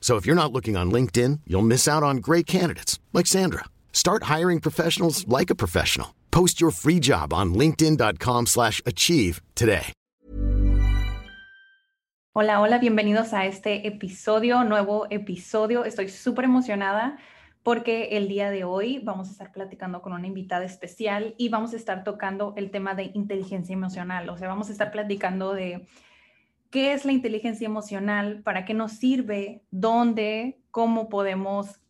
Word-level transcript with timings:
So 0.00 0.16
if 0.16 0.24
you're 0.24 0.34
not 0.34 0.52
looking 0.52 0.74
on 0.74 0.90
LinkedIn, 0.90 1.40
you'll 1.46 1.60
miss 1.60 1.86
out 1.86 2.02
on 2.02 2.22
great 2.22 2.46
candidates 2.46 2.98
like 3.12 3.26
Sandra. 3.26 3.64
Start 3.92 4.22
hiring 4.24 4.60
professionals 4.60 5.28
like 5.28 5.50
a 5.50 5.54
professional. 5.54 6.14
Post 6.30 6.62
your 6.62 6.70
free 6.70 7.00
job 7.00 7.34
on 7.34 7.52
linkedin.com/achieve 7.52 9.42
today. 9.54 9.92
Hola, 12.40 12.60
hola, 12.60 12.78
bienvenidos 12.78 13.32
a 13.32 13.46
este 13.46 13.88
episodio, 13.88 14.62
nuevo 14.62 15.08
episodio. 15.10 15.84
Estoy 15.84 16.08
súper 16.08 16.44
emocionada 16.44 17.18
porque 17.64 18.16
el 18.16 18.28
día 18.28 18.50
de 18.50 18.62
hoy 18.62 19.00
vamos 19.02 19.26
a 19.26 19.32
estar 19.32 19.50
platicando 19.50 20.02
con 20.02 20.12
una 20.12 20.28
invitada 20.28 20.64
especial 20.64 21.34
y 21.36 21.48
vamos 21.48 21.72
a 21.72 21.76
estar 21.76 22.04
tocando 22.04 22.54
el 22.56 22.70
tema 22.70 22.94
de 22.94 23.10
inteligencia 23.12 23.72
emocional. 23.72 24.28
O 24.28 24.38
sea, 24.38 24.46
vamos 24.46 24.68
a 24.68 24.72
estar 24.72 24.92
platicando 24.92 25.52
de 25.52 25.88
qué 26.70 26.92
es 26.92 27.04
la 27.04 27.12
inteligencia 27.12 27.66
emocional, 27.66 28.42
para 28.42 28.64
qué 28.64 28.74
nos 28.74 28.92
sirve, 28.92 29.62
dónde, 29.70 30.58
cómo 30.70 31.08
podemos 31.08 31.80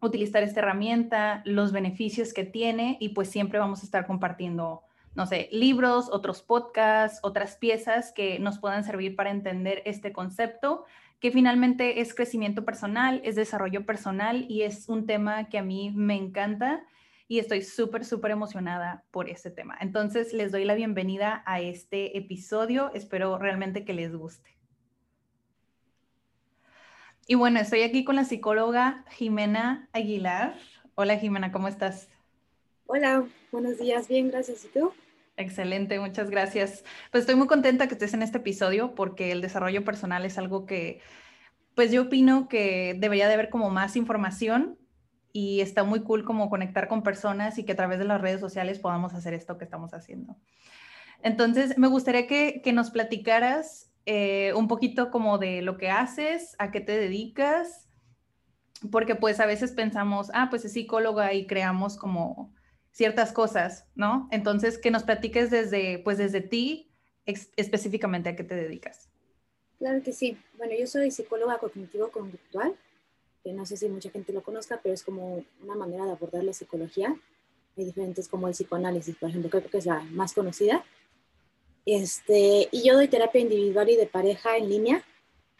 utilizar 0.00 0.42
esta 0.42 0.60
herramienta, 0.60 1.42
los 1.44 1.72
beneficios 1.72 2.32
que 2.32 2.44
tiene 2.44 2.96
y 3.00 3.10
pues 3.10 3.28
siempre 3.28 3.58
vamos 3.58 3.82
a 3.82 3.84
estar 3.84 4.06
compartiendo 4.06 4.82
no 5.14 5.26
sé, 5.26 5.48
libros, 5.52 6.08
otros 6.10 6.42
podcasts, 6.42 7.18
otras 7.22 7.56
piezas 7.56 8.12
que 8.12 8.38
nos 8.38 8.58
puedan 8.58 8.84
servir 8.84 9.14
para 9.14 9.30
entender 9.30 9.82
este 9.84 10.12
concepto, 10.12 10.84
que 11.20 11.30
finalmente 11.30 12.00
es 12.00 12.14
crecimiento 12.14 12.64
personal, 12.64 13.20
es 13.24 13.36
desarrollo 13.36 13.84
personal 13.84 14.46
y 14.48 14.62
es 14.62 14.88
un 14.88 15.06
tema 15.06 15.48
que 15.48 15.58
a 15.58 15.62
mí 15.62 15.92
me 15.94 16.16
encanta 16.16 16.82
y 17.28 17.38
estoy 17.38 17.62
súper, 17.62 18.04
súper 18.04 18.30
emocionada 18.30 19.04
por 19.10 19.28
este 19.28 19.50
tema. 19.50 19.76
Entonces, 19.80 20.32
les 20.32 20.52
doy 20.52 20.64
la 20.64 20.74
bienvenida 20.74 21.42
a 21.46 21.60
este 21.60 22.16
episodio. 22.16 22.90
Espero 22.94 23.38
realmente 23.38 23.84
que 23.84 23.94
les 23.94 24.14
guste. 24.14 24.58
Y 27.26 27.36
bueno, 27.36 27.60
estoy 27.60 27.82
aquí 27.82 28.04
con 28.04 28.16
la 28.16 28.24
psicóloga 28.24 29.04
Jimena 29.10 29.88
Aguilar. 29.92 30.56
Hola 30.94 31.16
Jimena, 31.16 31.52
¿cómo 31.52 31.68
estás? 31.68 32.08
Hola, 32.86 33.24
buenos 33.52 33.78
días, 33.78 34.08
bien, 34.08 34.28
gracias. 34.28 34.64
¿Y 34.64 34.68
tú? 34.68 34.92
Excelente, 35.36 35.98
muchas 35.98 36.28
gracias. 36.30 36.84
Pues 37.10 37.22
estoy 37.22 37.36
muy 37.36 37.46
contenta 37.46 37.86
que 37.86 37.94
estés 37.94 38.12
en 38.12 38.22
este 38.22 38.38
episodio 38.38 38.94
porque 38.94 39.32
el 39.32 39.40
desarrollo 39.40 39.84
personal 39.84 40.26
es 40.26 40.36
algo 40.36 40.66
que, 40.66 41.00
pues 41.74 41.90
yo 41.90 42.02
opino 42.02 42.48
que 42.48 42.96
debería 42.98 43.28
de 43.28 43.34
haber 43.34 43.48
como 43.48 43.70
más 43.70 43.96
información 43.96 44.78
y 45.32 45.60
está 45.60 45.84
muy 45.84 46.00
cool 46.00 46.24
como 46.24 46.50
conectar 46.50 46.88
con 46.88 47.02
personas 47.02 47.58
y 47.58 47.64
que 47.64 47.72
a 47.72 47.76
través 47.76 47.98
de 47.98 48.04
las 48.04 48.20
redes 48.20 48.40
sociales 48.40 48.78
podamos 48.78 49.14
hacer 49.14 49.34
esto 49.34 49.58
que 49.58 49.64
estamos 49.64 49.94
haciendo. 49.94 50.36
Entonces, 51.22 51.78
me 51.78 51.88
gustaría 51.88 52.26
que, 52.26 52.60
que 52.62 52.72
nos 52.72 52.90
platicaras 52.90 53.92
eh, 54.04 54.52
un 54.54 54.66
poquito 54.68 55.10
como 55.10 55.38
de 55.38 55.62
lo 55.62 55.78
que 55.78 55.88
haces, 55.88 56.56
a 56.58 56.70
qué 56.70 56.80
te 56.80 56.98
dedicas, 56.98 57.88
porque 58.90 59.14
pues 59.14 59.38
a 59.38 59.46
veces 59.46 59.72
pensamos, 59.72 60.30
ah, 60.34 60.48
pues 60.50 60.64
es 60.64 60.72
psicóloga 60.72 61.32
y 61.32 61.46
creamos 61.46 61.96
como 61.96 62.52
ciertas 62.90 63.32
cosas, 63.32 63.86
¿no? 63.94 64.28
Entonces, 64.32 64.78
que 64.78 64.90
nos 64.90 65.04
platiques 65.04 65.50
desde, 65.50 66.00
pues 66.00 66.18
desde 66.18 66.40
ti, 66.40 66.90
específicamente 67.24 68.30
a 68.30 68.36
qué 68.36 68.44
te 68.44 68.56
dedicas. 68.56 69.08
Claro 69.78 70.02
que 70.02 70.12
sí. 70.12 70.36
Bueno, 70.56 70.74
yo 70.78 70.86
soy 70.86 71.10
psicóloga 71.10 71.58
cognitivo-conductual, 71.58 72.74
que 73.42 73.52
no 73.52 73.66
sé 73.66 73.76
si 73.76 73.88
mucha 73.88 74.10
gente 74.10 74.32
lo 74.32 74.42
conozca, 74.42 74.80
pero 74.82 74.94
es 74.94 75.02
como 75.02 75.44
una 75.62 75.74
manera 75.74 76.04
de 76.04 76.12
abordar 76.12 76.44
la 76.44 76.52
psicología. 76.52 77.16
Hay 77.76 77.84
diferentes 77.84 78.28
como 78.28 78.48
el 78.48 78.54
psicoanálisis, 78.54 79.16
por 79.16 79.30
ejemplo, 79.30 79.50
creo 79.50 79.68
que 79.68 79.78
es 79.78 79.86
la 79.86 80.00
más 80.12 80.32
conocida. 80.32 80.84
Este, 81.84 82.68
y 82.70 82.86
yo 82.86 82.94
doy 82.94 83.08
terapia 83.08 83.40
individual 83.40 83.90
y 83.90 83.96
de 83.96 84.06
pareja 84.06 84.56
en 84.56 84.68
línea. 84.68 85.04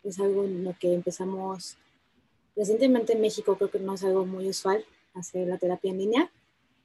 Es 0.04 0.20
algo 0.20 0.44
en 0.44 0.64
lo 0.64 0.76
que 0.78 0.92
empezamos 0.94 1.76
recientemente 2.54 3.14
en 3.14 3.20
México, 3.20 3.56
creo 3.56 3.70
que 3.70 3.78
no 3.78 3.94
es 3.94 4.04
algo 4.04 4.26
muy 4.26 4.48
usual 4.48 4.84
hacer 5.14 5.48
la 5.48 5.58
terapia 5.58 5.90
en 5.90 5.98
línea 5.98 6.30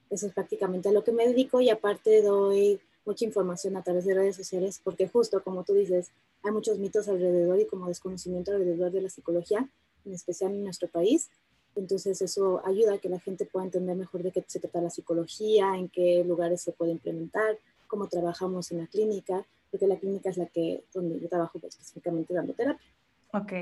eso 0.09 0.27
es 0.27 0.33
prácticamente 0.33 0.89
a 0.89 0.91
lo 0.91 1.03
que 1.03 1.11
me 1.11 1.27
dedico 1.27 1.61
y 1.61 1.69
aparte 1.69 2.21
doy 2.21 2.79
mucha 3.05 3.25
información 3.25 3.75
a 3.77 3.83
través 3.83 4.05
de 4.05 4.13
redes 4.13 4.35
sociales 4.35 4.81
porque 4.83 5.07
justo 5.07 5.41
como 5.43 5.63
tú 5.63 5.73
dices, 5.73 6.11
hay 6.43 6.51
muchos 6.51 6.77
mitos 6.77 7.07
alrededor 7.07 7.59
y 7.59 7.65
como 7.65 7.87
desconocimiento 7.87 8.51
alrededor 8.51 8.91
de 8.91 9.01
la 9.01 9.09
psicología, 9.09 9.67
en 10.07 10.13
especial 10.13 10.53
en 10.53 10.63
nuestro 10.63 10.87
país. 10.87 11.29
Entonces 11.75 12.21
eso 12.21 12.61
ayuda 12.65 12.95
a 12.95 12.97
que 12.97 13.09
la 13.09 13.19
gente 13.19 13.45
pueda 13.45 13.65
entender 13.65 13.95
mejor 13.95 14.23
de 14.23 14.31
qué 14.31 14.43
se 14.47 14.59
trata 14.59 14.81
la 14.81 14.89
psicología, 14.89 15.75
en 15.75 15.89
qué 15.89 16.23
lugares 16.25 16.61
se 16.61 16.71
puede 16.71 16.91
implementar, 16.91 17.57
cómo 17.87 18.07
trabajamos 18.07 18.71
en 18.71 18.79
la 18.79 18.87
clínica, 18.87 19.45
porque 19.69 19.87
la 19.87 19.97
clínica 19.97 20.29
es 20.29 20.37
la 20.37 20.47
que 20.47 20.83
donde 20.93 21.19
yo 21.19 21.29
trabajo 21.29 21.59
específicamente 21.61 22.33
dando 22.33 22.53
terapia. 22.53 22.87
Ok, 23.31 23.53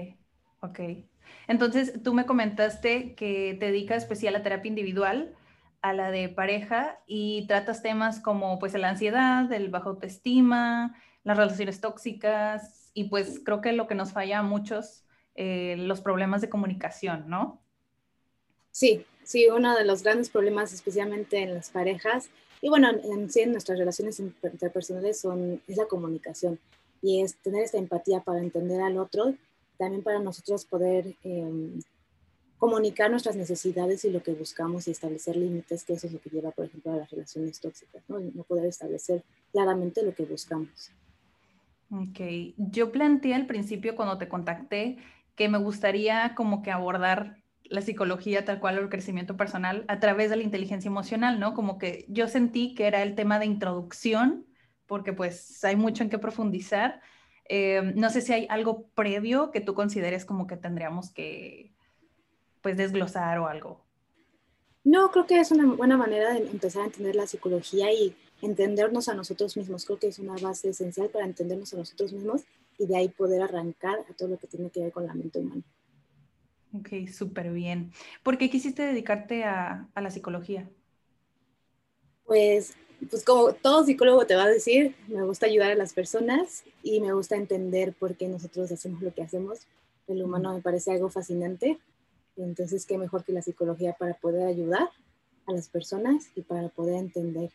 ok. 0.61 0.79
Entonces 1.47 2.01
tú 2.03 2.13
me 2.13 2.25
comentaste 2.25 3.15
que 3.15 3.57
te 3.59 3.67
dedicas 3.67 4.03
especial 4.03 4.35
a 4.35 4.43
terapia 4.43 4.69
individual 4.69 5.35
a 5.81 5.93
la 5.93 6.09
de 6.09 6.29
pareja 6.29 6.99
y 7.05 7.45
tratas 7.47 7.83
temas 7.83 8.19
como 8.19 8.57
pues 8.57 8.73
la 8.73 8.89
ansiedad, 8.89 9.51
el 9.51 9.69
bajo 9.69 9.89
autoestima, 9.89 10.95
las 11.23 11.37
relaciones 11.37 11.79
tóxicas 11.79 12.89
y 12.93 13.05
pues 13.05 13.41
creo 13.43 13.61
que 13.61 13.71
lo 13.71 13.87
que 13.87 13.95
nos 13.95 14.11
falla 14.11 14.39
a 14.39 14.43
muchos, 14.43 15.04
eh, 15.35 15.75
los 15.77 16.01
problemas 16.01 16.41
de 16.41 16.49
comunicación, 16.49 17.25
¿no? 17.27 17.59
Sí, 18.71 19.05
sí, 19.23 19.47
uno 19.47 19.75
de 19.77 19.85
los 19.85 20.03
grandes 20.03 20.29
problemas 20.29 20.73
especialmente 20.73 21.41
en 21.41 21.53
las 21.53 21.69
parejas 21.69 22.29
y 22.61 22.69
bueno, 22.69 22.89
en 22.89 23.29
sí 23.29 23.41
en 23.41 23.51
nuestras 23.51 23.77
relaciones 23.77 24.19
interpersonales 24.19 25.19
son, 25.19 25.61
es 25.67 25.77
la 25.77 25.85
comunicación 25.85 26.59
y 27.01 27.21
es 27.21 27.35
tener 27.37 27.63
esta 27.63 27.77
empatía 27.77 28.21
para 28.21 28.39
entender 28.39 28.81
al 28.81 28.97
otro, 28.97 29.35
también 29.77 30.03
para 30.03 30.19
nosotros 30.19 30.65
poder... 30.65 31.15
Eh, 31.23 31.79
comunicar 32.57 33.11
nuestras 33.11 33.35
necesidades 33.35 34.05
y 34.05 34.09
lo 34.09 34.23
que 34.23 34.33
buscamos 34.33 34.87
y 34.87 34.91
establecer 34.91 35.35
límites, 35.35 35.83
que 35.83 35.93
eso 35.93 36.07
es 36.07 36.13
lo 36.13 36.19
que 36.19 36.29
lleva, 36.29 36.51
por 36.51 36.65
ejemplo, 36.65 36.93
a 36.93 36.97
las 36.97 37.11
relaciones 37.11 37.59
tóxicas, 37.59 38.01
¿no? 38.07 38.19
No 38.19 38.43
poder 38.43 38.65
establecer 38.65 39.23
claramente 39.51 40.01
lo 40.03 40.15
que 40.15 40.23
buscamos. 40.23 40.91
Ok, 41.91 42.19
yo 42.57 42.91
planteé 42.91 43.35
al 43.35 43.45
principio 43.45 43.95
cuando 43.95 44.17
te 44.17 44.27
contacté 44.27 44.97
que 45.35 45.49
me 45.49 45.57
gustaría 45.57 46.33
como 46.35 46.61
que 46.61 46.71
abordar 46.71 47.37
la 47.63 47.81
psicología 47.81 48.45
tal 48.45 48.59
cual 48.59 48.77
o 48.77 48.81
el 48.81 48.89
crecimiento 48.89 49.37
personal 49.37 49.85
a 49.87 49.99
través 49.99 50.29
de 50.29 50.37
la 50.37 50.43
inteligencia 50.43 50.87
emocional, 50.87 51.39
¿no? 51.39 51.53
Como 51.53 51.77
que 51.77 52.05
yo 52.07 52.27
sentí 52.27 52.75
que 52.75 52.87
era 52.87 53.01
el 53.01 53.15
tema 53.15 53.39
de 53.39 53.45
introducción, 53.45 54.45
porque 54.85 55.13
pues 55.13 55.63
hay 55.63 55.75
mucho 55.75 56.03
en 56.03 56.09
qué 56.09 56.19
profundizar. 56.19 57.01
Eh, 57.49 57.93
no 57.95 58.09
sé 58.09 58.21
si 58.21 58.33
hay 58.33 58.47
algo 58.49 58.87
previo 58.95 59.51
que 59.51 59.61
tú 59.61 59.73
consideres 59.73 60.25
como 60.25 60.47
que 60.47 60.57
tendríamos 60.57 61.11
que, 61.11 61.71
pues 62.61 62.77
desglosar 62.77 63.37
o 63.39 63.47
algo? 63.47 63.85
No, 64.83 65.11
creo 65.11 65.25
que 65.25 65.39
es 65.39 65.51
una 65.51 65.65
buena 65.65 65.97
manera 65.97 66.33
de 66.33 66.39
empezar 66.49 66.83
a 66.83 66.85
entender 66.85 67.15
la 67.15 67.27
psicología 67.27 67.91
y 67.91 68.15
entendernos 68.41 69.09
a 69.09 69.15
nosotros 69.15 69.57
mismos. 69.57 69.85
Creo 69.85 69.99
que 69.99 70.07
es 70.07 70.19
una 70.19 70.35
base 70.35 70.69
esencial 70.69 71.09
para 71.09 71.25
entendernos 71.25 71.73
a 71.73 71.77
nosotros 71.77 72.13
mismos 72.13 72.43
y 72.77 72.85
de 72.85 72.97
ahí 72.97 73.09
poder 73.09 73.41
arrancar 73.41 73.99
a 74.09 74.13
todo 74.13 74.29
lo 74.29 74.37
que 74.37 74.47
tiene 74.47 74.69
que 74.69 74.81
ver 74.81 74.91
con 74.91 75.05
la 75.05 75.13
mente 75.13 75.39
humana. 75.39 75.63
Ok, 76.73 77.07
súper 77.11 77.51
bien. 77.51 77.91
¿Por 78.23 78.37
qué 78.37 78.49
quisiste 78.49 78.83
dedicarte 78.83 79.43
a, 79.43 79.87
a, 79.93 80.01
la 80.01 80.11
psicología? 80.11 80.69
Pues, 82.25 82.75
pues 83.09 83.23
como 83.23 83.53
todo 83.53 83.85
psicólogo 83.85 84.25
te 84.25 84.35
va 84.35 84.43
a 84.43 84.49
decir, 84.49 84.95
me 85.07 85.23
gusta 85.23 85.45
ayudar 85.45 85.71
a 85.71 85.75
las 85.75 85.93
personas 85.93 86.63
y 86.83 86.99
me 86.99 87.13
gusta 87.13 87.35
entender 87.35 87.93
por 87.93 88.15
qué 88.15 88.27
nosotros 88.27 88.71
hacemos 88.71 89.01
lo 89.01 89.13
que 89.13 89.23
hacemos. 89.23 89.59
El 90.07 90.21
humano 90.21 90.53
me 90.53 90.61
parece 90.61 90.91
algo 90.91 91.09
fascinante 91.09 91.79
entonces, 92.37 92.85
qué 92.85 92.97
mejor 92.97 93.23
que 93.23 93.31
la 93.31 93.41
psicología 93.41 93.93
para 93.93 94.13
poder 94.15 94.47
ayudar 94.47 94.89
a 95.45 95.53
las 95.53 95.69
personas 95.69 96.29
y 96.35 96.41
para 96.41 96.69
poder 96.69 96.95
entender. 96.95 97.51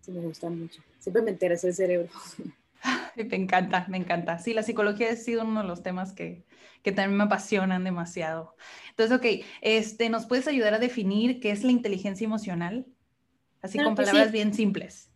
Eso 0.00 0.12
me 0.12 0.20
gusta 0.20 0.50
mucho. 0.50 0.82
Siempre 0.98 1.22
me 1.22 1.30
interesa 1.30 1.68
el 1.68 1.74
cerebro. 1.74 2.08
Me 3.16 3.36
encanta, 3.36 3.86
me 3.88 3.98
encanta. 3.98 4.38
Sí, 4.38 4.54
la 4.54 4.62
psicología 4.62 5.10
ha 5.10 5.16
sido 5.16 5.42
uno 5.42 5.62
de 5.62 5.68
los 5.68 5.82
temas 5.82 6.12
que, 6.12 6.44
que 6.82 6.92
también 6.92 7.16
me 7.18 7.24
apasionan 7.24 7.84
demasiado. 7.84 8.56
Entonces, 8.90 9.16
ok, 9.16 9.46
este, 9.60 10.08
¿nos 10.08 10.26
puedes 10.26 10.48
ayudar 10.48 10.74
a 10.74 10.78
definir 10.78 11.40
qué 11.40 11.50
es 11.50 11.62
la 11.62 11.72
inteligencia 11.72 12.24
emocional? 12.24 12.86
Así 13.60 13.78
con 13.78 13.94
palabras 13.94 14.32
bien 14.32 14.52
simples. 14.52 15.10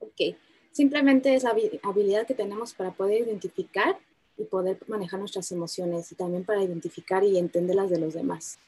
Ok, 0.00 0.36
simplemente 0.72 1.34
es 1.34 1.44
la 1.44 1.54
habilidad 1.82 2.26
que 2.26 2.34
tenemos 2.34 2.74
para 2.74 2.92
poder 2.92 3.26
identificar 3.26 3.96
y 4.36 4.44
poder 4.44 4.78
manejar 4.86 5.18
nuestras 5.18 5.50
emociones 5.50 6.12
y 6.12 6.14
también 6.14 6.44
para 6.44 6.62
identificar 6.62 7.24
y 7.24 7.38
entender 7.38 7.76
las 7.76 7.90
de 7.90 7.98
los 7.98 8.14
demás. 8.14 8.58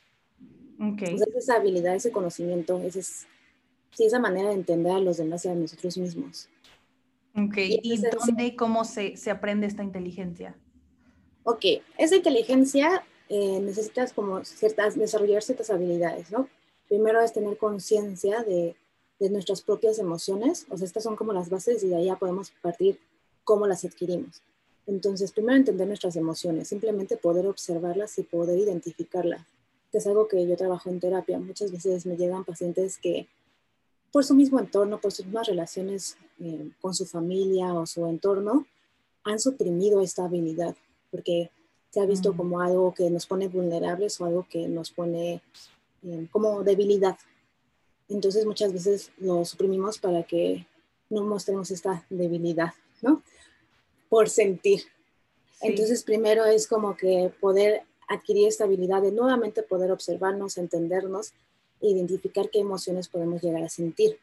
Okay. 0.80 1.16
esa 1.36 1.56
habilidad, 1.56 1.96
ese 1.96 2.12
conocimiento, 2.12 2.78
ese 2.78 3.00
es, 3.00 3.26
sí, 3.90 4.04
esa 4.04 4.20
manera 4.20 4.48
de 4.48 4.54
entender 4.54 4.92
a 4.92 5.00
los 5.00 5.16
demás 5.16 5.44
y 5.44 5.48
a 5.48 5.54
nosotros 5.54 5.98
mismos. 5.98 6.48
Ok, 7.46 7.56
¿y, 7.56 8.00
dónde 8.00 8.46
y 8.46 8.56
cómo 8.56 8.84
se, 8.84 9.16
se, 9.16 9.30
aprende 9.30 9.66
esta 9.66 9.82
inteligencia? 9.82 10.56
Ok, 11.44 11.64
esa 11.96 12.16
inteligencia 12.16 13.04
eh, 13.28 13.60
necesitas 13.60 14.12
como 14.12 14.44
ciertas, 14.44 14.96
desarrollar 14.96 15.42
ciertas 15.42 15.70
habilidades, 15.70 16.30
¿no? 16.30 16.48
Primero 16.88 17.20
es 17.20 17.32
tener 17.32 17.56
conciencia 17.58 18.42
de, 18.42 18.74
de 19.18 19.30
nuestras 19.30 19.62
propias 19.62 19.98
emociones, 19.98 20.66
o 20.70 20.76
sea, 20.76 20.86
estas 20.86 21.02
son 21.02 21.16
como 21.16 21.32
las 21.32 21.50
bases 21.50 21.82
y 21.82 21.88
de 21.88 21.96
ahí 21.96 22.06
ya 22.06 22.16
podemos 22.16 22.50
partir 22.62 22.98
cómo 23.44 23.66
las 23.66 23.84
adquirimos. 23.84 24.42
Entonces, 24.86 25.32
primero 25.32 25.58
entender 25.58 25.86
nuestras 25.86 26.16
emociones, 26.16 26.68
simplemente 26.68 27.16
poder 27.16 27.46
observarlas 27.46 28.18
y 28.18 28.22
poder 28.22 28.58
identificarlas, 28.58 29.46
que 29.92 29.98
es 29.98 30.06
algo 30.06 30.28
que 30.28 30.46
yo 30.46 30.56
trabajo 30.56 30.88
en 30.88 30.98
terapia. 30.98 31.38
Muchas 31.38 31.70
veces 31.70 32.06
me 32.06 32.16
llegan 32.16 32.44
pacientes 32.44 32.96
que 32.98 33.28
por 34.12 34.24
su 34.24 34.34
mismo 34.34 34.58
entorno, 34.58 35.00
por 35.00 35.12
sus 35.12 35.26
mismas 35.26 35.46
relaciones 35.46 36.16
eh, 36.40 36.70
con 36.80 36.94
su 36.94 37.06
familia 37.06 37.74
o 37.74 37.86
su 37.86 38.06
entorno, 38.06 38.66
han 39.24 39.38
suprimido 39.38 40.00
esta 40.00 40.24
habilidad, 40.24 40.74
porque 41.10 41.50
se 41.90 42.00
ha 42.00 42.06
visto 42.06 42.32
mm. 42.32 42.36
como 42.36 42.60
algo 42.60 42.94
que 42.94 43.10
nos 43.10 43.26
pone 43.26 43.48
vulnerables 43.48 44.20
o 44.20 44.24
algo 44.24 44.46
que 44.48 44.68
nos 44.68 44.90
pone 44.90 45.42
eh, 46.02 46.28
como 46.30 46.62
debilidad. 46.62 47.18
Entonces 48.08 48.46
muchas 48.46 48.72
veces 48.72 49.12
lo 49.18 49.44
suprimimos 49.44 49.98
para 49.98 50.22
que 50.22 50.66
no 51.10 51.24
mostremos 51.24 51.70
esta 51.70 52.06
debilidad, 52.08 52.72
¿no? 53.02 53.22
Por 54.08 54.28
sentir. 54.28 54.82
Entonces 55.60 56.02
primero 56.02 56.44
es 56.44 56.66
como 56.66 56.96
que 56.96 57.32
poder 57.40 57.82
adquirir 58.08 58.48
esta 58.48 58.64
habilidad 58.64 59.02
de 59.02 59.12
nuevamente 59.12 59.62
poder 59.62 59.92
observarnos, 59.92 60.56
entendernos, 60.56 61.32
e 61.80 61.88
identificar 61.88 62.50
qué 62.50 62.60
emociones 62.60 63.08
podemos 63.08 63.42
llegar 63.42 63.62
a 63.62 63.68
sentir. 63.68 64.18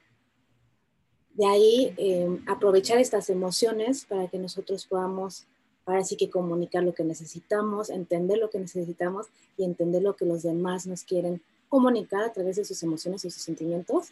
De 1.33 1.45
ahí 1.45 1.93
eh, 1.97 2.39
aprovechar 2.47 2.97
estas 2.97 3.29
emociones 3.29 4.05
para 4.05 4.27
que 4.27 4.37
nosotros 4.37 4.85
podamos 4.85 5.45
ahora 5.85 6.03
sí 6.03 6.17
que 6.17 6.29
comunicar 6.29 6.83
lo 6.83 6.93
que 6.93 7.03
necesitamos, 7.03 7.89
entender 7.89 8.37
lo 8.39 8.49
que 8.49 8.59
necesitamos 8.59 9.27
y 9.57 9.65
entender 9.65 10.01
lo 10.01 10.15
que 10.15 10.25
los 10.25 10.43
demás 10.43 10.87
nos 10.87 11.03
quieren 11.03 11.41
comunicar 11.69 12.23
a 12.23 12.33
través 12.33 12.55
de 12.55 12.65
sus 12.65 12.81
emociones 12.83 13.25
y 13.25 13.31
sus 13.31 13.43
sentimientos 13.43 14.11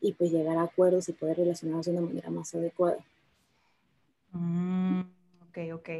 y 0.00 0.12
pues 0.14 0.32
llegar 0.32 0.56
a 0.58 0.62
acuerdos 0.62 1.08
y 1.08 1.12
poder 1.12 1.36
relacionarnos 1.36 1.86
de 1.86 1.92
una 1.92 2.00
manera 2.00 2.30
más 2.30 2.54
adecuada. 2.54 2.98
Mm, 4.32 5.00
ok, 5.48 5.58
ok. 5.74 5.90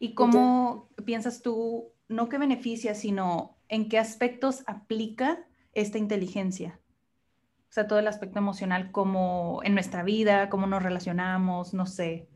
¿Y 0.00 0.14
cómo 0.14 0.88
piensas 1.04 1.40
tú, 1.40 1.86
no 2.08 2.28
que 2.28 2.38
beneficia, 2.38 2.94
sino 2.94 3.54
en 3.68 3.88
qué 3.88 3.98
aspectos 3.98 4.64
aplica 4.66 5.46
esta 5.74 5.98
inteligencia? 5.98 6.80
O 7.68 7.72
sea, 7.74 7.88
todo 7.88 7.98
el 7.98 8.06
aspecto 8.06 8.38
emocional, 8.38 8.92
como 8.92 9.60
en 9.64 9.74
nuestra 9.74 10.02
vida, 10.04 10.48
cómo 10.48 10.66
nos 10.66 10.82
relacionamos, 10.82 11.74
no 11.74 11.86
sé. 11.86 12.28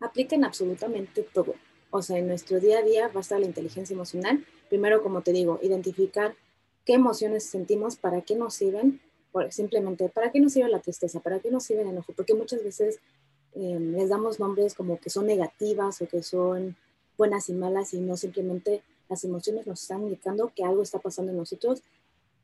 Aplica 0.00 0.34
en 0.34 0.44
absolutamente 0.44 1.22
todo. 1.22 1.54
O 1.90 2.02
sea, 2.02 2.18
en 2.18 2.26
nuestro 2.26 2.58
día 2.58 2.78
a 2.78 2.82
día 2.82 3.08
va 3.08 3.18
a 3.18 3.20
estar 3.20 3.38
la 3.38 3.46
inteligencia 3.46 3.94
emocional. 3.94 4.44
Primero, 4.68 5.02
como 5.02 5.20
te 5.22 5.32
digo, 5.32 5.60
identificar 5.62 6.34
qué 6.84 6.94
emociones 6.94 7.44
sentimos, 7.44 7.94
para 7.94 8.22
qué 8.22 8.34
nos 8.34 8.54
sirven, 8.54 9.00
simplemente, 9.50 10.08
¿para 10.08 10.30
qué 10.30 10.40
nos 10.40 10.52
sirve 10.52 10.68
la 10.68 10.80
tristeza? 10.80 11.20
¿Para 11.20 11.38
qué 11.40 11.50
nos 11.50 11.64
sirve 11.64 11.82
el 11.82 11.88
enojo? 11.90 12.12
Porque 12.12 12.34
muchas 12.34 12.62
veces 12.62 12.98
em, 13.54 13.92
les 13.92 14.08
damos 14.08 14.40
nombres 14.40 14.74
como 14.74 14.98
que 14.98 15.10
son 15.10 15.26
negativas 15.26 16.02
o 16.02 16.08
que 16.08 16.22
son 16.22 16.76
buenas 17.16 17.48
y 17.48 17.52
malas 17.52 17.94
y 17.94 18.00
no 18.00 18.16
simplemente 18.16 18.82
las 19.08 19.24
emociones 19.24 19.66
nos 19.66 19.82
están 19.82 20.02
indicando 20.02 20.52
que 20.54 20.64
algo 20.64 20.82
está 20.82 20.98
pasando 20.98 21.30
en 21.30 21.38
nosotros 21.38 21.82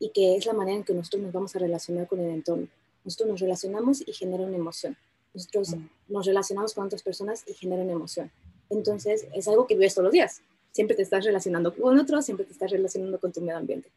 y 0.01 0.09
que 0.09 0.37
es 0.37 0.47
la 0.47 0.53
manera 0.53 0.79
en 0.79 0.83
que 0.83 0.95
nosotros 0.95 1.23
nos 1.23 1.33
vamos 1.33 1.55
a 1.55 1.61
relacionar 1.61 2.09
con 2.09 2.19
el 2.19 2.31
entorno. 2.31 2.67
Nosotros 3.05 3.29
nos 3.29 3.41
relacionamos 3.41 4.03
y 4.05 4.13
genera 4.13 4.43
una 4.43 4.57
emoción. 4.57 4.97
Nosotros 5.33 5.77
mm. 5.77 5.89
nos 6.09 6.27
relacionamos 6.27 6.75
con 6.75 6.87
otras 6.87 7.03
personas 7.03 7.45
y 7.47 7.55
genera 7.55 7.83
una 7.83 7.93
emoción. 7.93 8.33
Entonces, 8.69 9.27
es 9.33 9.47
algo 9.47 9.67
que 9.69 9.75
vives 9.75 9.95
todos 9.95 10.07
los 10.07 10.13
días. 10.13 10.41
Siempre 10.73 10.97
te 10.97 11.03
estás 11.03 11.25
relacionando 11.25 11.75
con 11.75 11.99
otros, 11.99 12.25
siempre 12.25 12.45
te 12.45 12.53
estás 12.53 12.73
relacionando 12.73 13.21
con 13.21 13.31
tu 13.31 13.41
medio 13.41 13.59
ambiente. 13.59 13.89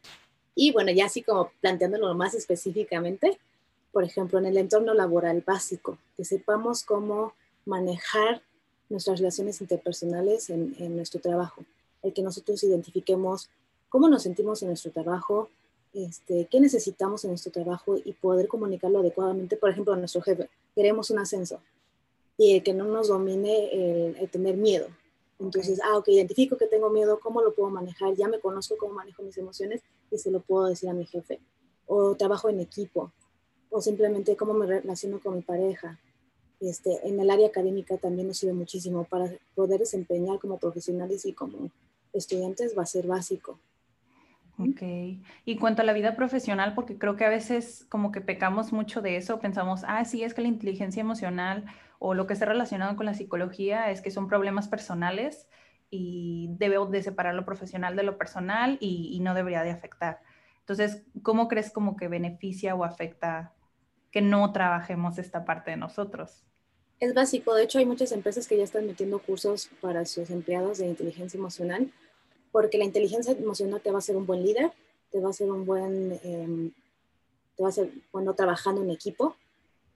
Y 0.54 0.72
bueno, 0.72 0.92
ya 0.92 1.06
así 1.06 1.22
como 1.22 1.50
planteándolo 1.60 2.14
más 2.14 2.34
específicamente, 2.34 3.38
por 3.92 4.04
ejemplo, 4.04 4.38
en 4.38 4.46
el 4.46 4.56
entorno 4.56 4.94
laboral 4.94 5.42
básico, 5.46 5.98
que 6.16 6.24
sepamos 6.24 6.82
cómo 6.82 7.32
manejar 7.64 8.42
nuestras 8.88 9.18
relaciones 9.18 9.60
interpersonales 9.60 10.50
en, 10.50 10.96
nuestro 10.96 11.20
trabajo, 11.20 11.64
el 12.02 12.12
que 12.12 12.22
nosotros 12.22 12.62
identifiquemos 12.62 13.48
cómo 13.88 14.08
nos 14.08 14.24
sentimos 14.24 14.62
en 14.62 14.68
nuestro 14.68 14.90
trabajo, 14.90 15.48
este, 15.94 16.48
qué 16.50 16.60
necesitamos 16.60 17.24
en 17.24 17.30
nuestro 17.30 17.52
trabajo 17.52 17.96
y 18.04 18.12
poder 18.12 18.48
comunicarlo 18.48 18.98
adecuadamente, 18.98 19.56
por 19.56 19.70
ejemplo, 19.70 19.94
a 19.94 19.96
nuestro 19.96 20.20
jefe. 20.22 20.48
Queremos 20.74 21.10
un 21.10 21.20
ascenso 21.20 21.60
y 22.36 22.60
que 22.62 22.74
no 22.74 22.84
nos 22.84 23.08
domine 23.08 24.12
el 24.18 24.28
tener 24.28 24.56
miedo, 24.56 24.88
entonces, 25.38 25.80
ah, 25.84 25.98
ok, 25.98 26.08
identifico 26.08 26.56
que 26.56 26.66
tengo 26.66 26.90
miedo, 26.90 27.18
¿cómo 27.20 27.42
lo 27.42 27.54
puedo 27.54 27.70
manejar? 27.70 28.14
Ya 28.14 28.28
me 28.28 28.40
conozco 28.40 28.76
cómo 28.78 28.94
manejo 28.94 29.22
mis 29.22 29.36
emociones 29.36 29.82
y 30.10 30.18
se 30.18 30.30
lo 30.30 30.40
puedo 30.40 30.66
decir 30.66 30.88
a 30.88 30.94
mi 30.94 31.06
jefe. 31.06 31.40
O 31.86 32.14
trabajo 32.14 32.48
en 32.48 32.60
equipo, 32.60 33.12
o 33.70 33.80
simplemente 33.82 34.36
cómo 34.36 34.54
me 34.54 34.66
relaciono 34.66 35.20
con 35.20 35.34
mi 35.36 35.42
pareja. 35.42 35.98
Este, 36.60 37.06
en 37.06 37.20
el 37.20 37.30
área 37.30 37.48
académica 37.48 37.98
también 37.98 38.28
nos 38.28 38.38
sirve 38.38 38.54
muchísimo 38.54 39.04
para 39.04 39.30
poder 39.54 39.80
desempeñar 39.80 40.38
como 40.38 40.58
profesionales 40.58 41.26
y 41.26 41.32
como 41.32 41.70
estudiantes, 42.12 42.78
va 42.78 42.84
a 42.84 42.86
ser 42.86 43.06
básico. 43.06 43.58
Ok. 44.58 44.82
Y 45.44 45.56
cuanto 45.58 45.82
a 45.82 45.84
la 45.84 45.92
vida 45.92 46.14
profesional, 46.14 46.74
porque 46.74 46.96
creo 46.96 47.16
que 47.16 47.24
a 47.24 47.28
veces 47.28 47.86
como 47.88 48.12
que 48.12 48.20
pecamos 48.20 48.72
mucho 48.72 49.02
de 49.02 49.16
eso, 49.16 49.40
pensamos, 49.40 49.82
ah, 49.86 50.04
sí, 50.04 50.22
es 50.22 50.34
que 50.34 50.42
la 50.42 50.48
inteligencia 50.48 51.00
emocional 51.00 51.64
o 51.98 52.14
lo 52.14 52.26
que 52.26 52.34
está 52.34 52.46
relacionado 52.46 52.96
con 52.96 53.06
la 53.06 53.14
psicología 53.14 53.90
es 53.90 54.00
que 54.00 54.10
son 54.10 54.28
problemas 54.28 54.68
personales 54.68 55.48
y 55.90 56.48
debo 56.58 56.86
de 56.86 57.02
separar 57.02 57.34
lo 57.34 57.44
profesional 57.44 57.96
de 57.96 58.02
lo 58.02 58.18
personal 58.18 58.78
y, 58.80 59.18
no 59.20 59.34
debería 59.34 59.62
de 59.62 59.70
afectar. 59.70 60.20
Entonces, 60.60 61.02
¿cómo 61.22 61.48
crees 61.48 61.70
como 61.70 61.96
que 61.96 62.08
beneficia 62.08 62.74
o 62.74 62.84
afecta 62.84 63.52
que 64.10 64.22
no 64.22 64.52
trabajemos 64.52 65.18
esta 65.18 65.44
parte 65.44 65.72
de 65.72 65.76
nosotros? 65.76 66.44
Es 67.00 67.14
básico. 67.14 67.54
De 67.54 67.64
hecho, 67.64 67.78
hay 67.78 67.86
muchas 67.86 68.12
empresas 68.12 68.46
que 68.46 68.56
ya 68.56 68.64
están 68.64 68.86
metiendo 68.86 69.18
cursos 69.18 69.68
para 69.80 70.04
sus 70.04 70.30
empleados 70.30 70.78
de 70.78 70.86
inteligencia 70.86 71.38
emocional, 71.38 71.92
porque 72.54 72.78
la 72.78 72.84
inteligencia 72.84 73.32
emocional 73.32 73.80
te 73.80 73.90
va 73.90 73.96
a 73.96 73.98
hacer 73.98 74.16
un 74.16 74.26
buen 74.26 74.44
líder, 74.44 74.70
te 75.10 75.18
va 75.18 75.26
a 75.26 75.30
hacer 75.30 75.50
un 75.50 75.66
buen, 75.66 76.20
em, 76.22 76.70
te 77.56 77.64
va 77.64 77.68
a 77.68 77.70
hacer 77.70 77.90
bueno 78.12 78.32
trabajando 78.34 78.80
en 78.80 78.90
equipo, 78.90 79.34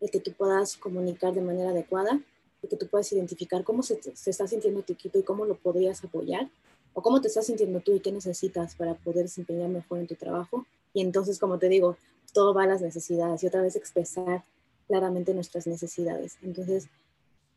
el 0.00 0.10
que 0.10 0.18
tú 0.18 0.32
puedas 0.32 0.76
comunicar 0.76 1.32
de 1.32 1.40
manera 1.40 1.70
adecuada, 1.70 2.20
el 2.60 2.68
que 2.68 2.76
tú 2.76 2.88
puedas 2.88 3.12
identificar 3.12 3.62
cómo 3.62 3.84
se, 3.84 4.00
está 4.26 4.48
sintiendo 4.48 4.82
tu 4.82 4.92
equipo 4.92 5.20
y 5.20 5.22
cómo 5.22 5.44
lo 5.44 5.54
podrías 5.54 6.02
apoyar, 6.02 6.50
o 6.94 7.00
cómo 7.00 7.20
te 7.20 7.28
estás 7.28 7.46
sintiendo 7.46 7.78
tú 7.78 7.94
y 7.94 8.00
qué 8.00 8.10
necesitas 8.10 8.74
para 8.74 8.94
poder 8.94 9.22
desempeñar 9.22 9.68
mejor 9.68 10.00
en 10.00 10.08
tu 10.08 10.16
trabajo. 10.16 10.66
Y 10.92 11.02
entonces, 11.02 11.38
como 11.38 11.60
te 11.60 11.68
digo, 11.68 11.96
todo 12.32 12.54
va 12.54 12.64
a 12.64 12.66
las 12.66 12.82
necesidades 12.82 13.40
y 13.44 13.46
otra 13.46 13.62
vez 13.62 13.76
expresar 13.76 14.42
claramente 14.88 15.32
nuestras 15.32 15.68
necesidades. 15.68 16.38
Entonces, 16.42 16.88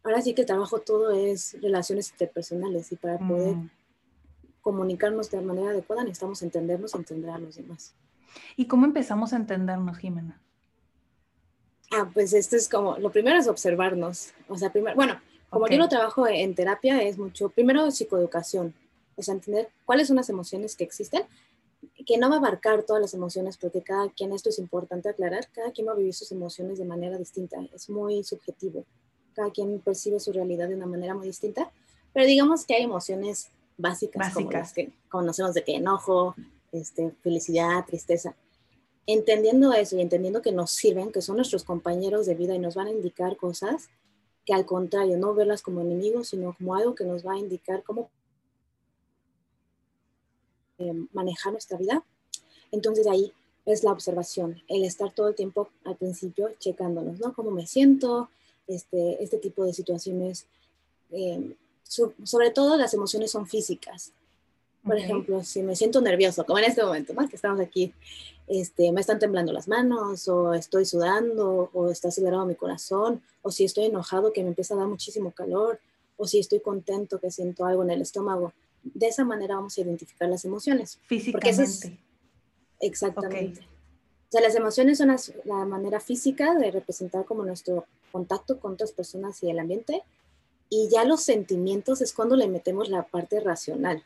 ahora 0.04 0.22
sí 0.22 0.36
que 0.36 0.42
el 0.42 0.48
trabajo 0.48 0.78
todo 0.78 1.10
es 1.10 1.60
relaciones 1.60 2.12
interpersonales 2.12 2.92
y 2.92 2.98
para 2.98 3.18
poder 3.18 3.56
mm. 3.56 3.70
Comunicarnos 4.62 5.30
de 5.32 5.42
manera 5.42 5.72
adecuada 5.72 6.04
necesitamos 6.04 6.42
entendernos 6.42 6.94
y 6.94 6.98
entender 6.98 7.30
a 7.32 7.40
los 7.40 7.56
demás. 7.56 7.94
¿Y 8.56 8.66
cómo 8.68 8.86
empezamos 8.86 9.34
a 9.34 9.36
entendernos, 9.36 9.98
Jimena? 9.98 10.40
Ah, 11.92 12.10
pues 12.14 12.34
esto 12.34 12.56
es 12.56 12.70
como, 12.70 12.98
lo 12.98 13.12
primero 13.12 13.38
es 13.38 13.48
observarnos. 13.48 14.32
O 14.48 14.58
sea, 14.58 14.72
primero, 14.72 14.96
bueno, 14.96 15.20
como 15.50 15.68
yo 15.68 15.78
lo 15.78 15.90
trabajo 15.90 16.26
en 16.28 16.56
terapia, 16.56 17.02
es 17.04 17.18
mucho, 17.18 17.50
primero 17.50 17.92
psicoeducación, 17.92 18.74
o 19.16 19.22
sea, 19.22 19.34
entender 19.34 19.70
cuáles 19.86 20.08
son 20.08 20.16
las 20.16 20.30
emociones 20.30 20.78
que 20.78 20.86
existen, 20.86 21.24
que 22.06 22.18
no 22.18 22.30
va 22.30 22.36
a 22.36 22.40
abarcar 22.40 22.84
todas 22.84 23.02
las 23.02 23.14
emociones, 23.14 23.58
porque 23.58 23.82
cada 23.82 24.10
quien, 24.10 24.32
esto 24.32 24.50
es 24.50 24.60
importante 24.60 25.10
aclarar, 25.10 25.50
cada 25.52 25.72
quien 25.72 25.88
va 25.88 25.92
a 25.92 25.96
vivir 25.96 26.14
sus 26.14 26.32
emociones 26.32 26.78
de 26.78 26.86
manera 26.86 27.18
distinta, 27.18 27.58
es 27.74 27.90
muy 27.90 28.24
subjetivo, 28.24 28.86
cada 29.34 29.52
quien 29.52 29.80
percibe 29.80 30.20
su 30.22 30.32
realidad 30.32 30.70
de 30.70 30.76
una 30.76 30.86
manera 30.86 31.14
muy 31.14 31.28
distinta, 31.28 31.70
pero 32.14 32.26
digamos 32.26 32.66
que 32.66 32.76
hay 32.76 32.84
emociones 32.84 33.52
básicas, 33.82 34.20
básicas. 34.20 34.44
como 34.44 34.52
las 34.52 34.74
que 34.74 34.92
conocemos 35.10 35.54
de 35.54 35.64
que 35.64 35.76
enojo, 35.76 36.36
este, 36.72 37.12
felicidad, 37.22 37.86
tristeza 37.86 38.36
entendiendo 39.08 39.74
eso 39.74 39.98
y 39.98 40.02
entendiendo 40.02 40.42
que 40.42 40.52
nos 40.52 40.72
sirven, 40.72 41.12
que 41.12 41.22
son 41.22 41.36
nuestros 41.36 41.64
compañeros 41.64 42.26
de 42.26 42.36
vida 42.36 42.56
y 42.56 42.60
nos 42.60 42.76
van 42.76 42.88
a 42.88 42.92
indicar 42.92 43.36
cosas 43.38 43.90
que 44.46 44.54
al 44.54 44.66
contrario, 44.66 45.18
no 45.18 45.34
verlas 45.36 45.62
como 45.62 45.82
enemigos, 45.82 46.30
sino 46.30 46.56
como 46.58 46.76
algo 46.76 46.96
que 46.96 47.04
nos 47.04 47.26
va 47.26 47.34
a 47.34 47.38
indicar 47.40 47.84
cómo 47.84 48.10
eh, 50.80 50.94
manejar 51.14 51.52
nuestra 51.52 51.78
vida. 51.78 52.04
Entonces 52.72 53.06
ahí 53.06 53.32
es 53.66 53.84
la 53.84 53.92
observación, 53.92 54.62
el 54.68 54.84
estar 54.84 55.12
todo 55.14 55.28
el 55.28 55.36
tiempo 55.36 55.70
al 55.86 55.96
principio 55.96 56.50
checándonos, 56.58 57.20
¿no? 57.20 57.34
Cómo 57.34 57.52
me 57.52 57.68
siento, 57.68 58.30
este, 58.66 59.24
este 59.24 59.38
tipo 59.38 59.64
de 59.64 59.74
situaciones. 59.74 60.48
Eh, 61.12 61.56
sobre 61.84 62.52
todo 62.52 62.78
las 62.78 62.94
emociones 62.94 63.32
son 63.32 63.48
físicas. 63.48 64.14
Por 64.84 64.98
ejemplo, 64.98 65.44
si 65.44 65.62
me 65.62 65.76
siento 65.76 66.02
nervioso, 66.02 66.46
como 66.46 66.58
en 66.58 66.66
este 66.66 66.84
momento, 66.84 67.14
¿no? 67.14 67.28
Que 67.30 67.36
estamos 67.36 67.60
aquí, 67.60 67.94
este, 68.48 68.92
me 68.92 69.02
están 69.02 69.20
temblando 69.20 69.54
las 69.54 69.68
manos, 69.68 70.28
o 70.28 70.54
estoy 70.54 70.86
sudando, 70.86 71.70
o 71.74 71.92
está 71.92 72.08
acelerado 72.08 72.46
mi 72.46 72.56
corazón, 72.56 73.22
o 73.44 73.52
si 73.52 73.64
estoy 73.64 73.86
enojado, 73.86 74.34
que 74.34 74.42
me 74.42 74.50
empieza 74.50 74.74
a 74.74 74.78
dar 74.78 74.88
muchísimo 74.88 75.32
calor, 75.32 75.80
o 76.18 76.26
si 76.28 76.40
estoy 76.40 76.60
contento, 76.62 77.20
que 77.20 77.30
siento 77.30 77.66
algo 77.66 77.84
en 77.84 77.92
el 77.92 78.02
estómago. 78.02 78.54
De 78.84 79.08
esa 79.08 79.24
manera 79.24 79.56
vamos 79.56 79.78
a 79.78 79.82
identificar 79.82 80.28
las 80.30 80.46
emociones. 80.46 81.00
Físicamente. 81.06 82.00
exactamente. 82.80 83.62
O 83.62 84.32
sea, 84.32 84.42
las 84.42 84.56
emociones 84.56 84.98
son 84.98 85.14
la 85.44 85.66
manera 85.66 86.00
física 86.00 86.56
de 86.56 86.72
representar 86.72 87.26
como 87.26 87.44
nuestro 87.44 87.86
contacto 88.12 88.60
con 88.60 88.74
otras 88.74 88.94
personas 88.94 89.44
y 89.44 89.50
el 89.50 89.60
ambiente. 89.60 90.04
Y 90.74 90.88
ya 90.90 91.04
los 91.04 91.22
sentimientos 91.22 92.02
es 92.02 92.14
cuando 92.14 92.38
le 92.38 92.48
metemos 92.48 92.88
la 92.88 93.04
parte 93.04 93.42
racional. 93.42 94.06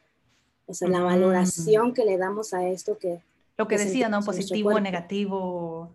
O 0.65 0.73
sea, 0.73 0.89
la 0.89 1.01
valoración 1.01 1.93
que 1.93 2.03
le 2.05 2.17
damos 2.17 2.55
a 2.55 2.67
esto 2.67 2.97
que... 2.97 3.21
Lo 3.55 3.67
que, 3.67 3.77
decía, 3.77 4.09
¿no? 4.09 4.21
Positivo, 4.23 4.71
o 4.71 4.79
negativo. 4.79 5.91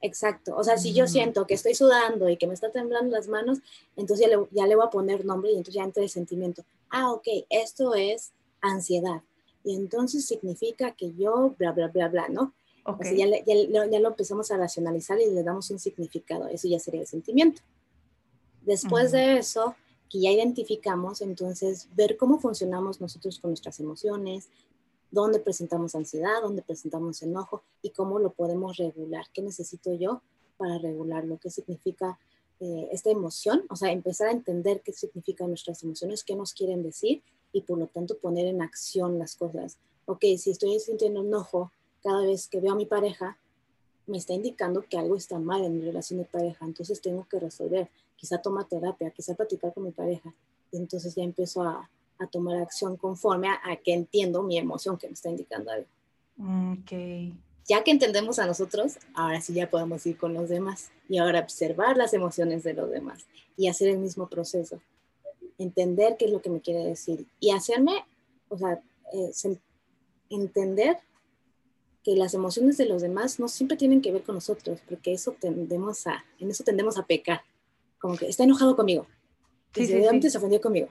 Exacto. 0.00 0.56
O 0.56 0.64
sea, 0.64 0.76
si 0.76 0.92
yo 0.92 1.06
siento 1.06 1.46
que 1.46 1.54
estoy 1.54 1.76
sudando 1.76 2.28
y 2.28 2.36
que 2.36 2.48
me 2.48 2.54
está 2.54 2.70
temblando 2.70 3.16
las 3.16 3.28
manos, 3.28 3.60
entonces 3.96 4.26
ya 4.26 4.36
le, 4.36 4.44
ya 4.50 4.66
le 4.66 4.74
voy 4.74 4.84
a 4.84 4.90
poner 4.90 5.24
nombre 5.24 5.52
y 5.52 5.54
entonces 5.54 5.74
ya 5.74 5.84
entra 5.84 6.02
el 6.02 6.10
sentimiento. 6.10 6.64
Ah, 6.90 7.12
ok, 7.12 7.28
esto 7.48 7.94
es 7.94 8.32
ansiedad. 8.60 9.22
Y 9.62 9.76
entonces 9.76 10.26
significa 10.26 10.90
que 10.90 11.14
yo, 11.14 11.54
bla, 11.56 11.70
bla, 11.70 11.86
bla, 11.86 12.08
bla, 12.08 12.28
¿no? 12.28 12.52
Okay. 12.84 13.16
ya, 13.16 13.26
ya, 13.46 13.86
ya, 13.86 14.00
lo 14.00 14.08
empezamos 14.08 14.50
a 14.50 14.56
racionalizar 14.56 15.20
y 15.20 15.30
le 15.30 15.44
damos 15.44 15.70
un 15.70 15.78
significado. 15.78 16.48
Eso 16.48 16.66
ya 16.66 16.80
sería 16.80 17.02
el 17.02 17.06
sentimiento. 17.06 17.62
Después 18.62 19.12
de 19.12 19.38
eso, 19.38 19.76
que 20.12 20.20
ya 20.20 20.30
identificamos, 20.30 21.22
entonces 21.22 21.88
ver 21.96 22.18
cómo 22.18 22.38
funcionamos 22.38 23.00
nosotros 23.00 23.38
con 23.38 23.52
nuestras 23.52 23.80
emociones, 23.80 24.50
dónde 25.10 25.40
presentamos 25.40 25.94
ansiedad, 25.94 26.42
dónde 26.42 26.60
presentamos 26.60 27.22
enojo 27.22 27.62
y 27.80 27.90
cómo 27.90 28.18
lo 28.18 28.30
podemos 28.34 28.76
regular. 28.76 29.24
¿Qué 29.32 29.40
necesito 29.40 29.94
yo 29.94 30.20
para 30.58 30.76
regularlo? 30.76 31.38
¿Qué 31.38 31.48
significa 31.48 32.18
eh, 32.60 32.90
esta 32.92 33.08
emoción? 33.08 33.64
O 33.70 33.76
sea, 33.76 33.90
empezar 33.90 34.28
a 34.28 34.32
entender 34.32 34.82
qué 34.82 34.92
significan 34.92 35.48
nuestras 35.48 35.82
emociones, 35.82 36.24
qué 36.24 36.36
nos 36.36 36.52
quieren 36.52 36.82
decir 36.82 37.22
y 37.50 37.62
por 37.62 37.78
lo 37.78 37.86
tanto 37.86 38.18
poner 38.18 38.46
en 38.46 38.60
acción 38.60 39.18
las 39.18 39.34
cosas. 39.34 39.78
Ok, 40.04 40.24
si 40.36 40.50
estoy 40.50 40.78
sintiendo 40.78 41.20
enojo 41.20 41.72
cada 42.02 42.26
vez 42.26 42.48
que 42.48 42.60
veo 42.60 42.72
a 42.72 42.76
mi 42.76 42.84
pareja, 42.84 43.38
me 44.06 44.18
está 44.18 44.32
indicando 44.32 44.84
que 44.88 44.98
algo 44.98 45.16
está 45.16 45.38
mal 45.38 45.64
en 45.64 45.78
mi 45.78 45.84
relación 45.84 46.18
de 46.18 46.24
pareja, 46.24 46.64
entonces 46.64 47.00
tengo 47.00 47.26
que 47.28 47.38
resolver 47.38 47.88
quizá 48.22 48.38
toma 48.38 48.64
terapia, 48.68 49.10
quizá 49.10 49.34
platicar 49.34 49.74
con 49.74 49.82
mi 49.82 49.90
pareja. 49.90 50.32
Y 50.70 50.76
entonces 50.76 51.12
ya 51.16 51.24
empiezo 51.24 51.62
a, 51.62 51.90
a 52.20 52.26
tomar 52.28 52.56
acción 52.58 52.96
conforme 52.96 53.48
a, 53.48 53.76
que 53.82 53.92
entiendo 53.92 54.44
mi 54.44 54.58
emoción 54.58 54.96
que 54.96 55.08
me 55.08 55.14
está 55.14 55.28
indicando 55.28 55.72
algo. 55.72 55.88
Okay. 56.78 57.34
Ya 57.66 57.82
que 57.82 57.90
entendemos 57.90 58.38
a 58.38 58.46
nosotros, 58.46 58.98
ahora 59.14 59.40
sí 59.40 59.54
ya 59.54 59.68
podemos 59.68 60.06
ir 60.06 60.16
con 60.16 60.34
los 60.34 60.48
demás 60.48 60.92
y 61.08 61.18
ahora 61.18 61.40
observar 61.40 61.96
las 61.96 62.14
emociones 62.14 62.62
de 62.62 62.74
los 62.74 62.90
demás 62.90 63.26
y 63.56 63.66
hacer 63.66 63.88
el 63.88 63.98
mismo 63.98 64.28
proceso. 64.28 64.80
Entender 65.58 66.16
qué 66.16 66.26
es 66.26 66.30
lo 66.30 66.40
que 66.40 66.50
me 66.50 66.60
quiere 66.60 66.84
decir 66.84 67.26
y 67.40 67.50
hacerme, 67.50 68.04
o 68.48 68.56
sea, 68.56 68.80
eh, 69.12 69.32
entender 70.30 70.98
que 72.02 72.16
las 72.16 72.34
emociones 72.34 72.76
de 72.76 72.86
los 72.86 73.02
demás 73.02 73.38
no 73.38 73.48
siempre 73.48 73.76
tienen 73.76 74.00
que 74.02 74.12
ver 74.12 74.22
con 74.22 74.34
nosotros, 74.34 74.80
porque 74.88 75.12
eso 75.12 75.36
tendemos 75.40 76.06
a, 76.06 76.24
en 76.38 76.50
eso 76.50 76.64
tendemos 76.64 76.98
a 76.98 77.06
pecar 77.06 77.42
como 77.98 78.16
que 78.16 78.26
está 78.26 78.42
enojado 78.42 78.74
conmigo. 78.74 79.06
Sí, 79.74 79.86
sí, 79.86 80.30
se 80.30 80.38
ofendió 80.38 80.60
conmigo. 80.60 80.88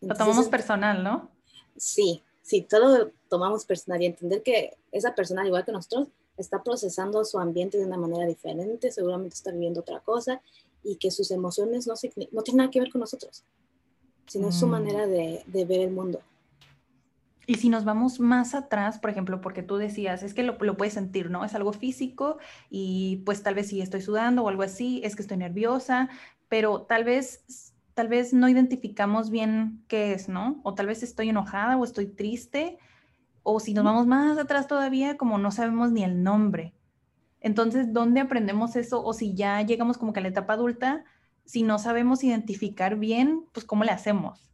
lo 0.00 0.14
tomamos 0.14 0.48
personal, 0.48 1.02
¿no? 1.02 1.30
Sí, 1.76 2.22
sí, 2.42 2.62
todo 2.62 2.98
lo 2.98 3.10
tomamos 3.28 3.64
personal 3.64 4.02
y 4.02 4.06
entender 4.06 4.42
que 4.42 4.76
esa 4.92 5.14
persona, 5.14 5.46
igual 5.46 5.64
que 5.64 5.72
nosotros, 5.72 6.08
está 6.36 6.62
procesando 6.62 7.24
su 7.24 7.38
ambiente 7.38 7.78
de 7.78 7.86
una 7.86 7.96
manera 7.96 8.26
diferente, 8.26 8.92
seguramente 8.92 9.34
está 9.34 9.50
viviendo 9.50 9.80
otra 9.80 10.00
cosa 10.00 10.40
y 10.84 10.96
que 10.96 11.10
sus 11.10 11.30
emociones 11.30 11.86
no, 11.86 11.94
no 12.32 12.42
tienen 12.42 12.58
nada 12.58 12.70
que 12.70 12.80
ver 12.80 12.90
con 12.90 13.00
nosotros, 13.00 13.42
sino 14.26 14.52
su 14.52 14.66
mm. 14.66 14.70
manera 14.70 15.06
de, 15.06 15.42
de 15.46 15.64
ver 15.64 15.80
el 15.80 15.90
mundo. 15.90 16.20
Y 17.50 17.54
si 17.54 17.70
nos 17.70 17.86
vamos 17.86 18.20
más 18.20 18.54
atrás, 18.54 18.98
por 18.98 19.08
ejemplo, 19.08 19.40
porque 19.40 19.62
tú 19.62 19.78
decías, 19.78 20.22
es 20.22 20.34
que 20.34 20.42
lo, 20.42 20.58
lo, 20.60 20.76
puedes 20.76 20.92
sentir, 20.92 21.30
¿no? 21.30 21.46
Es 21.46 21.54
algo 21.54 21.72
físico 21.72 22.36
y 22.68 23.22
pues 23.24 23.42
tal 23.42 23.54
vez 23.54 23.68
si 23.68 23.80
estoy 23.80 24.02
sudando 24.02 24.44
o 24.44 24.50
algo 24.50 24.62
así, 24.62 25.00
es 25.02 25.16
que 25.16 25.22
estoy 25.22 25.38
nerviosa, 25.38 26.10
pero 26.50 26.82
tal 26.82 27.04
vez, 27.04 27.72
tal 27.94 28.08
vez 28.08 28.34
no 28.34 28.50
identificamos 28.50 29.30
bien 29.30 29.82
qué 29.88 30.12
es, 30.12 30.28
¿no? 30.28 30.60
O 30.62 30.74
tal 30.74 30.88
vez 30.88 31.02
estoy 31.02 31.30
enojada 31.30 31.78
o 31.78 31.84
estoy 31.84 32.08
triste, 32.08 32.76
o 33.42 33.60
si 33.60 33.72
nos 33.72 33.82
vamos 33.82 34.06
más 34.06 34.36
atrás 34.36 34.66
todavía, 34.66 35.16
como 35.16 35.38
no 35.38 35.50
sabemos 35.50 35.90
ni 35.90 36.04
el 36.04 36.22
nombre. 36.22 36.74
Entonces, 37.40 37.94
¿dónde 37.94 38.20
aprendemos 38.20 38.76
eso? 38.76 39.02
O 39.02 39.14
si 39.14 39.32
ya 39.32 39.62
llegamos 39.62 39.96
como 39.96 40.12
que 40.12 40.20
a 40.20 40.22
la 40.22 40.28
etapa 40.28 40.52
adulta, 40.52 41.02
si 41.46 41.62
no 41.62 41.78
sabemos 41.78 42.22
identificar 42.22 42.96
bien, 42.96 43.46
pues 43.54 43.64
¿cómo 43.64 43.84
le 43.84 43.92
hacemos? 43.92 44.50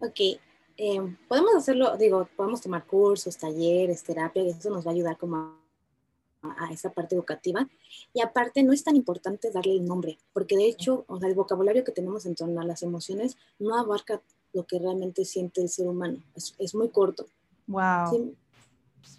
Ok, 0.00 0.40
Em, 0.82 1.14
podemos 1.28 1.54
hacerlo, 1.54 1.94
digo, 1.98 2.26
podemos 2.34 2.62
tomar 2.62 2.86
cursos, 2.86 3.36
talleres, 3.36 4.02
terapia, 4.02 4.42
y 4.42 4.48
eso 4.48 4.70
nos 4.70 4.86
va 4.86 4.92
a 4.92 4.94
ayudar 4.94 5.18
como 5.18 5.58
a, 6.40 6.72
esa 6.72 6.90
parte 6.90 7.14
educativa. 7.14 7.68
Y 8.14 8.22
aparte, 8.22 8.62
no 8.62 8.72
es 8.72 8.82
tan 8.82 8.96
importante 8.96 9.50
darle 9.50 9.74
el 9.74 9.84
nombre, 9.84 10.16
porque 10.32 10.56
de 10.56 10.66
hecho, 10.66 11.04
o 11.06 11.18
sea, 11.20 11.28
el 11.28 11.34
vocabulario 11.34 11.84
que 11.84 11.92
tenemos 11.92 12.24
en 12.24 12.34
torno 12.34 12.62
a 12.62 12.64
las 12.64 12.82
emociones 12.82 13.36
no 13.58 13.76
abarca 13.76 14.22
lo 14.54 14.64
que 14.64 14.78
realmente 14.78 15.26
siente 15.26 15.60
el 15.60 15.68
ser 15.68 15.86
humano. 15.86 16.16
Es, 16.34 16.74
muy 16.74 16.88
corto. 16.88 17.26
Wow. 17.66 18.34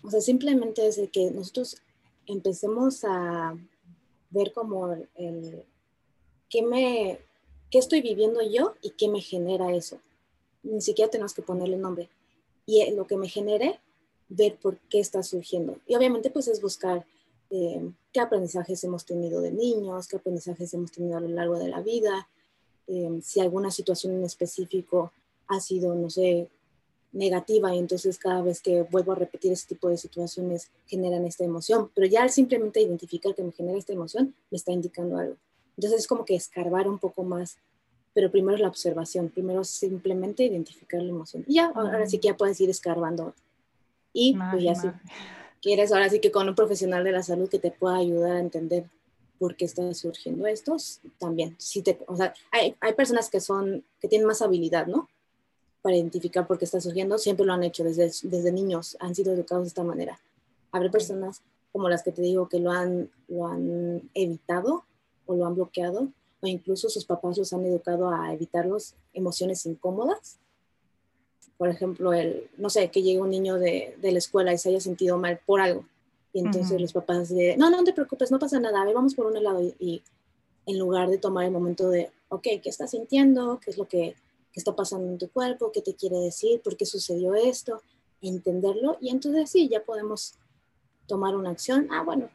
o 0.01 0.09
sea, 0.09 0.19
simplemente 0.19 0.87
es 0.87 0.97
el 0.97 1.11
que 1.11 1.29
nosotros 1.29 1.77
empecemos 2.25 3.03
a 3.03 3.55
ver 4.31 4.51
como 4.51 4.93
el, 5.13 5.63
qué 6.49 6.63
me, 6.63 7.19
qué 7.69 7.77
estoy 7.77 8.01
viviendo 8.01 8.41
yo 8.41 8.73
y 8.81 8.89
qué 8.97 9.09
me 9.09 9.21
genera 9.21 9.71
eso 9.75 9.99
ni 10.63 10.81
siquiera 10.81 11.09
tenemos 11.09 11.33
que 11.33 11.41
ponerle 11.41 11.77
nombre. 11.77 12.09
Y 12.65 12.91
lo 12.91 13.07
que 13.07 13.17
me 13.17 13.27
genere, 13.27 13.79
ver 14.29 14.55
por 14.55 14.77
qué 14.89 14.99
está 14.99 15.23
surgiendo. 15.23 15.77
Y 15.87 15.95
obviamente 15.95 16.29
pues 16.29 16.47
es 16.47 16.61
buscar 16.61 17.05
eh, 17.49 17.91
qué 18.13 18.19
aprendizajes 18.19 18.83
hemos 18.83 19.05
tenido 19.05 19.41
de 19.41 19.51
niños, 19.51 20.07
qué 20.07 20.17
aprendizajes 20.17 20.73
hemos 20.73 20.91
tenido 20.91 21.17
a 21.17 21.21
lo 21.21 21.27
largo 21.27 21.59
de 21.59 21.67
la 21.67 21.81
vida, 21.81 22.27
eh, 22.87 23.19
si 23.21 23.39
alguna 23.39 23.71
situación 23.71 24.13
en 24.13 24.23
específico 24.23 25.11
ha 25.47 25.59
sido, 25.59 25.93
no 25.95 26.09
sé, 26.09 26.49
negativa 27.13 27.75
y 27.75 27.79
entonces 27.79 28.17
cada 28.17 28.41
vez 28.41 28.61
que 28.61 28.83
vuelvo 28.83 29.11
a 29.11 29.15
repetir 29.15 29.51
ese 29.51 29.67
tipo 29.67 29.89
de 29.89 29.97
situaciones 29.97 30.69
generan 30.87 31.25
esta 31.25 31.43
emoción, 31.43 31.91
pero 31.93 32.07
ya 32.07 32.27
simplemente 32.29 32.81
identificar 32.81 33.35
que 33.35 33.43
me 33.43 33.51
genera 33.51 33.77
esta 33.77 33.93
emoción 33.93 34.33
me 34.49 34.57
está 34.57 34.71
indicando 34.71 35.17
algo. 35.17 35.35
Entonces 35.75 36.01
es 36.01 36.07
como 36.07 36.25
que 36.25 36.35
escarbar 36.35 36.87
un 36.87 36.99
poco 36.99 37.23
más 37.23 37.57
pero 38.13 38.31
primero 38.31 38.57
la 38.57 38.67
observación, 38.67 39.29
primero 39.29 39.63
simplemente 39.63 40.43
identificar 40.43 41.01
la 41.01 41.09
emoción. 41.09 41.43
Y 41.47 41.55
ya, 41.55 41.71
ahora 41.73 42.05
sí 42.07 42.19
que 42.19 42.27
ya 42.29 42.37
puedes 42.37 42.59
ir 42.59 42.69
escarbando. 42.69 43.33
Y 44.13 44.35
pues 44.51 44.63
ya 44.63 44.75
si 44.75 44.89
quieres, 45.61 45.91
ahora 45.91 46.09
sí 46.09 46.19
que 46.19 46.31
con 46.31 46.49
un 46.49 46.55
profesional 46.55 47.03
de 47.03 47.13
la 47.13 47.23
salud 47.23 47.49
que 47.49 47.59
te 47.59 47.71
pueda 47.71 47.97
ayudar 47.97 48.33
a 48.33 48.39
entender 48.39 48.85
por 49.39 49.55
qué 49.55 49.65
está 49.65 49.91
surgiendo 49.93 50.45
esto, 50.45 50.75
también. 51.17 51.55
Si 51.57 51.81
te, 51.81 51.97
o 52.07 52.15
sea, 52.15 52.33
hay, 52.51 52.75
hay 52.79 52.93
personas 52.93 53.29
que 53.29 53.39
son, 53.39 53.83
que 53.99 54.07
tienen 54.07 54.27
más 54.27 54.41
habilidad, 54.41 54.87
¿no? 54.87 55.09
Para 55.81 55.95
identificar 55.95 56.45
por 56.45 56.59
qué 56.59 56.65
está 56.65 56.79
surgiendo, 56.79 57.17
siempre 57.17 57.45
lo 57.45 57.53
han 57.53 57.63
hecho 57.63 57.83
desde, 57.83 58.03
desde 58.03 58.51
niños, 58.51 58.97
han 58.99 59.15
sido 59.15 59.33
educados 59.33 59.63
de 59.63 59.69
esta 59.69 59.83
manera. 59.83 60.19
Habrá 60.71 60.91
personas 60.91 61.41
como 61.71 61.89
las 61.89 62.03
que 62.03 62.11
te 62.11 62.21
digo 62.21 62.49
que 62.49 62.59
lo 62.59 62.71
han, 62.71 63.09
lo 63.29 63.47
han 63.47 64.09
evitado 64.13 64.83
o 65.25 65.35
lo 65.35 65.45
han 65.45 65.55
bloqueado, 65.55 66.09
o 66.41 66.47
incluso 66.47 66.89
sus 66.89 67.05
papás 67.05 67.37
los 67.37 67.53
han 67.53 67.65
educado 67.65 68.09
a 68.09 68.33
evitar 68.33 68.65
las 68.65 68.95
emociones 69.13 69.65
incómodas. 69.65 70.39
Por 71.57 71.69
ejemplo, 71.69 72.13
el, 72.13 72.49
no 72.57 72.69
sé, 72.69 72.89
que 72.89 73.03
llegue 73.03 73.21
un 73.21 73.29
niño 73.29 73.57
de, 73.57 73.95
de, 74.01 74.11
la 74.11 74.17
escuela 74.17 74.51
y 74.51 74.57
se 74.57 74.69
haya 74.69 74.79
sentido 74.79 75.17
mal 75.17 75.39
por 75.45 75.61
algo. 75.61 75.85
Y 76.33 76.39
entonces 76.39 76.79
los 76.79 76.93
papás 76.93 77.29
de, 77.29 77.55
no, 77.57 77.69
no 77.69 77.83
te 77.83 77.93
preocupes, 77.93 78.31
no 78.31 78.39
pasa 78.39 78.59
nada, 78.59 78.83
vamos 78.93 79.15
por 79.15 79.27
un 79.27 79.37
helado. 79.37 79.61
Y, 79.79 80.01
en 80.67 80.77
lugar 80.77 81.09
de 81.09 81.17
tomar 81.17 81.45
el 81.45 81.51
momento 81.51 81.89
de, 81.89 82.11
ok, 82.29 82.43
¿qué 82.61 82.69
estás 82.69 82.91
sintiendo? 82.91 83.59
¿Qué 83.59 83.71
es 83.71 83.77
lo 83.77 83.87
que, 83.87 84.15
que 84.53 84.59
está 84.59 84.75
pasando 84.75 85.07
en 85.07 85.17
tu 85.17 85.27
cuerpo? 85.29 85.71
¿Qué 85.71 85.81
te 85.81 85.95
quiere 85.95 86.17
decir? 86.17 86.61
¿Por 86.61 86.77
qué 86.77 86.85
sucedió 86.85 87.33
esto? 87.33 87.81
Entenderlo. 88.21 88.97
Y 89.01 89.09
entonces 89.09 89.49
sí, 89.49 89.67
ya 89.67 89.83
podemos 89.83 90.35
tomar 91.07 91.35
una 91.35 91.49
acción. 91.49 91.87
Ah, 91.91 92.03
bueno, 92.03 92.29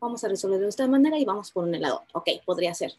vamos 0.00 0.22
a 0.22 0.28
resolverlo 0.28 0.64
de 0.64 0.70
esta 0.70 0.86
manera 0.86 1.18
y 1.18 1.24
vamos 1.24 1.50
por 1.50 1.64
un 1.64 1.74
helado. 1.74 2.02
Ok, 2.14 2.28
podría 2.46 2.72
ser. 2.72 2.92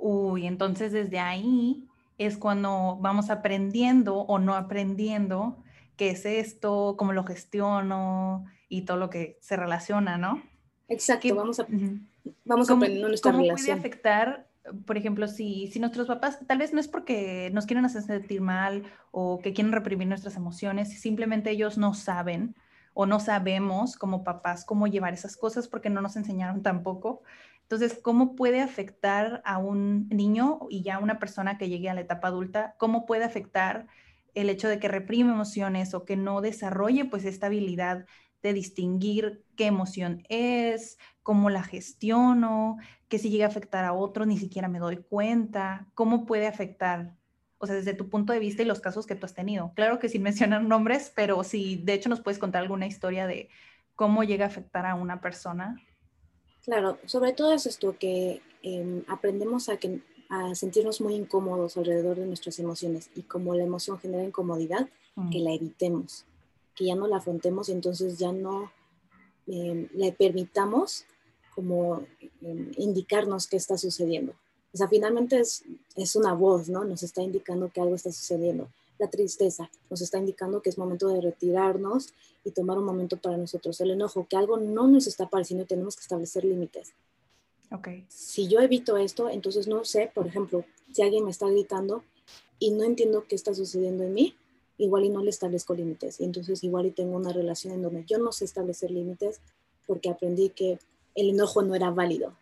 Uy, 0.00 0.46
entonces 0.46 0.92
desde 0.92 1.18
ahí 1.18 1.86
es 2.18 2.36
cuando 2.36 2.98
vamos 3.00 3.30
aprendiendo 3.30 4.16
o 4.16 4.38
no 4.38 4.54
aprendiendo 4.54 5.62
qué 5.96 6.10
es 6.10 6.24
esto, 6.24 6.96
cómo 6.98 7.12
lo 7.12 7.24
gestiono 7.24 8.46
y 8.68 8.82
todo 8.82 8.96
lo 8.96 9.10
que 9.10 9.38
se 9.40 9.56
relaciona, 9.56 10.16
¿no? 10.16 10.42
Exacto, 10.88 11.34
vamos, 11.34 11.60
a, 11.60 11.66
vamos 12.44 12.70
aprendiendo 12.70 13.08
nuestra 13.08 13.32
¿cómo 13.32 13.42
relación. 13.42 13.78
puede 13.78 13.78
afectar 13.78 14.50
por 14.86 14.96
ejemplo, 14.96 15.26
si, 15.26 15.68
si 15.68 15.80
nuestros 15.80 16.06
papás, 16.06 16.38
tal 16.46 16.58
vez 16.58 16.72
no 16.72 16.80
es 16.80 16.88
porque 16.88 17.50
nos 17.52 17.66
quieren 17.66 17.84
hacer 17.84 18.02
sentir 18.02 18.40
mal 18.40 18.84
o 19.10 19.40
que 19.40 19.52
quieren 19.52 19.72
reprimir 19.72 20.08
nuestras 20.08 20.36
emociones, 20.36 21.00
simplemente 21.00 21.50
ellos 21.50 21.78
no 21.78 21.94
saben 21.94 22.54
o 22.92 23.06
no 23.06 23.20
sabemos 23.20 23.96
como 23.96 24.24
papás 24.24 24.64
cómo 24.64 24.86
llevar 24.86 25.14
esas 25.14 25.36
cosas 25.36 25.68
porque 25.68 25.90
no 25.90 26.00
nos 26.00 26.16
enseñaron 26.16 26.62
tampoco. 26.62 27.22
Entonces, 27.70 28.00
¿cómo 28.02 28.34
puede 28.34 28.60
afectar 28.60 29.42
a 29.44 29.58
un 29.58 30.08
niño 30.08 30.58
y 30.70 30.82
ya 30.82 30.96
a 30.96 30.98
una 30.98 31.20
persona 31.20 31.56
que 31.56 31.68
llegue 31.68 31.88
a 31.88 31.94
la 31.94 32.00
etapa 32.00 32.26
adulta? 32.26 32.74
¿Cómo 32.78 33.06
puede 33.06 33.22
afectar 33.22 33.86
el 34.34 34.50
hecho 34.50 34.66
de 34.66 34.80
que 34.80 34.88
reprime 34.88 35.30
emociones 35.30 35.94
o 35.94 36.04
que 36.04 36.16
no 36.16 36.40
desarrolle 36.40 37.04
pues 37.04 37.24
esta 37.24 37.46
habilidad 37.46 38.06
de 38.42 38.54
distinguir 38.54 39.44
qué 39.54 39.66
emoción 39.66 40.24
es, 40.28 40.98
cómo 41.22 41.48
la 41.48 41.62
gestiono, 41.62 42.78
que 43.08 43.20
si 43.20 43.30
llega 43.30 43.44
a 43.44 43.50
afectar 43.50 43.84
a 43.84 43.92
otros 43.92 44.26
ni 44.26 44.36
siquiera 44.36 44.66
me 44.66 44.80
doy 44.80 44.96
cuenta, 44.96 45.86
cómo 45.94 46.26
puede 46.26 46.48
afectar, 46.48 47.14
o 47.58 47.68
sea, 47.68 47.76
desde 47.76 47.94
tu 47.94 48.08
punto 48.08 48.32
de 48.32 48.40
vista 48.40 48.62
y 48.62 48.66
los 48.66 48.80
casos 48.80 49.06
que 49.06 49.14
tú 49.14 49.26
has 49.26 49.34
tenido. 49.34 49.72
Claro 49.76 50.00
que 50.00 50.08
sin 50.08 50.22
mencionar 50.24 50.64
nombres, 50.64 51.12
pero 51.14 51.44
si 51.44 51.76
de 51.76 51.92
hecho 51.92 52.08
nos 52.08 52.20
puedes 52.20 52.40
contar 52.40 52.62
alguna 52.62 52.88
historia 52.88 53.28
de 53.28 53.48
cómo 53.94 54.24
llega 54.24 54.46
a 54.46 54.48
afectar 54.48 54.86
a 54.86 54.96
una 54.96 55.20
persona. 55.20 55.76
Claro, 56.64 56.98
sobre 57.06 57.32
todo 57.32 57.52
es 57.52 57.66
esto 57.66 57.96
que 57.98 58.42
em, 58.62 59.02
aprendemos 59.08 59.68
a, 59.68 59.76
que, 59.78 60.00
a 60.28 60.54
sentirnos 60.54 61.00
muy 61.00 61.14
incómodos 61.14 61.76
alrededor 61.76 62.18
de 62.18 62.26
nuestras 62.26 62.58
emociones 62.58 63.10
y 63.14 63.22
como 63.22 63.54
la 63.54 63.64
emoción 63.64 63.98
genera 63.98 64.24
incomodidad, 64.24 64.88
que 65.30 65.40
mm. 65.40 65.44
la 65.44 65.52
evitemos 65.52 66.24
que 66.80 66.86
ya 66.86 66.94
no 66.94 67.06
la 67.06 67.18
afrontemos 67.18 67.68
y 67.68 67.72
entonces 67.72 68.18
ya 68.18 68.32
no 68.32 68.72
em, 69.46 69.86
le 69.92 70.12
permitamos 70.12 71.04
como 71.54 72.06
em, 72.40 72.72
indicarnos 72.78 73.46
qué 73.46 73.58
está 73.58 73.76
sucediendo. 73.76 74.32
O 74.72 74.78
sea, 74.78 74.88
finalmente 74.88 75.38
es, 75.38 75.62
es 75.94 76.16
una 76.16 76.32
voz, 76.32 76.70
¿no? 76.70 76.84
Nos 76.84 77.02
está 77.02 77.22
indicando 77.22 77.70
que 77.70 77.82
algo 77.82 77.96
está 77.96 78.10
sucediendo. 78.10 78.68
La 79.00 79.08
tristeza 79.08 79.70
nos 79.88 80.02
está 80.02 80.18
indicando 80.18 80.60
que 80.60 80.68
es 80.68 80.76
momento 80.76 81.08
de 81.08 81.22
retirarnos 81.22 82.12
y 82.44 82.50
tomar 82.50 82.76
un 82.76 82.84
momento 82.84 83.16
para 83.16 83.38
nosotros. 83.38 83.80
El 83.80 83.92
enojo, 83.92 84.26
que 84.28 84.36
algo 84.36 84.58
no 84.58 84.86
nos 84.88 85.06
está 85.06 85.26
pareciendo 85.26 85.64
y 85.64 85.66
tenemos 85.66 85.96
que 85.96 86.02
establecer 86.02 86.44
límites. 86.44 86.92
Okay. 87.72 88.04
Si 88.08 88.46
yo 88.46 88.60
evito 88.60 88.98
esto, 88.98 89.30
entonces 89.30 89.68
no 89.68 89.86
sé, 89.86 90.10
por 90.14 90.26
ejemplo, 90.26 90.66
si 90.92 91.00
alguien 91.00 91.24
me 91.24 91.30
está 91.30 91.48
gritando 91.48 92.04
y 92.58 92.72
no 92.72 92.84
entiendo 92.84 93.24
qué 93.26 93.36
está 93.36 93.54
sucediendo 93.54 94.04
en 94.04 94.12
mí, 94.12 94.34
igual 94.76 95.06
y 95.06 95.08
no 95.08 95.22
le 95.22 95.30
establezco 95.30 95.72
límites. 95.72 96.20
Y 96.20 96.24
entonces 96.24 96.62
igual 96.62 96.84
y 96.84 96.90
tengo 96.90 97.16
una 97.16 97.32
relación 97.32 97.72
en 97.72 97.80
donde 97.80 98.04
yo 98.04 98.18
no 98.18 98.32
sé 98.32 98.44
establecer 98.44 98.90
límites 98.90 99.40
porque 99.86 100.10
aprendí 100.10 100.50
que 100.50 100.78
el 101.14 101.30
enojo 101.30 101.62
no 101.62 101.74
era 101.74 101.90
válido. 101.90 102.34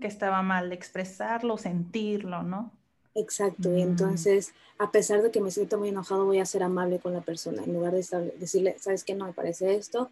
que 0.00 0.06
estaba 0.06 0.40
mal 0.42 0.72
expresarlo, 0.72 1.58
sentirlo, 1.58 2.44
¿no? 2.44 2.70
Exacto, 3.14 3.70
y 3.76 3.84
mm. 3.84 3.88
entonces 3.88 4.54
a 4.80 4.90
pesar 4.90 5.22
de 5.22 5.30
que 5.30 5.42
me 5.42 5.50
siento 5.50 5.78
muy 5.78 5.90
enojado, 5.90 6.24
voy 6.24 6.38
a 6.38 6.46
ser 6.46 6.62
amable 6.62 7.00
con 7.00 7.12
la 7.12 7.20
persona 7.20 7.62
en 7.62 7.74
lugar 7.74 7.92
de 7.92 8.32
decirle, 8.38 8.76
¿sabes 8.78 9.04
qué? 9.04 9.14
No 9.14 9.26
me 9.26 9.34
parece 9.34 9.74
esto. 9.74 10.10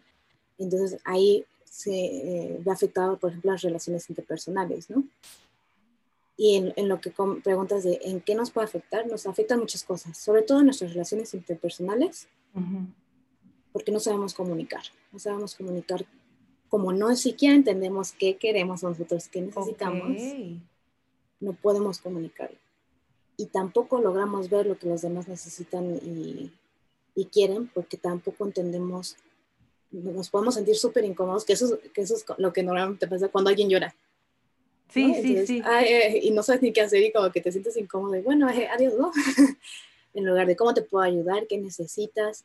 Entonces 0.59 1.01
ahí 1.05 1.43
se 1.63 1.91
eh, 1.91 2.59
ve 2.63 2.71
afectado, 2.71 3.17
por 3.17 3.31
ejemplo, 3.31 3.51
las 3.51 3.63
relaciones 3.63 4.07
interpersonales, 4.11 4.91
¿no? 4.91 5.03
Y 6.37 6.71
en, 6.75 6.87
lo 6.87 7.01
que 7.01 7.11
preguntas 7.43 7.83
de 7.83 7.99
en 8.03 8.21
qué 8.21 8.35
nos 8.35 8.51
puede 8.51 8.65
afectar, 8.65 9.07
nos 9.07 9.25
afectan 9.25 9.59
muchas 9.59 9.83
cosas, 9.83 10.15
sobre 10.17 10.43
todo 10.43 10.59
en 10.59 10.65
nuestras 10.65 10.91
relaciones 10.91 11.33
interpersonales, 11.33 12.27
porque 13.73 13.91
no 13.91 13.99
sabemos 13.99 14.35
comunicar, 14.35 14.83
no 15.11 15.17
sabemos 15.17 15.55
comunicar 15.55 16.05
como 16.69 16.93
no 16.93 17.13
siquiera 17.15 17.55
entendemos 17.55 18.11
qué 18.11 18.37
queremos 18.37 18.83
nosotros, 18.83 19.27
qué 19.27 19.41
necesitamos, 19.41 20.15
no 21.39 21.53
podemos 21.53 21.97
comunicar. 21.97 22.51
Y 23.39 23.45
tampoco 23.45 24.01
logramos 24.01 24.49
ver 24.49 24.65
lo 24.65 24.77
que 24.77 24.87
los 24.87 25.01
demás 25.01 25.29
necesitan 25.29 25.95
y, 25.95 26.51
y 27.15 27.25
quieren, 27.25 27.67
porque 27.73 27.95
tampoco 27.95 28.45
entendemos, 28.45 29.15
nos 29.91 30.29
podemos 30.29 30.55
sentir 30.55 30.75
súper 30.75 31.05
incómodos, 31.05 31.45
que 31.45 31.53
eso, 31.53 31.79
que 31.93 32.01
eso 32.01 32.15
es 32.15 32.25
lo 32.37 32.51
que 32.51 32.63
normalmente 32.63 33.07
pasa 33.07 33.29
cuando 33.29 33.49
alguien 33.49 33.69
llora. 33.69 33.95
Sí, 34.89 35.13
sí, 35.21 35.47
sí. 35.47 35.63
Eh, 35.85 36.19
y 36.23 36.31
no 36.31 36.43
sabes 36.43 36.61
ni 36.61 36.73
qué 36.73 36.81
hacer 36.81 37.01
y 37.01 37.11
como 37.11 37.31
que 37.31 37.41
te 37.41 37.51
sientes 37.51 37.77
incómodo 37.77 38.15
y 38.15 38.21
bueno, 38.21 38.49
eh, 38.49 38.67
adiós, 38.67 38.95
¿no? 38.97 39.11
en 40.13 40.25
lugar 40.25 40.47
de 40.47 40.55
cómo 40.55 40.73
te 40.73 40.81
puedo 40.81 41.03
ayudar, 41.03 41.45
qué 41.47 41.57
necesitas 41.57 42.43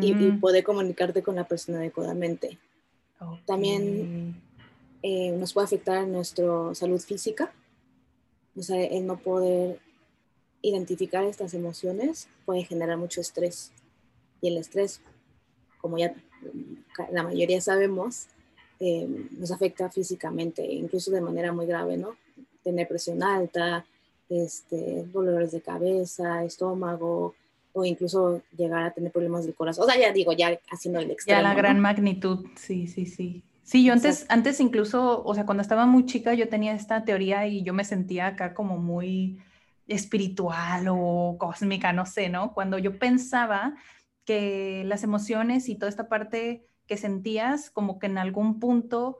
y, 0.00 0.12
poder 0.40 0.64
comunicarte 0.64 1.22
con 1.22 1.36
la 1.36 1.46
persona 1.46 1.78
adecuadamente. 1.78 2.58
También 3.46 4.40
eh, 5.02 5.32
nos 5.32 5.52
puede 5.52 5.66
afectar 5.66 6.06
nuestra 6.06 6.74
salud 6.74 7.00
física, 7.00 7.52
o 8.58 8.62
sea, 8.62 8.82
el 8.84 9.06
no 9.06 9.18
poder 9.18 9.78
identificar 10.62 11.24
estas 11.24 11.54
emociones 11.54 12.28
puede 12.44 12.64
generar 12.64 12.98
mucho 12.98 13.20
estrés. 13.20 13.72
Y 14.40 14.48
el 14.48 14.58
estrés, 14.58 15.00
como 15.80 15.98
ya 15.98 16.14
la 17.12 17.22
mayoría 17.22 17.60
sabemos, 17.60 18.26
eh, 18.80 19.06
nos 19.38 19.50
afecta 19.50 19.90
físicamente, 19.90 20.64
incluso 20.64 21.10
de 21.10 21.20
manera 21.20 21.52
muy 21.52 21.66
grave, 21.66 21.96
¿no? 21.96 22.16
Tener 22.62 22.86
presión 22.88 23.22
alta, 23.22 23.84
este, 24.28 25.04
dolores 25.12 25.52
de 25.52 25.60
cabeza, 25.60 26.44
estómago, 26.44 27.34
o 27.72 27.84
incluso 27.84 28.42
llegar 28.56 28.84
a 28.84 28.90
tener 28.92 29.12
problemas 29.12 29.44
del 29.44 29.54
corazón. 29.54 29.84
O 29.84 29.86
sea, 29.90 30.00
ya 30.00 30.12
digo, 30.12 30.32
ya 30.32 30.58
haciendo 30.70 31.00
el 31.00 31.10
extremo. 31.10 31.40
Ya 31.40 31.42
la 31.42 31.54
gran 31.54 31.80
magnitud, 31.80 32.46
sí, 32.56 32.86
sí, 32.86 33.06
sí. 33.06 33.42
Sí, 33.68 33.84
yo 33.84 33.92
antes, 33.92 34.24
antes 34.30 34.60
incluso, 34.60 35.22
o 35.22 35.34
sea, 35.34 35.44
cuando 35.44 35.60
estaba 35.60 35.84
muy 35.84 36.06
chica, 36.06 36.32
yo 36.32 36.48
tenía 36.48 36.72
esta 36.72 37.04
teoría 37.04 37.46
y 37.46 37.62
yo 37.62 37.74
me 37.74 37.84
sentía 37.84 38.28
acá 38.28 38.54
como 38.54 38.78
muy 38.78 39.42
espiritual 39.86 40.86
o 40.88 41.36
cósmica, 41.38 41.92
no 41.92 42.06
sé, 42.06 42.30
¿no? 42.30 42.54
Cuando 42.54 42.78
yo 42.78 42.98
pensaba 42.98 43.74
que 44.24 44.84
las 44.86 45.02
emociones 45.04 45.68
y 45.68 45.74
toda 45.76 45.90
esta 45.90 46.08
parte 46.08 46.64
que 46.86 46.96
sentías 46.96 47.68
como 47.68 47.98
que 47.98 48.06
en 48.06 48.16
algún 48.16 48.58
punto 48.58 49.18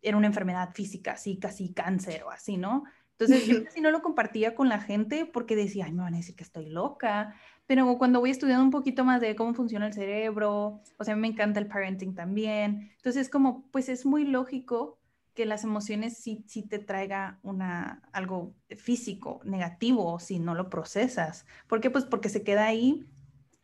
era 0.00 0.16
una 0.16 0.28
enfermedad 0.28 0.70
física, 0.72 1.12
así 1.12 1.38
casi 1.38 1.74
cáncer 1.74 2.22
o 2.22 2.30
así, 2.30 2.56
¿no? 2.56 2.84
Entonces 3.18 3.46
yo 3.46 3.62
casi 3.66 3.82
no 3.82 3.90
lo 3.90 4.00
compartía 4.00 4.54
con 4.54 4.70
la 4.70 4.80
gente 4.80 5.26
porque 5.26 5.56
decía, 5.56 5.84
ay, 5.84 5.92
me 5.92 6.04
van 6.04 6.14
a 6.14 6.16
decir 6.16 6.36
que 6.36 6.44
estoy 6.44 6.70
loca, 6.70 7.34
pero 7.70 7.98
cuando 7.98 8.18
voy 8.18 8.30
estudiando 8.32 8.64
un 8.64 8.72
poquito 8.72 9.04
más 9.04 9.20
de 9.20 9.36
cómo 9.36 9.54
funciona 9.54 9.86
el 9.86 9.92
cerebro, 9.92 10.82
o 10.98 11.04
sea, 11.04 11.14
me 11.14 11.28
encanta 11.28 11.60
el 11.60 11.68
parenting 11.68 12.16
también, 12.16 12.90
entonces 12.96 13.30
como, 13.30 13.62
pues 13.70 13.88
es 13.88 14.04
muy 14.04 14.24
lógico 14.24 14.98
que 15.34 15.46
las 15.46 15.62
emociones 15.62 16.16
sí, 16.18 16.42
sí 16.48 16.64
te 16.64 16.80
traiga 16.80 17.38
una, 17.44 18.02
algo 18.12 18.56
físico 18.76 19.40
negativo 19.44 20.18
si 20.18 20.40
no 20.40 20.56
lo 20.56 20.68
procesas. 20.68 21.46
¿Por 21.68 21.80
qué? 21.80 21.90
Pues 21.90 22.04
porque 22.04 22.28
se 22.28 22.42
queda 22.42 22.66
ahí 22.66 23.06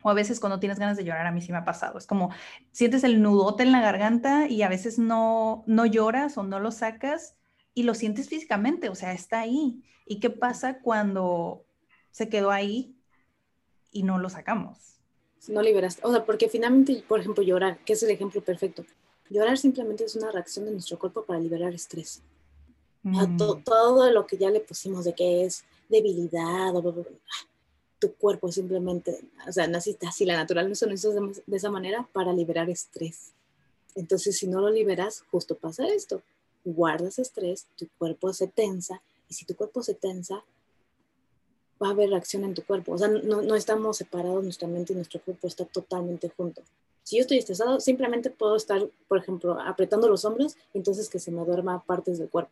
o 0.01 0.09
a 0.09 0.13
veces 0.13 0.39
cuando 0.39 0.61
tienes 0.61 0.79
ganas 0.79 0.95
de 0.95 1.03
llorar, 1.03 1.27
a 1.27 1.33
mí 1.33 1.41
sí 1.41 1.51
me 1.51 1.57
ha 1.57 1.65
pasado. 1.65 1.97
Es 1.97 2.07
como 2.07 2.29
sientes 2.71 3.03
el 3.03 3.21
nudote 3.21 3.63
en 3.63 3.73
la 3.73 3.81
garganta 3.81 4.47
y 4.47 4.61
a 4.61 4.69
veces 4.69 4.97
no, 4.99 5.65
no 5.67 5.85
lloras 5.85 6.37
o 6.37 6.43
no 6.43 6.61
lo 6.61 6.71
sacas 6.71 7.35
y 7.73 7.83
lo 7.83 7.93
sientes 7.93 8.29
físicamente, 8.29 8.87
o 8.87 8.95
sea, 8.95 9.11
está 9.11 9.41
ahí. 9.41 9.83
¿Y 10.05 10.21
qué 10.21 10.29
pasa 10.29 10.79
cuando 10.79 11.65
se 12.11 12.29
quedó 12.29 12.51
ahí 12.51 12.96
y 13.91 14.03
no 14.03 14.17
lo 14.17 14.29
sacamos? 14.29 14.77
No 15.47 15.61
liberas, 15.61 15.99
o 16.03 16.11
sea, 16.11 16.25
porque 16.25 16.49
finalmente, 16.49 17.03
por 17.07 17.19
ejemplo, 17.19 17.43
llorar, 17.43 17.77
que 17.85 17.93
es 17.93 18.03
el 18.03 18.09
ejemplo 18.09 18.41
perfecto. 18.41 18.85
Llorar 19.29 19.57
simplemente 19.57 20.03
es 20.03 20.15
una 20.15 20.31
reacción 20.31 20.65
de 20.65 20.71
nuestro 20.71 20.99
cuerpo 20.99 21.23
para 21.23 21.39
liberar 21.39 21.73
estrés. 21.73 22.21
Mm. 23.03 23.37
todo 23.63 24.11
lo 24.11 24.27
que 24.27 24.37
ya 24.37 24.49
le 24.49 24.59
pusimos 24.59 25.05
de 25.05 25.13
que 25.13 25.45
es 25.45 25.63
debilidad, 25.87 26.75
o, 26.75 27.05
tu 27.99 28.13
cuerpo 28.15 28.51
simplemente, 28.51 29.21
o 29.47 29.51
sea, 29.51 29.67
naciste 29.67 30.07
así, 30.07 30.25
la 30.25 30.35
naturaleza 30.35 30.85
lo 30.85 30.93
hizo 30.93 31.13
de, 31.13 31.41
de 31.45 31.57
esa 31.57 31.71
manera 31.71 32.07
para 32.11 32.33
liberar 32.33 32.69
estrés. 32.69 33.31
Entonces, 33.95 34.37
si 34.37 34.47
no 34.47 34.61
lo 34.61 34.69
liberas, 34.69 35.23
justo 35.31 35.55
pasa 35.55 35.87
esto. 35.87 36.21
Guardas 36.65 37.17
estrés, 37.17 37.65
tu 37.75 37.87
cuerpo 37.97 38.33
se 38.33 38.47
tensa, 38.47 39.01
y 39.29 39.33
si 39.33 39.45
tu 39.45 39.55
cuerpo 39.55 39.81
se 39.83 39.93
tensa, 39.93 40.43
va 41.81 41.89
a 41.89 41.91
haber 41.91 42.09
reacción 42.09 42.43
en 42.43 42.53
tu 42.53 42.63
cuerpo. 42.63 42.93
O 42.93 42.97
sea, 42.97 43.07
no, 43.07 43.41
no 43.41 43.55
estamos 43.55 43.97
separados, 43.97 44.43
nuestra 44.43 44.67
mente 44.67 44.93
y 44.93 44.95
nuestro 44.95 45.21
cuerpo 45.21 45.47
está 45.47 45.65
totalmente 45.65 46.29
junto. 46.35 46.61
Si 47.03 47.15
yo 47.15 47.21
estoy 47.21 47.37
estresado, 47.37 47.79
simplemente 47.79 48.29
puedo 48.29 48.57
estar, 48.57 48.81
por 49.07 49.17
ejemplo, 49.17 49.57
apretando 49.61 50.09
los 50.09 50.25
hombros, 50.25 50.57
entonces 50.73 51.09
que 51.09 51.19
se 51.19 51.31
me 51.31 51.45
duerma 51.45 51.81
partes 51.83 52.19
del 52.19 52.29
cuerpo. 52.29 52.51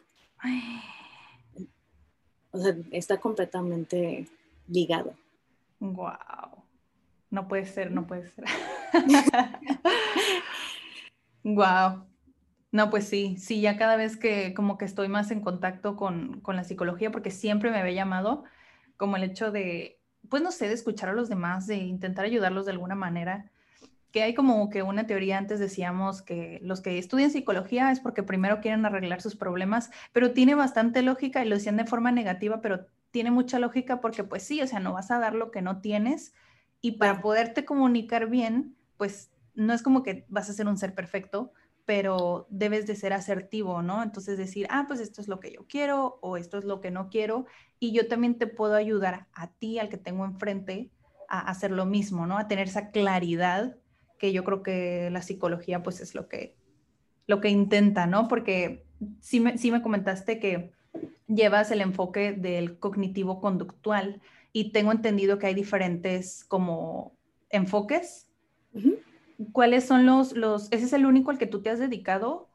O 2.52 2.58
sea, 2.58 2.74
está 2.92 3.20
completamente 3.20 4.30
ligado. 4.70 5.14
Wow. 5.82 6.64
No 7.30 7.50
puede 7.50 7.66
ser, 7.66 7.92
no 7.92 8.08
puede 8.08 8.30
ser. 8.30 8.46
wow. 11.44 12.06
No, 12.72 12.90
pues 12.90 13.10
sí, 13.10 13.36
sí, 13.38 13.60
ya 13.60 13.78
cada 13.78 13.98
vez 13.98 14.16
que 14.16 14.54
como 14.54 14.78
que 14.78 14.86
estoy 14.86 15.10
más 15.10 15.32
en 15.32 15.42
contacto 15.42 15.98
con, 15.98 16.40
con, 16.40 16.56
la 16.56 16.64
psicología, 16.64 17.12
porque 17.12 17.32
siempre 17.32 17.72
me 17.72 17.80
había 17.80 17.94
llamado 17.94 18.46
como 18.98 19.18
el 19.18 19.24
hecho 19.24 19.52
de, 19.52 20.00
pues 20.30 20.42
no 20.42 20.52
sé, 20.52 20.68
de 20.68 20.74
escuchar 20.74 21.10
a 21.10 21.14
los 21.14 21.30
demás, 21.30 21.68
de 21.68 21.76
intentar 21.76 22.26
ayudarlos 22.26 22.66
de 22.66 22.72
alguna 22.72 22.96
manera, 22.96 23.52
que 24.12 24.24
hay 24.24 24.34
como 24.34 24.70
que 24.70 24.82
una 24.82 25.08
teoría, 25.08 25.38
antes 25.38 25.60
decíamos 25.60 26.22
que 26.22 26.60
los 26.64 26.80
que 26.80 26.98
estudian 26.98 27.32
psicología 27.32 27.92
es 27.92 28.00
porque 28.00 28.24
primero 28.24 28.62
quieren 28.62 28.86
arreglar 28.86 29.22
sus 29.22 29.36
problemas, 29.36 29.92
pero 30.14 30.32
tiene 30.32 30.56
bastante 30.56 31.02
lógica 31.02 31.44
y 31.44 31.50
lo 31.50 31.56
decían 31.56 31.76
de 31.76 31.86
forma 31.86 32.14
negativa, 32.14 32.62
pero 32.62 32.86
tiene 33.12 33.32
mucha 33.32 33.60
lógica 33.60 34.00
porque 34.00 34.24
pues 34.24 34.44
sí, 34.44 34.62
o 34.62 34.68
sea, 34.68 34.80
no 34.80 34.94
vas 34.94 35.12
a 35.12 35.20
dar 35.20 35.36
lo 35.36 35.52
que 35.52 35.62
no 35.62 35.82
tienes 35.82 36.34
y 36.80 36.94
para 36.94 37.20
poderte 37.20 37.66
comunicar 37.66 38.30
bien, 38.30 38.78
pues 38.96 39.32
no 39.54 39.74
es 39.74 39.82
como 39.82 40.02
que 40.02 40.26
vas 40.30 40.50
a 40.50 40.54
ser 40.54 40.68
un 40.68 40.78
ser 40.78 40.96
perfecto, 40.96 41.52
pero 41.86 42.48
debes 42.50 42.88
de 42.88 42.96
ser 42.96 43.14
asertivo, 43.14 43.82
¿no? 43.82 44.02
Entonces 44.02 44.38
decir, 44.38 44.68
ah, 44.70 44.86
pues 44.88 45.00
esto 45.00 45.22
es 45.22 45.28
lo 45.28 45.40
que 45.40 45.52
yo 45.52 45.66
quiero 45.68 46.18
o 46.22 46.36
esto 46.38 46.58
es 46.58 46.66
lo 46.66 46.82
que 46.82 46.92
no 46.92 47.10
quiero 47.10 47.46
y 47.80 47.92
yo 47.92 48.08
también 48.08 48.38
te 48.38 48.48
puedo 48.48 48.76
ayudar 48.76 49.28
a 49.34 49.52
ti, 49.52 49.80
al 49.80 49.90
que 49.90 49.98
tengo 49.98 50.26
enfrente, 50.26 50.90
a 51.30 51.40
hacer 51.50 51.72
lo 51.72 51.86
mismo, 51.86 52.26
¿no? 52.26 52.38
A 52.38 52.48
tener 52.48 52.68
esa 52.68 52.92
claridad 52.92 53.78
que 54.18 54.34
yo 54.34 54.44
creo 54.44 54.64
que 54.64 55.10
la 55.12 55.22
psicología 55.22 55.84
pues 55.84 56.02
es 56.02 56.16
lo 56.16 56.28
que, 56.28 56.56
lo 57.28 57.42
que 57.42 57.50
intenta, 57.50 58.08
¿no? 58.08 58.28
Porque 58.28 58.86
sí 59.20 59.40
me, 59.40 59.58
sí 59.58 59.72
me 59.72 59.82
comentaste 59.82 60.40
que 60.40 60.72
llevas 61.28 61.72
el 61.72 61.82
enfoque 61.82 62.34
del 62.34 62.80
cognitivo 62.80 63.40
conductual 63.42 64.22
y 64.52 64.72
tengo 64.72 64.92
entendido 64.92 65.38
que 65.38 65.48
hay 65.48 65.54
diferentes 65.54 66.46
como 66.46 67.18
enfoques. 67.50 68.30
¿Cuáles 69.52 69.86
son 69.86 70.06
los, 70.06 70.34
los, 70.34 70.72
ese 70.72 70.86
es 70.86 70.94
el 70.94 71.06
único 71.06 71.32
al 71.32 71.38
que 71.38 71.48
tú 71.48 71.62
te 71.62 71.70
has 71.70 71.80
dedicado 71.80 72.48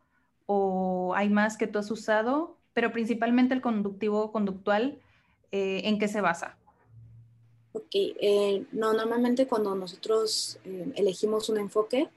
o 0.46 1.12
hay 1.14 1.28
más 1.28 1.56
que 1.56 1.66
tú 1.66 1.78
has 1.78 1.90
usado? 1.90 2.56
Pero 2.72 2.92
principalmente 2.92 3.54
el 3.54 3.60
conductivo 3.60 4.32
conductual, 4.32 4.98
eh, 5.52 5.82
¿en 5.84 5.98
qué 5.98 6.08
se 6.08 6.20
basa? 6.20 6.56
Ok, 7.72 7.90
eh, 7.92 8.64
no, 8.72 8.92
normalmente 8.94 9.46
cuando 9.46 9.74
nosotros 9.74 10.58
eh, 10.64 10.92
elegimos 10.96 11.48
un 11.48 11.58
enfoque, 11.58 12.08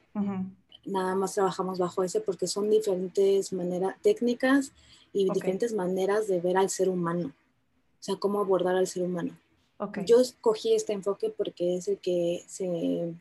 nada 0.85 1.15
más 1.15 1.33
trabajamos 1.33 1.79
bajo 1.79 2.03
ese 2.03 2.21
porque 2.21 2.47
son 2.47 2.69
diferentes 2.69 3.53
maneras, 3.53 3.95
técnicas 4.01 4.71
y 5.11 5.29
diferentes 5.29 5.73
maneras 5.73 6.27
de 6.27 6.39
ver 6.39 6.57
al 6.57 6.69
ser 6.69 6.89
humano, 6.89 7.27
o 7.27 8.03
sea, 8.03 8.15
cómo 8.15 8.39
abordar 8.39 8.75
al 8.75 8.87
ser 8.87 9.03
humano. 9.03 9.37
Okay. 9.77 10.05
Yo 10.05 10.19
escogí 10.19 10.73
este 10.73 10.93
enfoque 10.93 11.29
porque 11.29 11.75
es 11.75 11.87
el 11.87 11.97
que 11.97 12.43
se 12.47 13.13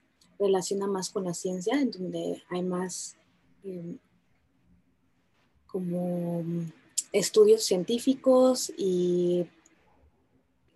relaciona 0.43 0.87
más 0.87 1.11
con 1.11 1.25
la 1.25 1.35
ciencia, 1.35 1.81
en 1.81 1.91
donde 1.91 2.43
hay 2.51 2.63
más 2.63 3.17
em, 3.65 3.99
como 5.67 6.45
estudios 7.13 7.65
científicos 7.65 8.73
y 8.77 9.47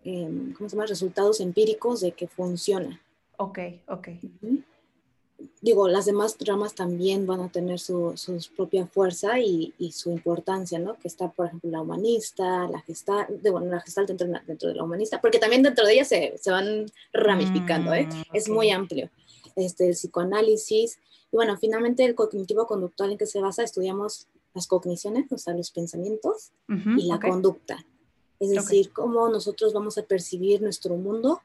Em, 0.07 0.53
¿cómo 0.53 0.69
se 0.69 0.77
llama? 0.77 0.85
Resultados 0.85 1.41
empíricos 1.41 1.99
de 1.99 2.13
que 2.13 2.29
funciona. 2.29 3.01
Ok, 3.35 3.59
ok. 3.89 4.07
Digo, 5.59 5.89
las 5.89 6.05
demás 6.05 6.37
ramas 6.39 6.75
también 6.75 7.27
van 7.27 7.41
a 7.41 7.51
tener 7.51 7.77
su, 7.77 8.13
su 8.15 8.39
propia 8.55 8.87
fuerza 8.87 9.37
y, 9.37 9.73
y, 9.77 9.91
su 9.91 10.09
importancia, 10.09 10.79
¿no? 10.79 10.97
Que 10.97 11.09
está, 11.09 11.29
por 11.29 11.47
ejemplo, 11.47 11.69
la 11.69 11.81
humanista, 11.81 12.69
la 12.69 12.79
gestal, 12.83 13.25
de, 13.41 13.49
bueno, 13.49 13.67
la 13.67 13.81
gestal 13.81 14.05
dentro, 14.05 14.27
dentro, 14.47 14.69
de 14.69 14.75
la 14.75 14.83
humanista, 14.85 15.19
porque 15.19 15.39
también 15.39 15.61
dentro 15.61 15.85
de 15.85 15.93
ella 15.95 16.05
se, 16.05 16.37
se 16.37 16.51
van 16.51 16.85
ramificando, 17.11 17.93
¿eh? 17.93 18.07
Mm, 18.07 18.21
es 18.33 18.47
muy 18.47 18.71
amplio. 18.71 19.09
Este, 19.57 19.89
el 19.89 19.95
psicoanálisis, 19.95 20.99
y 21.31 21.35
bueno, 21.35 21.57
finalmente 21.57 22.05
el 22.05 22.15
cognitivo 22.15 22.65
conductual 22.67 23.11
en 23.11 23.17
que 23.17 23.25
se 23.25 23.41
basa, 23.41 23.63
estudiamos 23.63 24.27
las 24.53 24.67
cogniciones, 24.67 25.31
o 25.31 25.37
sea, 25.37 25.53
los 25.53 25.71
pensamientos 25.71 26.51
y 26.67 27.07
la 27.07 27.19
conducta. 27.19 27.85
Es 28.39 28.49
decir, 28.49 28.91
cómo 28.93 29.29
nosotros 29.29 29.73
vamos 29.73 29.97
a 29.97 30.03
percibir 30.03 30.61
nuestro 30.61 30.95
mundo. 30.95 31.41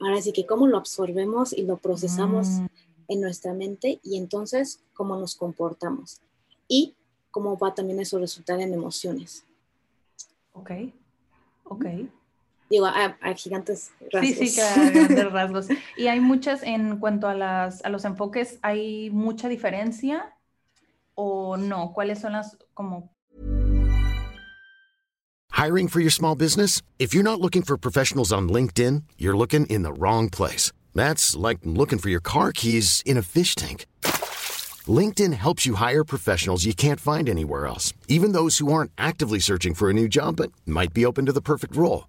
Ahora 0.00 0.20
sí 0.22 0.32
que 0.32 0.46
cómo 0.46 0.66
lo 0.66 0.78
absorbemos 0.78 1.52
y 1.52 1.62
lo 1.62 1.76
procesamos 1.76 2.48
mm. 2.48 2.66
en 3.08 3.20
nuestra 3.20 3.52
mente 3.52 4.00
y 4.02 4.16
entonces 4.16 4.80
cómo 4.94 5.16
nos 5.16 5.34
comportamos. 5.34 6.20
Y 6.68 6.94
cómo 7.30 7.58
va 7.58 7.74
también 7.74 8.00
eso 8.00 8.16
a 8.16 8.20
resultar 8.20 8.60
en 8.60 8.72
emociones. 8.72 9.44
Ok, 10.52 10.70
ok. 11.64 11.84
Digo, 12.70 12.86
hay, 12.86 13.34
gigantes 13.36 13.92
rasgos. 14.12 14.36
Sí, 14.36 14.48
sí, 14.48 14.60
hay 14.60 14.90
grandes 14.90 15.32
rasgos. 15.32 15.68
Y 15.96 16.06
hay 16.08 16.20
muchas, 16.20 16.62
en 16.62 16.98
cuanto 16.98 17.28
a, 17.28 17.34
las, 17.34 17.84
a 17.84 17.90
los 17.90 18.04
enfoques, 18.04 18.58
¿hay 18.62 19.10
mucha 19.10 19.48
diferencia 19.48 20.34
o 21.14 21.56
no? 21.56 21.92
¿Cuáles 21.92 22.20
son 22.20 22.32
las 22.32 22.56
como 22.72 23.14
Hiring 25.54 25.86
for 25.86 26.00
your 26.00 26.10
small 26.10 26.34
business? 26.34 26.82
If 26.98 27.14
you're 27.14 27.22
not 27.22 27.40
looking 27.40 27.62
for 27.62 27.76
professionals 27.76 28.32
on 28.32 28.48
LinkedIn, 28.48 29.04
you're 29.16 29.36
looking 29.36 29.66
in 29.66 29.84
the 29.84 29.92
wrong 29.92 30.28
place. 30.28 30.72
That's 30.96 31.36
like 31.36 31.58
looking 31.62 32.00
for 32.00 32.08
your 32.10 32.20
car 32.20 32.50
keys 32.50 33.02
in 33.06 33.16
a 33.16 33.22
fish 33.22 33.54
tank. 33.54 33.86
LinkedIn 34.86 35.32
helps 35.32 35.64
you 35.64 35.76
hire 35.76 36.04
professionals 36.04 36.64
you 36.64 36.74
can't 36.74 37.00
find 37.00 37.28
anywhere 37.28 37.66
else, 37.66 37.94
even 38.08 38.32
those 38.32 38.58
who 38.58 38.72
aren't 38.72 38.90
actively 38.98 39.38
searching 39.38 39.74
for 39.74 39.88
a 39.88 39.94
new 39.94 40.08
job 40.08 40.36
but 40.36 40.50
might 40.66 40.92
be 40.92 41.06
open 41.06 41.24
to 41.26 41.32
the 41.32 41.40
perfect 41.40 41.76
role. 41.76 42.08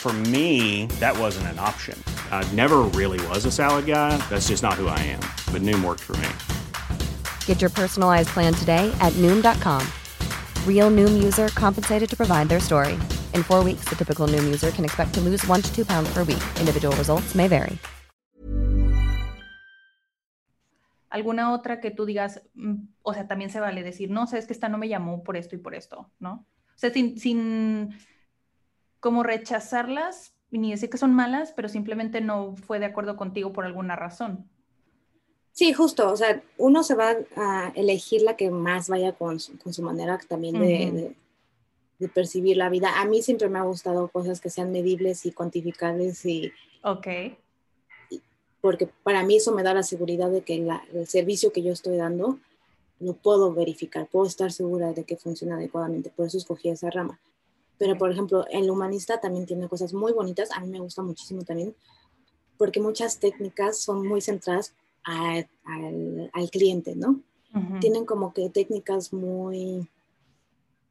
For 0.00 0.14
me, 0.32 0.86
that 0.98 1.14
wasn't 1.18 1.48
an 1.48 1.58
option. 1.58 2.02
I 2.32 2.42
never 2.56 2.78
really 2.96 3.20
was 3.28 3.44
a 3.44 3.50
salad 3.52 3.84
guy. 3.84 4.16
That's 4.30 4.48
just 4.48 4.62
not 4.62 4.80
who 4.80 4.88
I 4.88 4.98
am. 5.12 5.20
But 5.52 5.60
Noom 5.60 5.84
worked 5.84 6.00
for 6.00 6.16
me. 6.16 6.30
Get 7.44 7.60
your 7.60 7.68
personalized 7.68 8.30
plan 8.30 8.54
today 8.54 8.90
at 9.02 9.12
Noom.com. 9.20 9.86
Real 10.66 10.90
Noom 10.90 11.22
user 11.22 11.48
compensated 11.48 12.08
to 12.08 12.16
provide 12.16 12.48
their 12.48 12.60
story. 12.60 12.98
In 13.34 13.42
four 13.42 13.62
weeks, 13.62 13.84
the 13.90 13.94
typical 13.94 14.26
Noom 14.26 14.44
user 14.44 14.70
can 14.70 14.86
expect 14.86 15.12
to 15.16 15.20
lose 15.20 15.46
one 15.46 15.60
to 15.60 15.70
two 15.70 15.84
pounds 15.84 16.08
per 16.14 16.24
week. 16.24 16.42
Individual 16.58 16.96
results 16.96 17.34
may 17.34 17.46
vary. 17.46 17.78
¿Alguna 21.10 21.52
otra 21.52 21.78
que 21.78 21.90
tú 21.90 22.06
digas, 22.06 22.40
mm, 22.54 22.74
o 23.02 23.12
sea, 23.12 23.26
también 23.26 23.50
se 23.50 23.60
vale 23.60 23.82
decir, 23.82 24.10
no, 24.10 24.26
sabes 24.26 24.46
que 24.46 24.54
esta 24.54 24.70
no 24.70 24.78
me 24.78 24.88
llamó 24.88 25.22
por 25.22 25.36
esto 25.36 25.56
y 25.56 25.58
por 25.58 25.74
esto, 25.74 26.10
¿no? 26.20 26.46
O 26.74 26.78
sea, 26.78 26.90
sin, 26.90 27.18
sin 27.18 27.92
como 29.00 29.22
rechazarlas 29.22 30.34
ni 30.50 30.70
decir 30.70 30.90
que 30.90 30.98
son 30.98 31.14
malas, 31.14 31.52
pero 31.52 31.68
simplemente 31.68 32.20
no 32.20 32.56
fue 32.56 32.78
de 32.78 32.86
acuerdo 32.86 33.16
contigo 33.16 33.52
por 33.52 33.64
alguna 33.64 33.96
razón. 33.96 34.48
Sí, 35.52 35.72
justo, 35.72 36.10
o 36.10 36.16
sea, 36.16 36.42
uno 36.58 36.82
se 36.82 36.94
va 36.94 37.16
a 37.36 37.72
elegir 37.74 38.22
la 38.22 38.36
que 38.36 38.50
más 38.50 38.88
vaya 38.88 39.12
con 39.12 39.40
su, 39.40 39.58
con 39.58 39.74
su 39.74 39.82
manera 39.82 40.18
también 40.28 40.58
de, 40.58 41.14
de, 41.98 42.08
percibir 42.08 42.56
la 42.56 42.70
vida. 42.70 43.00
A 43.00 43.04
mí 43.04 43.22
siempre 43.22 43.48
me 43.48 43.58
ha 43.58 43.62
gustado 43.62 44.08
cosas 44.08 44.40
que 44.40 44.50
sean 44.50 44.72
medibles 44.72 45.26
y 45.26 45.32
cuantificables 45.32 46.24
y... 46.24 46.52
Ok. 46.82 47.06
porque 48.62 48.88
para 49.02 49.22
mí 49.22 49.36
eso 49.36 49.52
me 49.52 49.62
da 49.62 49.74
la 49.74 49.82
seguridad 49.82 50.30
de 50.30 50.40
que 50.40 50.66
el 50.94 51.06
servicio 51.06 51.52
que 51.52 51.62
yo 51.62 51.72
estoy 51.72 51.96
dando 51.96 52.38
lo 52.98 53.14
puedo 53.14 53.52
verificar, 53.52 54.06
puedo 54.06 54.26
estar 54.26 54.52
segura 54.52 54.92
de 54.92 55.04
que 55.04 55.16
funciona 55.16 55.56
adecuadamente, 55.56 56.10
por 56.10 56.26
eso 56.26 56.38
escogí 56.38 56.68
esa 56.68 56.90
rama. 56.90 57.18
Pero, 57.80 57.96
por 57.96 58.12
ejemplo, 58.12 58.44
el 58.50 58.70
humanista 58.70 59.22
también 59.22 59.46
tiene 59.46 59.66
cosas 59.66 59.94
muy 59.94 60.12
bonitas, 60.12 60.50
a 60.52 60.60
mí 60.60 60.68
me 60.68 60.80
gusta 60.80 61.00
muchísimo 61.00 61.44
también, 61.44 61.74
porque 62.58 62.78
muchas 62.78 63.18
técnicas 63.18 63.78
son 63.78 64.06
muy 64.06 64.20
centradas 64.20 64.74
al, 65.02 65.48
al, 66.34 66.50
cliente, 66.50 66.94
¿no? 66.94 67.22
Tienen 67.80 68.04
como 68.04 68.34
que 68.34 68.50
técnicas 68.50 69.14
muy, 69.14 69.88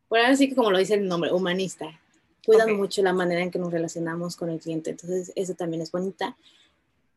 bueno, 0.10 0.30
así 0.30 0.49
que 0.49 0.56
como 0.56 0.71
lo 0.71 0.80
dice 0.80 0.95
el 0.95 1.08
nombre, 1.08 1.32
humanista. 1.32 1.86
Cuidan 2.43 2.75
mucho 2.75 3.04
la 3.04 3.13
manera 3.13 3.43
en 3.43 3.52
que 3.52 3.60
nos 3.60 3.71
relacionamos 3.71 4.36
con 4.36 4.49
el 4.49 4.60
cliente, 4.60 4.89
entonces 4.89 5.32
eso 5.36 5.54
también 5.54 5.84
es 5.84 5.91
bonita. 5.91 6.36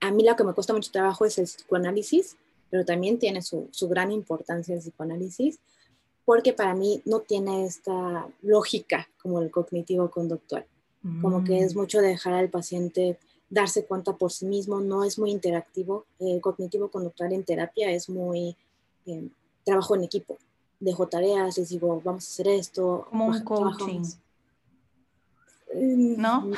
A 0.00 0.10
mí 0.10 0.22
lo 0.22 0.36
que 0.36 0.44
me 0.44 0.52
cuesta 0.52 0.74
mucho 0.74 0.90
trabajo 0.92 1.24
es 1.24 1.38
el 1.38 1.46
psicoanálisis, 1.46 2.36
pero 2.68 2.84
también 2.84 3.18
tiene 3.18 3.40
su, 3.40 3.68
su 3.70 3.88
gran 3.88 4.12
importancia 4.12 4.74
el 4.74 4.82
psicoanálisis, 4.82 5.58
porque 6.24 6.52
para 6.52 6.74
mí 6.74 7.02
no 7.04 7.20
tiene 7.20 7.64
esta 7.64 8.28
lógica 8.42 9.08
como 9.20 9.40
el 9.40 9.50
cognitivo 9.50 10.10
conductual, 10.10 10.66
como 11.20 11.42
que 11.42 11.60
es 11.60 11.74
mm. 11.74 11.78
mucho 11.78 12.00
dejar 12.00 12.34
al 12.34 12.48
paciente 12.48 13.18
darse 13.52 13.84
cuenta 13.84 14.16
por 14.16 14.32
sí 14.32 14.46
mismo, 14.46 14.80
no 14.80 15.04
es 15.04 15.18
muy 15.18 15.30
interactivo. 15.30 16.06
El 16.18 16.40
cognitivo 16.40 16.90
conductual 16.90 17.34
en 17.34 17.44
terapia 17.44 17.90
es 17.90 18.08
muy 18.08 18.56
eh, 19.04 19.28
trabajo 19.62 19.94
en 19.94 20.04
equipo. 20.04 20.38
Dejo 20.80 21.06
tareas, 21.06 21.58
les 21.58 21.68
digo, 21.68 22.00
vamos 22.02 22.24
a 22.24 22.32
hacer 22.32 22.48
esto. 22.48 23.06
Como 23.10 23.26
un 23.26 23.44
coaching. 23.44 24.04
Mm, 25.74 26.20
¿No? 26.20 26.50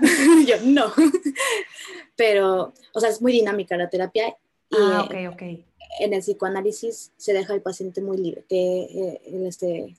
Yo 0.46 0.56
no. 0.64 0.86
Pero, 2.16 2.74
o 2.92 3.00
sea, 3.00 3.10
es 3.10 3.22
muy 3.22 3.30
dinámica 3.30 3.76
la 3.76 3.88
terapia. 3.88 4.36
Y, 4.70 4.76
ah, 4.76 5.04
ok, 5.04 5.14
ok. 5.32 5.42
En 5.98 6.14
el 6.14 6.20
psicoanálisis 6.20 7.12
se 7.16 7.32
deja 7.32 7.52
al 7.52 7.62
paciente 7.62 8.00
muy 8.00 8.16
libre, 8.16 8.44
que 8.48 8.82
eh, 8.82 9.20
este, 9.46 9.96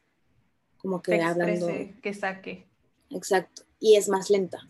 como 0.77 1.01
que 1.01 1.21
hablando. 1.21 1.67
que 2.01 2.13
saque. 2.13 2.65
Exacto. 3.10 3.63
Y 3.80 3.95
es 3.95 4.08
más 4.10 4.30
lenta. 4.30 4.67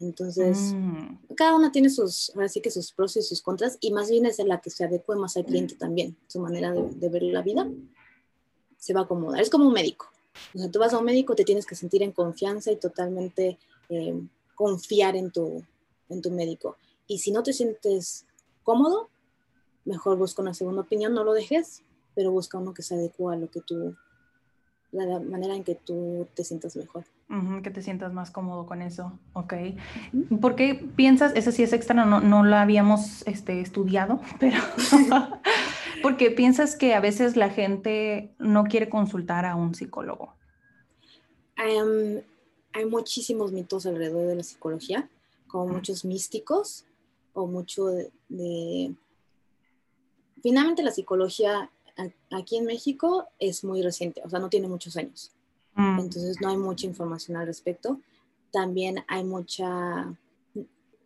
Entonces, 0.00 0.72
mm. 0.74 1.34
cada 1.36 1.54
una 1.54 1.70
tiene 1.70 1.88
sus, 1.88 2.32
ahora 2.34 2.48
sí 2.48 2.60
que 2.60 2.70
sus 2.70 2.92
pros 2.92 3.16
y 3.16 3.22
sus 3.22 3.40
contras, 3.40 3.78
y 3.80 3.92
más 3.92 4.10
bien 4.10 4.26
es 4.26 4.38
la 4.38 4.60
que 4.60 4.70
se 4.70 4.84
adecue 4.84 5.16
más 5.16 5.36
al 5.36 5.44
cliente 5.44 5.76
también, 5.76 6.16
su 6.26 6.40
manera 6.40 6.72
de, 6.72 7.08
ver 7.08 7.22
la 7.22 7.42
vida 7.42 7.68
se 8.76 8.92
va 8.92 9.00
a 9.00 9.04
acomodar. 9.04 9.40
Es 9.40 9.48
como 9.48 9.66
un 9.66 9.72
médico. 9.72 10.10
O 10.54 10.58
sea, 10.58 10.70
tú 10.70 10.78
vas 10.78 10.92
a 10.92 10.98
un 10.98 11.04
médico, 11.04 11.34
te 11.34 11.44
tienes 11.44 11.64
que 11.64 11.74
sentir 11.74 12.02
en 12.02 12.12
confianza 12.12 12.70
y 12.70 12.76
totalmente 12.76 13.58
eh, 13.88 14.20
confiar 14.54 15.16
en 15.16 15.30
tu, 15.30 15.64
en 16.10 16.20
tu 16.20 16.30
médico. 16.30 16.76
Y 17.06 17.18
si 17.18 17.30
no 17.30 17.42
te 17.42 17.54
sientes 17.54 18.26
cómodo, 18.62 19.08
mejor 19.84 20.16
busca 20.16 20.42
una 20.42 20.54
segunda 20.54 20.82
opinión, 20.82 21.14
no 21.14 21.24
lo 21.24 21.32
dejes, 21.32 21.82
pero 22.14 22.30
busca 22.30 22.58
uno 22.58 22.74
que 22.74 22.82
se 22.82 22.94
adecue 22.94 23.34
a 23.34 23.38
lo 23.38 23.50
que 23.50 23.60
tú, 23.60 23.96
la 24.92 25.20
manera 25.20 25.54
en 25.54 25.64
que 25.64 25.74
tú 25.74 26.26
te 26.34 26.44
sientas 26.44 26.76
mejor 26.76 27.04
que 27.62 27.70
te 27.70 27.82
sientas 27.82 28.12
más 28.12 28.30
cómodo 28.30 28.66
con 28.66 28.82
eso, 28.82 29.18
ok. 29.32 29.54
¿Por 30.40 30.54
qué 30.56 30.74
piensas, 30.74 31.32
eso 31.34 31.50
sí 31.50 31.62
es 31.62 31.72
extra, 31.72 32.04
no, 32.04 32.20
no 32.20 32.44
lo 32.44 32.56
habíamos 32.56 33.26
este, 33.26 33.60
estudiado, 33.60 34.20
pero 34.40 34.58
porque 36.02 36.30
piensas 36.30 36.76
que 36.76 36.94
a 36.94 37.00
veces 37.00 37.36
la 37.36 37.50
gente 37.50 38.34
no 38.38 38.64
quiere 38.64 38.88
consultar 38.88 39.46
a 39.46 39.56
un 39.56 39.74
psicólogo? 39.74 40.34
hay 41.56 42.84
muchísimos 42.84 43.52
mitos 43.52 43.86
alrededor 43.86 44.26
de 44.26 44.34
la 44.34 44.42
psicología, 44.42 45.08
como 45.46 45.68
muchos 45.68 46.04
místicos 46.04 46.84
o 47.32 47.46
mucho 47.46 47.86
de... 48.28 48.92
Finalmente 50.44 50.82
la 50.82 50.90
psicología 50.90 51.70
aquí 52.30 52.58
en 52.58 52.66
México 52.66 53.28
es 53.38 53.64
muy 53.64 53.80
reciente, 53.80 54.20
o 54.22 54.28
sea, 54.28 54.40
no 54.40 54.50
tiene 54.50 54.68
muchos 54.68 54.94
años. 54.98 55.32
Mm. 55.74 56.00
Entonces 56.00 56.38
no 56.38 56.50
hay 56.50 56.58
mucha 56.58 56.84
información 56.86 57.38
al 57.38 57.46
respecto. 57.46 57.98
También 58.52 59.02
hay 59.08 59.24
mucha, 59.24 60.14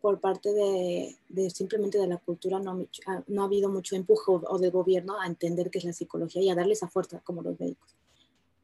por 0.01 0.19
parte 0.19 0.49
de, 0.51 1.49
simplemente 1.51 1.97
de 1.97 2.07
la 2.07 2.17
cultura, 2.17 2.59
no, 2.59 2.85
ah, 3.07 3.23
no, 3.27 3.43
ha 3.43 3.45
habido 3.45 3.69
mucho 3.69 3.95
empuje 3.95 4.23
o 4.27 4.59
del 4.59 4.71
gobierno 4.71 5.17
a 5.17 5.25
entender 5.25 5.71
qué 5.71 5.77
es 5.77 5.85
la 5.85 5.93
psicología 5.93 6.41
y 6.41 6.49
a 6.49 6.55
darle 6.55 6.73
esa 6.73 6.89
fuerza 6.89 7.21
como 7.21 7.41
los 7.41 7.57
médicos. 7.61 7.95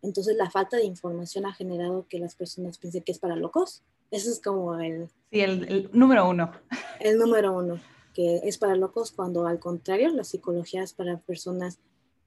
Entonces 0.02 0.36
la 0.36 0.52
falta 0.52 0.76
de 0.76 0.84
información 0.84 1.46
ha 1.46 1.54
generado 1.54 2.06
que 2.10 2.20
las 2.20 2.36
personas 2.36 2.80
piensen 2.80 3.04
que 3.04 3.14
es 3.14 3.20
para 3.20 3.38
locos. 3.38 3.82
Eso 4.12 4.30
es 4.30 4.42
como 4.42 4.78
el... 4.78 5.08
Sí, 5.32 5.40
el, 5.40 5.64
el 5.72 5.90
número 5.94 6.30
uno. 6.30 6.52
El 7.00 7.18
número 7.18 7.54
uno, 7.54 7.80
que 8.15 8.38
es 8.43 8.58
para 8.58 8.75
locos 8.75 9.12
cuando 9.12 9.45
al 9.45 9.60
contrario 9.60 10.10
la 10.10 10.23
psicología 10.23 10.82
es 10.82 10.93
para 10.93 11.17
personas... 11.17 11.80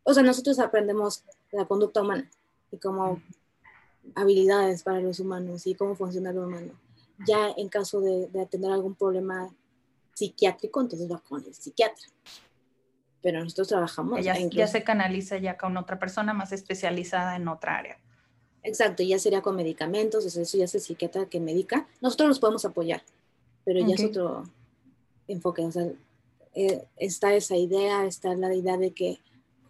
O 0.04 0.12
sea, 0.12 0.22
nosotros 0.22 0.58
aprendemos 0.58 1.24
la 1.50 1.64
conducta 1.64 2.02
humana 2.02 2.30
y 2.70 2.76
cómo 2.76 3.20
habilidades 4.14 4.82
para 4.82 5.00
los 5.00 5.18
humanos 5.18 5.66
y 5.66 5.74
cómo 5.74 5.94
funciona 5.94 6.32
lo 6.32 6.46
humano. 6.46 6.72
Ya 7.26 7.50
en 7.56 7.68
caso 7.68 8.00
de, 8.00 8.28
de 8.28 8.46
tener 8.46 8.70
algún 8.70 8.94
problema 8.94 9.48
psiquiátrico, 10.14 10.80
entonces 10.80 11.10
va 11.10 11.20
con 11.20 11.42
el 11.42 11.54
psiquiatra. 11.54 12.06
Pero 13.22 13.42
nosotros 13.42 13.68
trabajamos. 13.68 14.22
Ya, 14.22 14.36
ya 14.38 14.66
se 14.66 14.84
canaliza 14.84 15.38
ya 15.38 15.56
con 15.56 15.76
otra 15.76 15.98
persona 15.98 16.34
más 16.34 16.52
especializada 16.52 17.34
en 17.36 17.48
otra 17.48 17.78
área. 17.78 17.98
Exacto, 18.62 19.02
ya 19.02 19.18
sería 19.18 19.40
con 19.40 19.56
medicamentos, 19.56 20.26
eso 20.26 20.58
ya 20.58 20.64
es 20.64 20.74
el 20.74 20.80
psiquiatra 20.80 21.26
que 21.26 21.40
medica. 21.40 21.88
Nosotros 22.02 22.28
los 22.28 22.38
podemos 22.40 22.64
apoyar, 22.64 23.02
pero 23.64 23.80
ya 23.80 23.94
es 23.94 24.04
otro 24.04 24.44
enfoque. 25.28 25.62
O 25.62 25.70
sea, 25.70 25.92
eh, 26.54 26.84
está 26.96 27.34
esa 27.34 27.56
idea, 27.56 28.04
está 28.06 28.34
la 28.34 28.54
idea 28.54 28.76
de 28.76 28.92
que 28.92 29.20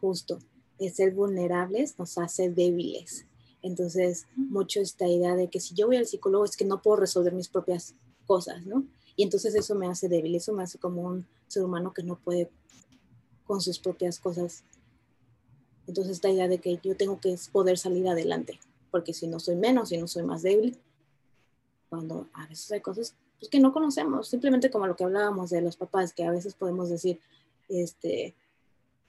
justo 0.01 0.38
el 0.79 0.92
ser 0.92 1.12
vulnerables 1.12 1.99
nos 1.99 2.16
hace 2.18 2.51
débiles. 2.51 3.27
Entonces, 3.62 4.27
mucho 4.37 4.81
esta 4.81 5.07
idea 5.07 5.35
de 5.35 5.49
que 5.49 5.61
si 5.61 5.75
yo 5.75 5.88
voy 5.88 5.97
al 5.97 6.07
psicólogo 6.07 6.44
es 6.44 6.57
que 6.57 6.64
no 6.64 6.81
puedo 6.81 6.97
resolver 6.97 7.33
mis 7.33 7.49
propias 7.49 7.94
cosas, 8.27 8.64
¿no? 8.64 8.85
Y 9.16 9.25
entonces 9.25 9.55
eso 9.57 9.75
me 9.75 9.88
hace 9.88 10.09
débil, 10.09 10.37
eso 10.37 10.53
me 10.53 10.62
hace 10.62 10.79
como 10.79 11.03
un 11.03 11.27
ser 11.49 11.64
humano 11.64 11.92
que 11.92 12.05
no 12.05 12.16
puede 12.16 12.51
con 13.44 13.61
sus 13.61 13.81
propias 13.81 14.21
cosas. 14.21 14.62
Entonces, 15.88 16.12
esta 16.12 16.31
idea 16.31 16.47
de 16.47 16.59
que 16.59 16.79
yo 16.83 16.97
tengo 16.97 17.18
que 17.18 17.37
poder 17.51 17.79
salir 17.79 18.07
adelante, 18.09 18.61
porque 18.92 19.12
si 19.12 19.27
no 19.27 19.40
soy 19.40 19.57
menos, 19.57 19.88
si 19.88 19.99
no 19.99 20.07
soy 20.07 20.23
más 20.23 20.42
débil, 20.42 20.79
cuando 21.88 22.29
a 22.33 22.47
veces 22.47 22.71
hay 22.71 22.81
cosas 22.81 23.14
pues, 23.38 23.51
que 23.51 23.61
no 23.61 23.72
conocemos, 23.72 24.29
simplemente 24.29 24.70
como 24.70 24.87
lo 24.87 24.96
que 24.96 25.05
hablábamos 25.05 25.51
de 25.51 25.62
los 25.62 25.77
papás, 25.77 26.12
que 26.12 26.24
a 26.24 26.31
veces 26.31 26.55
podemos 26.55 26.88
decir, 26.88 27.20
este, 27.68 28.35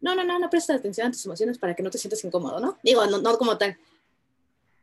no, 0.02 0.16
no, 0.16 0.24
no, 0.24 0.40
no 0.40 0.50
prestes 0.50 0.76
atención 0.76 1.08
a 1.08 1.12
tus 1.12 1.26
emociones 1.26 1.58
para 1.58 1.76
que 1.76 1.84
no 1.84 1.90
te 1.90 1.98
sientas 1.98 2.24
incómodo, 2.24 2.60
¿no? 2.60 2.78
Digo, 2.84 3.06
no, 3.08 3.20
no 3.20 3.38
como 3.38 3.58
tal, 3.58 3.78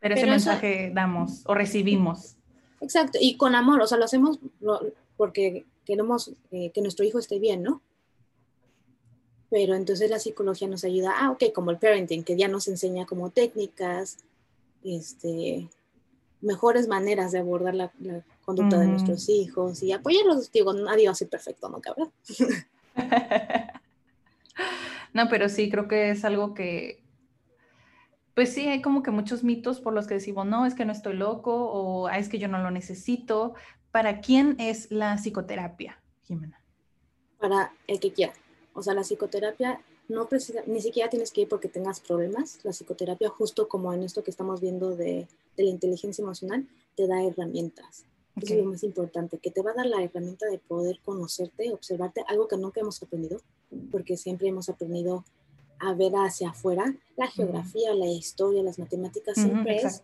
pero, 0.00 0.14
ese 0.14 0.26
mensaje 0.26 0.90
damos 0.94 1.42
o 1.46 1.54
recibimos. 1.54 2.36
Exacto, 2.80 3.18
y 3.20 3.36
con 3.36 3.54
amor, 3.54 3.80
o 3.80 3.86
sea, 3.86 3.98
lo 3.98 4.04
hacemos 4.04 4.38
porque 5.16 5.64
queremos 5.84 6.32
eh, 6.50 6.70
que 6.72 6.82
nuestro 6.82 7.04
hijo 7.04 7.18
esté 7.18 7.38
bien, 7.38 7.62
¿no? 7.62 7.80
Pero 9.48 9.74
entonces 9.74 10.10
la 10.10 10.18
psicología 10.18 10.68
nos 10.68 10.84
ayuda, 10.84 11.14
ah, 11.16 11.30
ok, 11.30 11.44
como 11.54 11.70
el 11.70 11.78
parenting, 11.78 12.24
que 12.24 12.36
ya 12.36 12.48
nos 12.48 12.68
enseña 12.68 13.06
como 13.06 13.30
técnicas, 13.30 14.18
este, 14.84 15.68
mejores 16.40 16.88
maneras 16.88 17.32
de 17.32 17.38
abordar 17.38 17.74
la, 17.74 17.92
conducta 18.46 18.78
de 18.78 18.86
nuestros 18.86 19.28
hijos 19.28 19.82
y 19.82 19.92
apoyarlos. 19.92 20.50
Digo, 20.50 20.72
nadie 20.72 21.06
va 21.06 21.12
a 21.12 21.16
ser 21.16 21.28
perfecto, 21.28 21.68
¿no, 21.68 21.80
cabrón? 21.80 22.10
no, 25.12 25.28
pero 25.28 25.50
sí, 25.50 25.68
creo 25.68 25.88
que 25.88 26.10
es 26.10 26.24
algo 26.24 26.54
que, 26.54 27.04
pues 28.34 28.54
sí, 28.54 28.68
hay 28.68 28.80
como 28.80 29.02
que 29.02 29.10
muchos 29.10 29.44
mitos 29.44 29.80
por 29.80 29.92
los 29.92 30.06
que 30.06 30.14
decimos, 30.14 30.46
no, 30.46 30.64
es 30.64 30.74
que 30.74 30.84
no 30.84 30.92
estoy 30.92 31.14
loco 31.14 31.52
o 31.54 32.06
ah, 32.06 32.18
es 32.18 32.28
que 32.28 32.38
yo 32.38 32.48
no 32.48 32.58
lo 32.58 32.70
necesito. 32.70 33.54
¿Para 33.90 34.20
quién 34.20 34.56
es 34.58 34.90
la 34.90 35.16
psicoterapia, 35.16 36.00
Jimena? 36.24 36.60
Para 37.38 37.72
el 37.86 37.98
que 37.98 38.12
quiera. 38.12 38.32
O 38.74 38.82
sea, 38.82 38.94
la 38.94 39.02
psicoterapia 39.02 39.80
no 40.08 40.28
precisa, 40.28 40.62
ni 40.66 40.80
siquiera 40.80 41.10
tienes 41.10 41.32
que 41.32 41.42
ir 41.42 41.48
porque 41.48 41.68
tengas 41.68 42.00
problemas. 42.00 42.60
La 42.62 42.70
psicoterapia, 42.70 43.28
justo 43.28 43.68
como 43.68 43.92
en 43.92 44.04
esto 44.04 44.22
que 44.22 44.30
estamos 44.30 44.60
viendo 44.60 44.94
de, 44.94 45.26
la 45.56 45.64
inteligencia 45.64 46.22
emocional, 46.22 46.68
te 46.94 47.08
da 47.08 47.24
herramientas. 47.24 48.04
Eso 48.36 48.54
es 48.54 48.60
lo 48.60 48.70
más 48.70 48.82
importante, 48.82 49.38
que 49.38 49.50
te 49.50 49.62
va 49.62 49.70
a 49.70 49.74
dar 49.74 49.86
la 49.86 50.02
herramienta 50.02 50.46
de 50.46 50.58
poder 50.58 51.00
conocerte, 51.04 51.72
observarte, 51.72 52.22
algo 52.28 52.46
que 52.48 52.58
nunca 52.58 52.80
hemos 52.80 53.02
aprendido, 53.02 53.40
porque 53.90 54.16
siempre 54.16 54.48
hemos 54.48 54.68
aprendido 54.68 55.24
a 55.78 55.94
ver 55.94 56.12
hacia 56.12 56.50
afuera, 56.50 56.94
la 57.16 57.28
geografía, 57.28 57.94
la 57.94 58.06
historia, 58.06 58.62
las 58.62 58.78
matemáticas, 58.78 59.36
siempre 59.36 59.78
es 59.78 60.02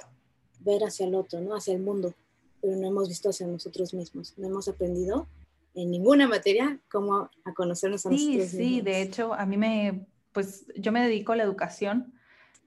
ver 0.61 0.83
hacia 0.83 1.07
el 1.07 1.15
otro, 1.15 1.41
¿no? 1.41 1.55
Hacia 1.55 1.75
el 1.75 1.83
mundo, 1.83 2.15
pero 2.61 2.77
no 2.77 2.87
hemos 2.87 3.09
visto 3.09 3.29
hacia 3.29 3.47
nosotros 3.47 3.93
mismos, 3.93 4.35
no 4.37 4.47
hemos 4.47 4.69
aprendido 4.69 5.27
en 5.75 5.91
ninguna 5.91 6.29
materia 6.29 6.79
cómo 6.91 7.31
a 7.45 7.55
conocernos 7.55 8.05
a 8.07 8.11
nosotros 8.11 8.49
sí, 8.49 8.57
Sí, 8.57 8.81
de 8.81 9.03
hecho, 9.03 9.35
a 9.35 9.47
mí 9.47 9.57
me, 9.57 10.07
pues 10.33 10.67
yo 10.77 10.93
me 10.93 11.03
dedico 11.03 11.33
a 11.33 11.37
la 11.37 11.43
educación, 11.43 12.13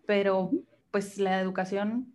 pero 0.06 0.52
pues 0.92 1.18
la 1.18 1.40
educación, 1.40 2.14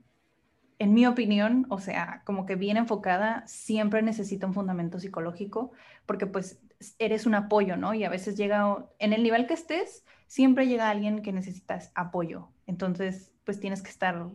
en 0.81 0.95
mi 0.95 1.07
opinión, 1.07 1.67
o 1.69 1.79
sea, 1.79 2.23
como 2.25 2.47
que 2.47 2.57
bien 2.57 2.79
enfocada, 2.79 3.47
siempre 3.47 4.01
necesita 4.01 4.47
un 4.47 4.55
fundamento 4.55 4.99
psicológico, 4.99 5.73
porque 6.07 6.27
pues 6.27 6.59
eres 6.99 7.27
un 7.27 7.35
apoyo, 7.35 7.77
¿no? 7.77 7.93
Y 7.93 8.05
a 8.05 8.09
veces 8.09 8.35
llega, 8.35 8.87
en 8.99 9.13
el 9.13 9.23
nivel 9.23 9.47
que 9.47 9.53
estés, 9.53 10.07
siempre 10.27 10.67
llega 10.67 10.89
alguien 10.89 11.21
que 11.21 11.33
necesitas 11.33 11.93
apoyo. 11.95 12.49
Entonces, 12.67 13.31
pues 13.45 13.61
tienes 13.61 13.83
que 13.83 13.91
estar 13.91 14.31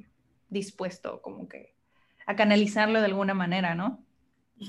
dispuesto 0.49 1.19
como 1.23 1.47
que 1.47 1.73
a 2.27 2.35
canalizarlo 2.35 2.99
de 2.99 3.05
alguna 3.07 3.33
manera, 3.33 3.73
¿no? 3.73 4.05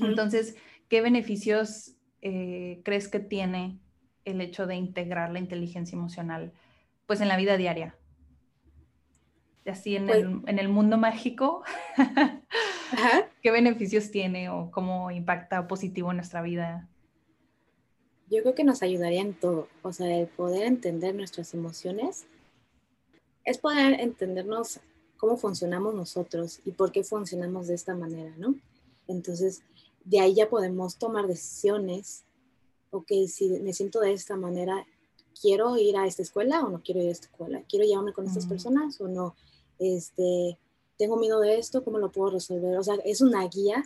Entonces, 0.01 0.57
¿qué 0.89 1.03
beneficios 1.03 1.95
eh, 2.23 2.81
crees 2.87 3.07
que 3.09 3.21
tiene 3.21 3.79
el 4.25 4.41
hecho 4.41 4.67
de 4.67 4.77
integrar 4.77 5.31
la 5.31 5.41
inteligencia 5.41 5.95
emocional, 5.95 6.55
pues 7.05 7.21
en 7.21 7.29
la 7.29 7.37
vida 7.37 7.59
diaria? 7.59 7.97
Así 9.67 9.97
en, 9.97 10.07
pues 10.07 10.19
el, 10.19 10.43
en 10.47 10.59
el, 10.59 10.69
mundo 10.69 10.97
mágico, 10.97 11.65
¿qué 13.43 13.51
beneficios 13.51 14.11
tiene 14.11 14.49
o 14.49 14.71
cómo 14.71 15.11
impacta 15.11 15.67
positivo 15.67 16.11
en 16.11 16.19
nuestra 16.19 16.41
vida? 16.43 16.89
yo 18.29 18.43
creo 18.43 18.55
que 18.55 18.65
nos 18.65 18.83
ayudaría 18.83 19.21
en 19.21 19.35
todo. 19.35 19.69
O 19.83 19.93
sea, 19.93 20.15
el 20.17 20.27
poder 20.27 20.67
entender 20.67 21.15
nuestras 21.15 21.55
emociones 21.55 22.27
es 23.45 23.59
poder 23.59 24.01
entendernos 24.01 24.81
cómo 25.17 25.37
funcionamos 25.37 25.95
nosotros 25.95 26.61
y 26.65 26.73
por 26.73 26.93
qué 26.93 27.05
funcionamos 27.05 27.69
de 27.69 27.75
esta 27.75 27.95
manera, 27.95 28.35
¿no? 28.37 28.57
Entonces, 29.07 29.63
de 30.05 30.21
ahí 30.21 30.35
ya 30.35 30.49
podemos 30.49 30.97
tomar 30.97 31.27
decisiones. 31.27 32.25
Ok, 32.91 33.13
si 33.29 33.49
me 33.61 33.73
siento 33.73 34.01
de 34.01 34.13
esta 34.13 34.37
manera, 34.37 34.85
¿quiero 35.41 35.77
ir 35.77 35.97
a 35.97 36.07
esta 36.07 36.23
escuela 36.23 36.65
o 36.65 36.69
no 36.69 36.83
quiero 36.83 37.01
ir 37.01 37.09
a 37.09 37.13
esta 37.13 37.27
escuela? 37.27 37.63
¿Quiero 37.69 37.87
llevarme 37.87 38.13
con 38.13 38.27
estas 38.27 38.47
personas 38.47 39.01
o 39.01 39.07
no? 39.07 39.37
Este, 39.79 40.59
¿Tengo 40.99 41.17
miedo 41.17 41.41
de 41.41 41.59
esto? 41.59 41.85
¿Cómo 41.85 41.99
lo 41.99 42.11
puedo 42.11 42.31
resolver? 42.31 42.77
O 42.79 42.83
sea, 42.83 42.95
es 43.05 43.21
una 43.21 43.47
guía 43.49 43.85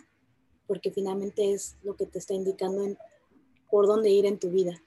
porque 0.67 0.91
finalmente 0.91 1.53
es 1.53 1.75
lo 1.83 1.95
que 1.95 2.05
te 2.05 2.19
está 2.19 2.33
indicando 2.33 2.83
en 2.83 2.97
por 3.69 3.87
dónde 3.87 4.09
ir 4.09 4.25
en 4.25 4.37
tu 4.37 4.49
vida. 4.49 4.81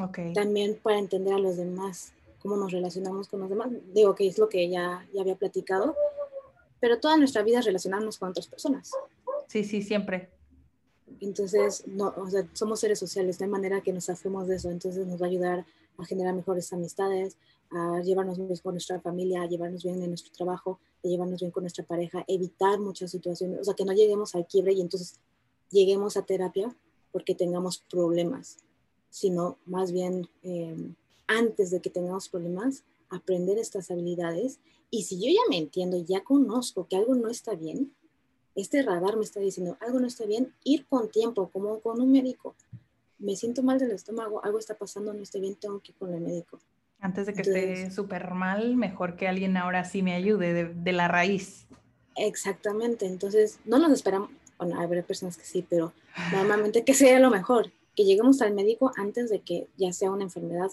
Okay. 0.00 0.32
También 0.32 0.78
para 0.82 0.98
entender 0.98 1.34
a 1.34 1.38
los 1.38 1.56
demás, 1.56 2.12
cómo 2.40 2.56
nos 2.56 2.72
relacionamos 2.72 3.28
con 3.28 3.40
los 3.40 3.48
demás. 3.48 3.68
Digo 3.92 4.14
que 4.14 4.26
es 4.26 4.38
lo 4.38 4.48
que 4.48 4.68
ya, 4.68 5.06
ya 5.12 5.20
había 5.20 5.36
platicado, 5.36 5.96
pero 6.80 7.00
toda 7.00 7.16
nuestra 7.16 7.42
vida 7.42 7.60
relacionarnos 7.60 8.18
con 8.18 8.30
otras 8.30 8.46
personas. 8.46 8.92
Sí, 9.48 9.64
sí, 9.64 9.82
siempre. 9.82 10.30
Entonces, 11.20 11.84
no, 11.86 12.14
o 12.16 12.30
sea, 12.30 12.46
somos 12.52 12.80
seres 12.80 12.98
sociales, 12.98 13.40
hay 13.40 13.48
manera 13.48 13.80
que 13.80 13.92
nos 13.92 14.06
zafemos 14.06 14.46
de 14.46 14.56
eso, 14.56 14.70
entonces 14.70 15.06
nos 15.06 15.20
va 15.20 15.26
a 15.26 15.28
ayudar 15.30 15.66
a 15.98 16.04
generar 16.04 16.34
mejores 16.34 16.72
amistades, 16.72 17.36
a 17.70 18.00
llevarnos 18.00 18.38
bien 18.38 18.56
con 18.62 18.74
nuestra 18.74 19.00
familia, 19.00 19.42
a 19.42 19.46
llevarnos 19.46 19.82
bien 19.82 20.00
en 20.02 20.08
nuestro 20.08 20.32
trabajo, 20.32 20.80
a 21.04 21.08
llevarnos 21.08 21.40
bien 21.40 21.50
con 21.50 21.64
nuestra 21.64 21.84
pareja, 21.84 22.24
evitar 22.28 22.78
muchas 22.78 23.10
situaciones, 23.10 23.60
o 23.60 23.64
sea, 23.64 23.74
que 23.74 23.84
no 23.84 23.92
lleguemos 23.92 24.34
al 24.34 24.46
quiebre 24.46 24.72
y 24.72 24.80
entonces 24.80 25.20
lleguemos 25.70 26.16
a 26.16 26.22
terapia 26.22 26.74
porque 27.12 27.34
tengamos 27.34 27.78
problemas, 27.90 28.58
sino 29.10 29.58
más 29.66 29.92
bien 29.92 30.28
eh, 30.42 30.94
antes 31.26 31.70
de 31.70 31.80
que 31.80 31.90
tengamos 31.90 32.28
problemas, 32.28 32.84
aprender 33.10 33.58
estas 33.58 33.90
habilidades. 33.90 34.60
Y 34.90 35.02
si 35.02 35.16
yo 35.18 35.26
ya 35.26 35.48
me 35.50 35.58
entiendo 35.58 35.96
y 35.96 36.04
ya 36.04 36.22
conozco 36.22 36.86
que 36.86 36.96
algo 36.96 37.14
no 37.14 37.28
está 37.28 37.54
bien, 37.54 37.92
este 38.54 38.82
radar 38.82 39.16
me 39.16 39.24
está 39.24 39.40
diciendo 39.40 39.76
algo 39.80 40.00
no 40.00 40.06
está 40.06 40.26
bien, 40.26 40.54
ir 40.64 40.86
con 40.86 41.10
tiempo, 41.10 41.50
como 41.52 41.80
con 41.80 42.00
un 42.00 42.10
médico. 42.10 42.54
Me 43.18 43.36
siento 43.36 43.62
mal 43.62 43.78
del 43.78 43.90
estómago, 43.90 44.44
algo 44.44 44.58
está 44.58 44.76
pasando, 44.76 45.12
no 45.12 45.22
está 45.22 45.38
bien, 45.38 45.56
tengo 45.56 45.80
que 45.80 45.92
ir 45.92 45.98
con 45.98 46.14
el 46.14 46.20
médico. 46.20 46.60
Antes 47.00 47.26
de 47.26 47.34
que 47.34 47.42
esté 47.42 47.90
súper 47.90 48.32
mal, 48.34 48.76
mejor 48.76 49.16
que 49.16 49.28
alguien 49.28 49.56
ahora 49.56 49.84
sí 49.84 50.02
me 50.02 50.14
ayude 50.14 50.52
de, 50.52 50.74
de, 50.74 50.92
la 50.92 51.06
raíz. 51.08 51.66
Exactamente, 52.16 53.06
entonces 53.06 53.60
no 53.64 53.78
nos 53.78 53.92
esperamos, 53.92 54.30
bueno, 54.58 54.80
habrá 54.80 55.02
personas 55.02 55.36
que 55.36 55.44
sí, 55.44 55.64
pero 55.68 55.92
normalmente 56.32 56.84
que 56.84 56.94
sea 56.94 57.20
lo 57.20 57.30
mejor, 57.30 57.70
que 57.94 58.04
lleguemos 58.04 58.42
al 58.42 58.52
médico 58.52 58.92
antes 58.96 59.30
de 59.30 59.40
que 59.40 59.68
ya 59.76 59.92
sea 59.92 60.10
una 60.10 60.24
enfermedad 60.24 60.70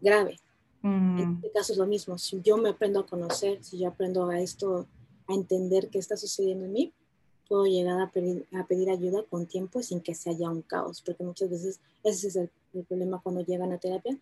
grave. 0.00 0.38
En 0.82 1.16
Mm, 1.16 1.34
este 1.36 1.52
caso 1.52 1.72
es 1.72 1.78
lo 1.78 1.86
mismo, 1.86 2.16
si 2.16 2.40
yo 2.42 2.56
me 2.56 2.70
aprendo 2.70 3.00
a 3.00 3.06
conocer, 3.06 3.62
si 3.62 3.78
yo 3.78 3.88
aprendo 3.88 4.28
a 4.30 4.40
esto, 4.40 4.86
a 5.26 5.34
entender 5.34 5.90
qué 5.90 5.98
está 5.98 6.16
sucediendo 6.16 6.64
en 6.64 6.72
mí, 6.72 6.92
puedo 7.50 7.66
llegar 7.66 8.00
a 8.00 8.12
pedir, 8.12 8.46
a 8.56 8.64
pedir 8.64 8.90
ayuda 8.90 9.24
con 9.28 9.44
tiempo 9.44 9.82
sin 9.82 10.00
que 10.00 10.14
se 10.14 10.30
haya 10.30 10.48
un 10.48 10.62
caos, 10.62 11.02
porque 11.02 11.24
muchas 11.24 11.50
veces 11.50 11.80
ese 12.04 12.28
es 12.28 12.36
el, 12.36 12.48
el 12.74 12.84
problema 12.84 13.20
cuando 13.20 13.44
llegan 13.44 13.72
a 13.72 13.78
terapia, 13.78 14.16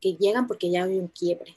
que 0.00 0.14
llegan 0.14 0.48
porque 0.48 0.68
ya 0.68 0.82
hay 0.82 0.98
un 0.98 1.06
quiebre, 1.06 1.54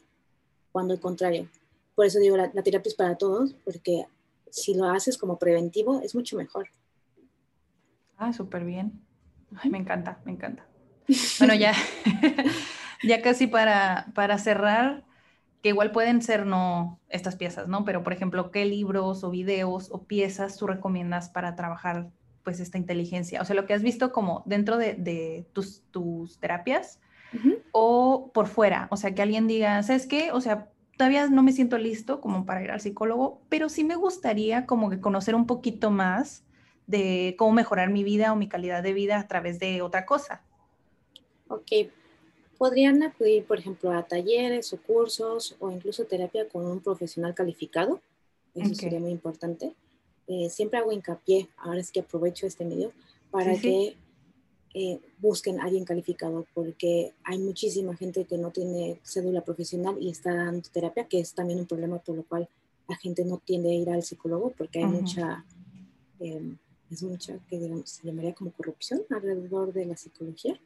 cuando 0.71 0.93
al 0.93 0.99
contrario. 0.99 1.49
Por 1.95 2.05
eso 2.05 2.19
digo, 2.19 2.37
la, 2.37 2.51
la 2.53 2.61
terapia 2.61 2.89
es 2.89 2.95
para 2.95 3.17
todos, 3.17 3.55
porque 3.65 4.05
si 4.51 4.75
lo 4.75 4.85
haces 4.85 5.17
como 5.17 5.39
preventivo 5.39 5.99
es 6.01 6.13
mucho 6.13 6.37
mejor. 6.37 6.69
Ah, 8.17 8.31
súper 8.31 8.63
bien. 8.63 9.01
Ay, 9.57 9.71
me 9.71 9.79
encanta, 9.79 10.21
me 10.25 10.31
encanta. 10.31 10.67
Bueno, 11.39 11.55
ya, 11.55 11.73
ya 13.03 13.23
casi 13.23 13.47
para, 13.47 14.11
para 14.13 14.37
cerrar, 14.37 15.03
que 15.65 15.69
igual 15.69 15.89
pueden 15.91 16.21
ser 16.21 16.45
no 16.45 16.99
estas 17.09 17.35
piezas, 17.37 17.67
¿no? 17.67 17.85
Pero, 17.85 18.03
por 18.03 18.13
ejemplo, 18.13 18.51
¿qué 18.51 18.65
libros 18.65 19.23
o 19.23 19.31
videos 19.31 19.89
o 19.91 20.03
piezas 20.03 20.57
tú 20.57 20.67
recomiendas 20.67 21.29
para 21.29 21.55
trabajar 21.55 22.11
pues 22.43 22.59
esta 22.59 22.77
inteligencia? 22.77 23.41
O 23.41 23.45
sea, 23.45 23.55
lo 23.55 23.65
que 23.65 23.73
has 23.73 23.81
visto 23.81 24.11
como 24.11 24.43
dentro 24.45 24.77
de, 24.77 24.93
de 24.93 25.47
tus, 25.53 25.81
tus 25.89 26.37
terapias 26.39 26.99
Uh 27.33 27.37
-huh. 27.37 27.57
o 27.71 28.31
por 28.31 28.45
fuera. 28.45 28.87
O 28.91 28.95
sea, 28.95 29.15
que 29.15 29.23
alguien 29.23 29.47
diga, 29.47 29.81
¿sabes 29.81 30.05
qué? 30.05 30.31
O 30.31 30.39
sea, 30.39 30.69
todavía 30.99 31.27
no 31.29 31.41
me 31.41 31.51
siento 31.51 31.79
listo 31.79 32.21
como 32.21 32.45
para 32.45 32.61
ir 32.63 32.69
al 32.69 32.79
psicólogo, 32.79 33.41
pero 33.49 33.67
sí 33.67 33.83
me 33.83 33.95
gustaría 33.95 34.67
como 34.67 34.91
que 34.91 35.01
conocer 35.01 35.33
un 35.33 35.47
poquito 35.47 35.89
más 35.89 36.45
de 36.85 37.33
cómo 37.39 37.53
mejorar 37.53 37.89
mi 37.89 38.03
vida 38.03 38.31
o 38.31 38.35
mi 38.35 38.47
calidad 38.47 38.83
de 38.83 38.93
vida 38.93 39.19
a 39.19 39.27
través 39.27 39.57
de 39.57 39.81
otra 39.81 40.05
cosa. 40.05 40.43
Ok, 41.47 41.71
podrían 42.57 43.03
acudir, 43.03 43.45
por 43.45 43.59
ejemplo, 43.59 43.91
a 43.91 44.03
talleres 44.03 44.73
o 44.73 44.77
cursos 44.81 45.55
o 45.59 45.71
incluso 45.71 46.05
terapia 46.05 46.47
con 46.47 46.65
un 46.65 46.79
profesional 46.79 47.33
calificado. 47.33 48.01
Eso 48.53 48.67
okay. 48.67 48.75
sería 48.75 48.99
muy 48.99 49.11
importante. 49.11 49.75
Eh, 50.27 50.49
siempre 50.49 50.79
hago 50.79 50.91
hincapié, 50.91 51.49
ahora 51.57 51.79
es 51.79 51.91
que 51.91 51.99
aprovecho 51.99 52.47
este 52.47 52.65
medio, 52.65 52.91
para 53.29 53.55
sí, 53.55 53.61
que 53.61 53.69
sí. 53.69 53.97
Eh, 54.77 54.99
busquen 55.19 55.59
a 55.59 55.65
alguien 55.65 55.85
calificado, 55.85 56.45
porque 56.53 57.13
hay 57.23 57.37
muchísima 57.37 57.95
gente 57.95 58.25
que 58.25 58.37
no 58.37 58.51
tiene 58.51 58.99
cédula 59.03 59.41
profesional 59.41 59.95
y 60.01 60.09
está 60.09 60.33
dando 60.33 60.67
terapia, 60.69 61.07
que 61.07 61.19
es 61.19 61.33
también 61.33 61.59
un 61.59 61.65
problema 61.65 61.99
por 61.99 62.15
lo 62.15 62.23
cual 62.23 62.49
la 62.89 62.95
gente 62.97 63.23
no 63.23 63.37
tiende 63.37 63.69
a 63.69 63.73
ir 63.73 63.89
al 63.89 64.03
psicólogo, 64.03 64.51
porque 64.57 64.79
hay 64.79 64.85
uh 64.85 64.89
-huh. 64.89 65.01
mucha, 65.01 65.45
eh, 66.19 66.55
es 66.91 67.03
mucha, 67.03 67.39
que 67.47 67.59
digamos, 67.59 67.89
se 67.89 68.05
llamaría 68.05 68.33
como 68.33 68.51
corrupción 68.51 69.01
alrededor 69.09 69.71
de 69.71 69.85
la 69.85 69.95
psicología. 69.95 70.59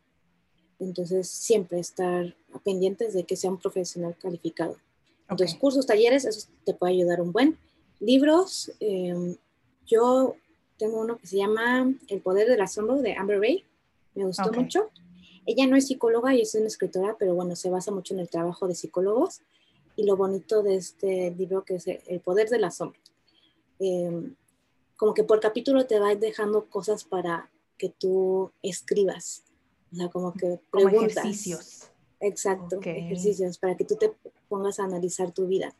Entonces, 0.80 1.28
siempre 1.28 1.80
estar 1.80 2.34
pendientes 2.64 3.14
de 3.14 3.24
que 3.24 3.36
sea 3.36 3.52
un 3.52 3.58
profesional 3.58 4.16
calificado. 4.20 4.78
Entonces, 5.24 5.52
okay. 5.52 5.60
cursos, 5.60 5.86
talleres, 5.86 6.26
eso 6.26 6.48
te 6.66 6.74
puede 6.74 6.94
ayudar 6.94 7.22
un 7.22 7.32
buen. 7.32 7.58
Libros, 8.00 8.72
eh, 8.80 9.36
yo 9.86 10.36
tengo 10.78 11.02
uno 11.02 11.18
que 11.18 11.28
se 11.28 11.38
llama 11.38 11.94
El 12.08 12.22
poder 12.22 12.48
del 12.48 12.62
asombro 12.62 13.02
de 13.02 13.14
Amber 13.14 13.40
Ray. 13.40 13.66
Me 14.16 14.26
gustó 14.26 14.48
okay. 14.48 14.62
mucho. 14.62 14.90
Ella 15.46 15.68
no 15.68 15.76
es 15.76 15.88
psicóloga 15.88 16.34
y 16.34 16.42
es 16.42 16.56
una 16.56 16.68
escritora, 16.68 17.16
pero 17.20 17.36
bueno, 17.36 17.56
se 17.56 17.70
basa 17.70 17.92
mucho 17.92 18.14
en 18.14 18.22
el 18.22 18.30
trabajo 18.30 18.68
de 18.68 18.76
psicólogos. 18.76 19.42
Y 19.96 20.04
lo 20.04 20.16
bonito 20.16 20.64
de 20.64 20.76
este 20.76 21.32
libro 21.32 21.66
que 21.66 21.76
es 21.76 21.88
El 21.88 22.22
poder 22.22 22.50
del 22.50 22.64
asombro. 22.64 23.00
Eh, 23.80 24.32
como 24.96 25.14
que 25.14 25.24
por 25.24 25.40
capítulo 25.40 25.86
te 25.86 26.00
va 26.00 26.14
dejando 26.16 26.66
cosas 26.66 27.04
para 27.04 27.50
que 27.78 27.90
tú 27.90 28.52
escribas. 28.62 29.44
O 29.92 29.96
sea, 29.96 30.10
como 30.10 30.34
que 30.34 30.60
preguntas. 30.72 30.92
Como 30.92 31.06
ejercicios. 31.06 31.90
Exacto, 32.20 32.78
okay. 32.78 33.06
ejercicios 33.06 33.58
para 33.58 33.78
que 33.78 33.86
tú 33.86 33.96
te 33.96 34.12
pongas 34.50 34.80
a 34.80 34.84
analizar 34.84 35.32
tu 35.32 35.48
vida. 35.48 35.74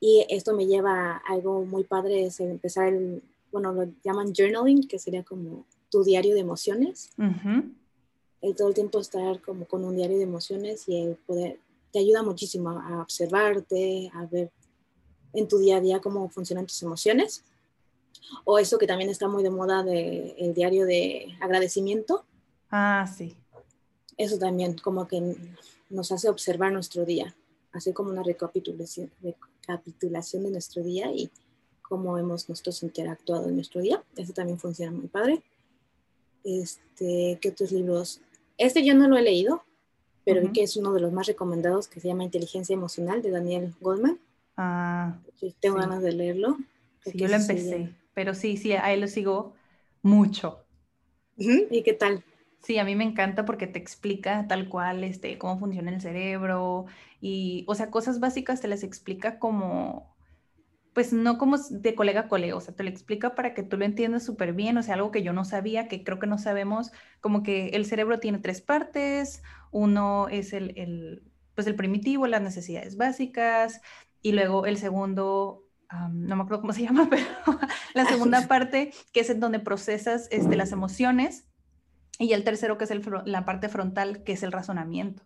Y 0.00 0.26
esto 0.28 0.54
me 0.54 0.66
lleva 0.66 1.16
a 1.16 1.22
algo 1.28 1.64
muy 1.64 1.84
padre, 1.84 2.26
es 2.26 2.40
empezar 2.40 2.88
el, 2.88 3.22
bueno, 3.50 3.72
lo 3.72 3.88
llaman 4.04 4.32
journaling, 4.34 4.86
que 4.86 4.98
sería 4.98 5.22
como 5.22 5.64
tu 5.90 6.02
diario 6.02 6.34
de 6.34 6.40
emociones. 6.40 7.10
Uh 7.16 7.22
-huh. 7.22 7.74
El 8.40 8.56
todo 8.56 8.68
el 8.68 8.74
tiempo 8.74 8.98
estar 8.98 9.40
como 9.40 9.64
con 9.66 9.84
un 9.84 9.94
diario 9.94 10.16
de 10.16 10.24
emociones 10.24 10.88
y 10.88 10.96
el 10.96 11.14
poder, 11.14 11.58
te 11.92 12.00
ayuda 12.00 12.22
muchísimo 12.22 12.70
a 12.70 13.00
observarte, 13.00 14.10
a 14.12 14.26
ver 14.26 14.50
en 15.32 15.48
tu 15.48 15.58
día 15.58 15.76
a 15.76 15.80
día 15.80 16.00
cómo 16.00 16.28
funcionan 16.28 16.66
tus 16.66 16.82
emociones. 16.82 17.44
O 18.44 18.58
eso 18.58 18.78
que 18.78 18.86
también 18.86 19.10
está 19.10 19.28
muy 19.28 19.42
de 19.42 19.50
moda, 19.50 19.82
de, 19.82 20.34
el 20.38 20.54
diario 20.54 20.84
de 20.86 21.36
agradecimiento. 21.40 22.24
Ah, 22.72 23.06
sí. 23.06 23.36
Eso 24.16 24.38
también 24.38 24.76
como 24.78 25.06
que 25.06 25.36
nos 25.90 26.10
hace 26.10 26.28
observar 26.28 26.72
nuestro 26.72 27.04
día, 27.04 27.34
hacer 27.72 27.92
como 27.92 28.10
una 28.10 28.22
recapitulación, 28.22 29.10
recapitulación 29.22 30.44
de 30.44 30.50
nuestro 30.50 30.82
día 30.82 31.12
y 31.12 31.30
cómo 31.82 32.16
hemos 32.16 32.48
nosotros 32.48 32.82
interactuado 32.82 33.48
en 33.48 33.56
nuestro 33.56 33.82
día. 33.82 34.02
Eso 34.16 34.32
también 34.32 34.58
funciona 34.58 34.90
muy 34.90 35.08
padre. 35.08 35.42
Este, 36.44 37.38
¿Qué 37.40 37.50
otros 37.50 37.70
libros? 37.72 38.20
Este 38.56 38.84
yo 38.84 38.94
no 38.94 39.06
lo 39.06 39.18
he 39.18 39.22
leído, 39.22 39.62
pero 40.24 40.40
uh 40.40 40.44
-huh. 40.44 40.48
vi 40.48 40.52
que 40.54 40.62
es 40.62 40.76
uno 40.76 40.94
de 40.94 41.00
los 41.00 41.12
más 41.12 41.26
recomendados 41.26 41.88
que 41.88 42.00
se 42.00 42.08
llama 42.08 42.24
Inteligencia 42.24 42.74
Emocional 42.74 43.20
de 43.20 43.30
Daniel 43.30 43.74
Goldman. 43.80 44.18
Ah, 44.56 45.18
tengo 45.60 45.76
sí. 45.76 45.82
ganas 45.82 46.02
de 46.02 46.12
leerlo. 46.12 46.56
Sí, 47.04 47.12
yo 47.14 47.28
lo 47.28 47.34
empecé, 47.34 47.94
pero 48.14 48.34
sí, 48.34 48.56
sí, 48.56 48.72
a 48.72 48.92
él 48.94 49.02
lo 49.02 49.08
sigo 49.08 49.52
mucho. 50.02 50.58
¿Y 51.36 51.82
qué 51.82 51.92
tal? 51.92 52.24
Sí, 52.62 52.78
a 52.78 52.84
mí 52.84 52.94
me 52.94 53.04
encanta 53.04 53.44
porque 53.44 53.66
te 53.66 53.78
explica 53.78 54.46
tal 54.46 54.68
cual 54.68 55.02
este, 55.02 55.36
cómo 55.36 55.58
funciona 55.58 55.90
el 55.90 56.00
cerebro 56.00 56.86
y, 57.20 57.64
o 57.66 57.74
sea, 57.74 57.90
cosas 57.90 58.20
básicas 58.20 58.60
te 58.60 58.68
las 58.68 58.84
explica 58.84 59.40
como, 59.40 60.14
pues 60.92 61.12
no 61.12 61.38
como 61.38 61.58
de 61.58 61.94
colega 61.96 62.22
a 62.22 62.28
colega, 62.28 62.54
o 62.54 62.60
sea, 62.60 62.74
te 62.74 62.84
lo 62.84 62.90
explica 62.90 63.34
para 63.34 63.54
que 63.54 63.64
tú 63.64 63.76
lo 63.78 63.84
entiendas 63.84 64.24
súper 64.24 64.52
bien, 64.52 64.76
o 64.78 64.82
sea, 64.82 64.94
algo 64.94 65.10
que 65.10 65.22
yo 65.24 65.32
no 65.32 65.44
sabía, 65.44 65.88
que 65.88 66.04
creo 66.04 66.20
que 66.20 66.28
no 66.28 66.38
sabemos, 66.38 66.92
como 67.20 67.42
que 67.42 67.68
el 67.70 67.84
cerebro 67.84 68.20
tiene 68.20 68.38
tres 68.38 68.60
partes, 68.60 69.42
uno 69.72 70.28
es 70.28 70.52
el, 70.52 70.72
el 70.78 71.24
pues 71.54 71.66
el 71.66 71.74
primitivo, 71.74 72.26
las 72.28 72.42
necesidades 72.42 72.96
básicas, 72.96 73.80
y 74.22 74.32
luego 74.32 74.66
el 74.66 74.78
segundo, 74.78 75.64
um, 75.92 76.26
no 76.26 76.36
me 76.36 76.42
acuerdo 76.42 76.60
cómo 76.60 76.72
se 76.72 76.82
llama, 76.84 77.08
pero 77.10 77.26
la 77.94 78.04
segunda 78.06 78.46
parte, 78.46 78.92
que 79.12 79.20
es 79.20 79.30
en 79.30 79.40
donde 79.40 79.58
procesas 79.58 80.28
este, 80.30 80.56
las 80.56 80.72
emociones, 80.72 81.48
y 82.18 82.32
el 82.32 82.44
tercero, 82.44 82.78
que 82.78 82.84
es 82.84 82.90
el, 82.90 83.02
la 83.24 83.44
parte 83.44 83.68
frontal, 83.68 84.22
que 84.24 84.32
es 84.32 84.42
el 84.42 84.52
razonamiento. 84.52 85.22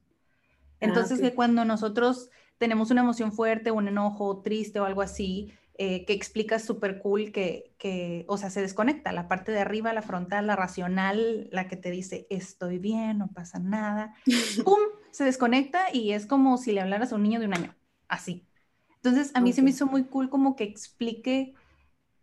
Entonces, 0.81 1.13
ah, 1.13 1.21
okay. 1.21 1.31
que 1.31 1.35
cuando 1.35 1.65
nosotros 1.65 2.31
tenemos 2.59 2.91
una 2.91 3.03
emoción 3.03 3.33
fuerte, 3.33 3.71
un 3.71 3.89
enojo, 3.89 4.41
triste 4.43 4.81
o 4.81 4.85
algo 4.85 5.03
así, 5.03 5.53
eh, 5.79 6.05
que 6.07 6.13
explica 6.13 6.59
súper 6.59 7.01
cool 7.01 7.33
que, 7.33 7.75
que, 7.79 8.25
o 8.29 8.39
sea, 8.39 8.51
se 8.51 8.63
desconecta. 8.63 9.13
La 9.13 9.29
parte 9.29 9.53
de 9.53 9.61
arriba, 9.61 9.93
la 9.93 10.03
frontal, 10.03 10.47
la 10.47 10.57
racional, 10.57 11.49
la 11.53 11.69
que 11.69 11.77
te 11.77 11.91
dice, 11.91 12.27
estoy 12.31 12.79
bien, 12.79 13.19
no 13.19 13.29
pasa 13.29 13.59
nada, 13.59 14.15
¡pum! 14.65 14.79
Se 15.11 15.25
desconecta 15.25 15.87
y 15.93 16.13
es 16.13 16.27
como 16.27 16.57
si 16.59 16.73
le 16.73 16.81
hablaras 16.81 17.13
a 17.13 17.17
un 17.17 17.23
niño 17.23 17.41
de 17.41 17.47
un 17.47 17.55
año, 17.55 17.75
así. 18.09 18.47
Entonces, 18.97 19.33
a 19.35 19.41
mí 19.41 19.51
okay. 19.51 19.53
se 19.55 19.63
me 19.63 19.71
hizo 19.71 19.87
muy 19.87 20.05
cool 20.05 20.31
como 20.31 20.57
que 20.57 20.65
explique 20.65 21.55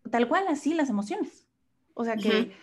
tal 0.09 0.27
cual 0.27 0.47
así 0.47 0.73
las 0.73 0.89
emociones. 0.89 1.47
O 1.93 2.05
sea, 2.05 2.15
que... 2.15 2.29
Uh 2.29 2.31
-huh 2.31 2.62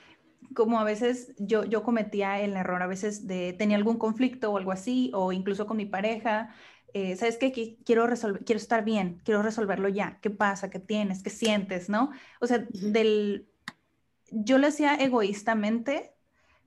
como 0.55 0.80
a 0.80 0.84
veces 0.84 1.34
yo, 1.38 1.64
yo 1.64 1.82
cometía 1.82 2.41
el 2.41 2.57
error, 2.57 2.82
a 2.82 2.86
veces 2.86 3.26
de 3.26 3.53
tenía 3.53 3.76
algún 3.76 3.99
conflicto 3.99 4.51
o 4.51 4.59
algo 4.59 4.72
así, 4.72 5.11
o 5.14 5.32
incluso 5.32 5.66
con 5.66 5.76
mi 5.76 5.86
pareja, 5.86 6.55
eh, 6.95 7.16
¿sabes 7.16 7.36
qué? 7.38 7.53
Quiero, 7.84 8.07
resolver, 8.07 8.45
quiero 8.45 8.59
estar 8.59 8.84
bien, 8.84 9.20
quiero 9.24 9.43
resolverlo 9.43 9.88
ya. 9.88 10.18
¿Qué 10.20 10.30
pasa? 10.30 10.70
¿Qué 10.70 10.80
tienes? 10.80 11.22
¿Qué 11.22 11.30
sientes? 11.30 11.88
¿No? 11.88 12.11
O 12.41 12.47
sea, 12.47 12.66
del, 12.70 13.49
yo 14.30 14.59
lo 14.59 14.66
hacía 14.68 14.95
egoístamente, 14.97 16.14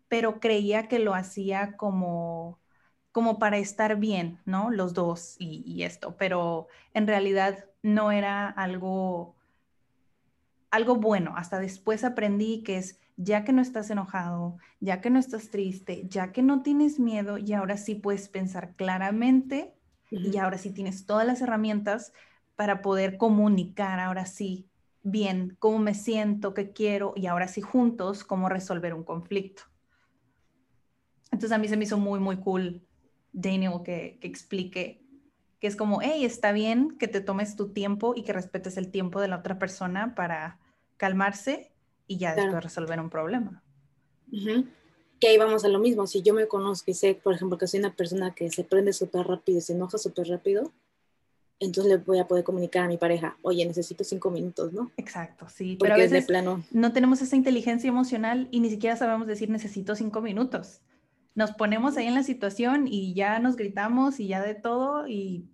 pero 0.08 0.40
creía 0.40 0.88
que 0.88 1.00
lo 1.00 1.14
hacía 1.14 1.76
como, 1.78 2.62
como 3.12 3.40
para 3.40 3.58
estar 3.58 3.98
bien, 3.98 4.40
¿no? 4.46 4.72
Los 4.72 4.94
dos 4.94 5.36
y, 5.40 5.64
y 5.66 5.84
esto, 5.84 6.16
pero 6.18 6.68
en 6.94 7.08
realidad 7.08 7.66
no 7.82 8.12
era 8.12 8.48
algo, 8.50 9.36
algo 10.72 10.96
bueno. 10.96 11.34
Hasta 11.36 11.60
después 11.60 12.04
aprendí 12.04 12.64
que 12.64 12.78
es 12.78 13.00
ya 13.18 13.44
que 13.44 13.54
no 13.54 13.62
estás 13.62 13.90
enojado, 13.90 14.58
ya 14.80 15.02
que 15.02 15.10
no 15.10 15.20
estás 15.20 15.50
triste, 15.50 16.04
ya 16.08 16.32
que 16.32 16.42
no 16.42 16.64
tienes 16.64 17.00
miedo 17.00 17.38
y 17.38 17.54
ahora 17.54 17.78
sí 17.78 17.96
puedes 17.96 18.30
pensar 18.30 18.76
claramente 18.76 19.76
y 20.10 20.38
ahora 20.38 20.58
sí 20.58 20.72
tienes 20.72 21.06
todas 21.06 21.26
las 21.26 21.42
herramientas 21.42 22.14
para 22.56 22.82
poder 22.82 23.18
comunicar 23.18 24.00
ahora 24.00 24.26
sí 24.26 24.68
bien 25.02 25.56
cómo 25.60 25.80
me 25.80 25.94
siento, 25.94 26.54
qué 26.54 26.72
quiero 26.72 27.14
y 27.16 27.28
ahora 27.28 27.48
sí 27.48 27.62
juntos 27.62 28.24
cómo 28.24 28.50
resolver 28.50 28.94
un 28.94 29.04
conflicto. 29.04 29.64
Entonces 31.32 31.52
a 31.52 31.58
mí 31.58 31.68
se 31.68 31.78
me 31.78 31.86
hizo 31.86 31.98
muy, 31.98 32.20
muy 32.20 32.38
cool, 32.38 32.86
Daniel, 33.32 33.82
que, 33.84 34.18
que 34.22 34.28
explique 34.28 35.04
que 35.60 35.68
es 35.68 35.76
como, 35.78 36.02
hey, 36.02 36.26
está 36.26 36.52
bien 36.52 36.98
que 36.98 37.08
te 37.08 37.22
tomes 37.22 37.56
tu 37.56 37.72
tiempo 37.72 38.14
y 38.18 38.24
que 38.24 38.34
respetes 38.34 38.76
el 38.76 38.92
tiempo 38.92 39.22
de 39.22 39.30
la 39.30 39.38
otra 39.38 39.60
persona 39.60 40.14
para 40.14 40.60
calmarse 40.98 41.73
y 42.08 42.18
ya 42.18 42.36
después 42.36 42.64
resolver 42.64 43.00
un 43.00 43.10
problema. 43.10 43.62
Que 45.20 45.28
ahí 45.28 45.38
vamos 45.38 45.64
a 45.64 45.70
lo 45.70 45.80
mismo. 45.80 46.08
Si 46.08 46.22
yo 46.22 46.34
me 46.34 46.48
conozco 46.48 46.92
y 46.92 46.94
sé, 46.94 47.16
por 47.16 47.34
ejemplo, 47.34 47.58
que 47.58 47.68
soy 47.68 47.80
una 47.80 47.96
persona 47.96 48.34
que 48.34 48.50
se 48.50 48.64
prende 48.64 48.94
súper 48.94 49.26
rápido 49.28 49.60
y 49.60 49.62
se 49.62 49.74
enoja 49.74 49.98
súper 49.98 50.28
rápido, 50.28 50.72
entonces 51.60 51.92
le 51.92 51.98
voy 51.98 52.20
a 52.20 52.28
poder 52.28 52.44
comunicar 52.44 52.84
a 52.84 52.88
mi 52.88 52.98
pareja, 52.98 53.38
oye, 53.42 53.66
necesito 53.66 54.04
cinco 54.04 54.32
minutos, 54.32 54.74
¿no? 54.74 54.92
Exacto, 54.98 55.48
sí. 55.50 55.78
pero 55.80 55.94
a 55.94 55.98
veces 55.98 56.26
plano... 56.26 56.64
no 56.72 56.92
tenemos 56.92 57.22
esa 57.22 57.36
inteligencia 57.36 57.88
emocional 57.88 58.48
y 58.52 58.60
ni 58.60 58.70
siquiera 58.70 58.96
sabemos 58.96 59.28
decir 59.28 59.50
necesito 59.50 59.96
cinco 59.96 60.22
minutos. 60.22 60.82
Nos 61.36 61.52
ponemos 61.52 61.98
ahí 61.98 62.08
en 62.08 62.14
la 62.16 62.24
situación 62.24 62.88
y 62.88 63.14
ya 63.14 63.40
nos 63.40 63.56
gritamos 63.56 64.20
y 64.20 64.28
ya 64.28 64.42
de 64.42 64.56
todo 64.56 65.08
y 65.08 65.48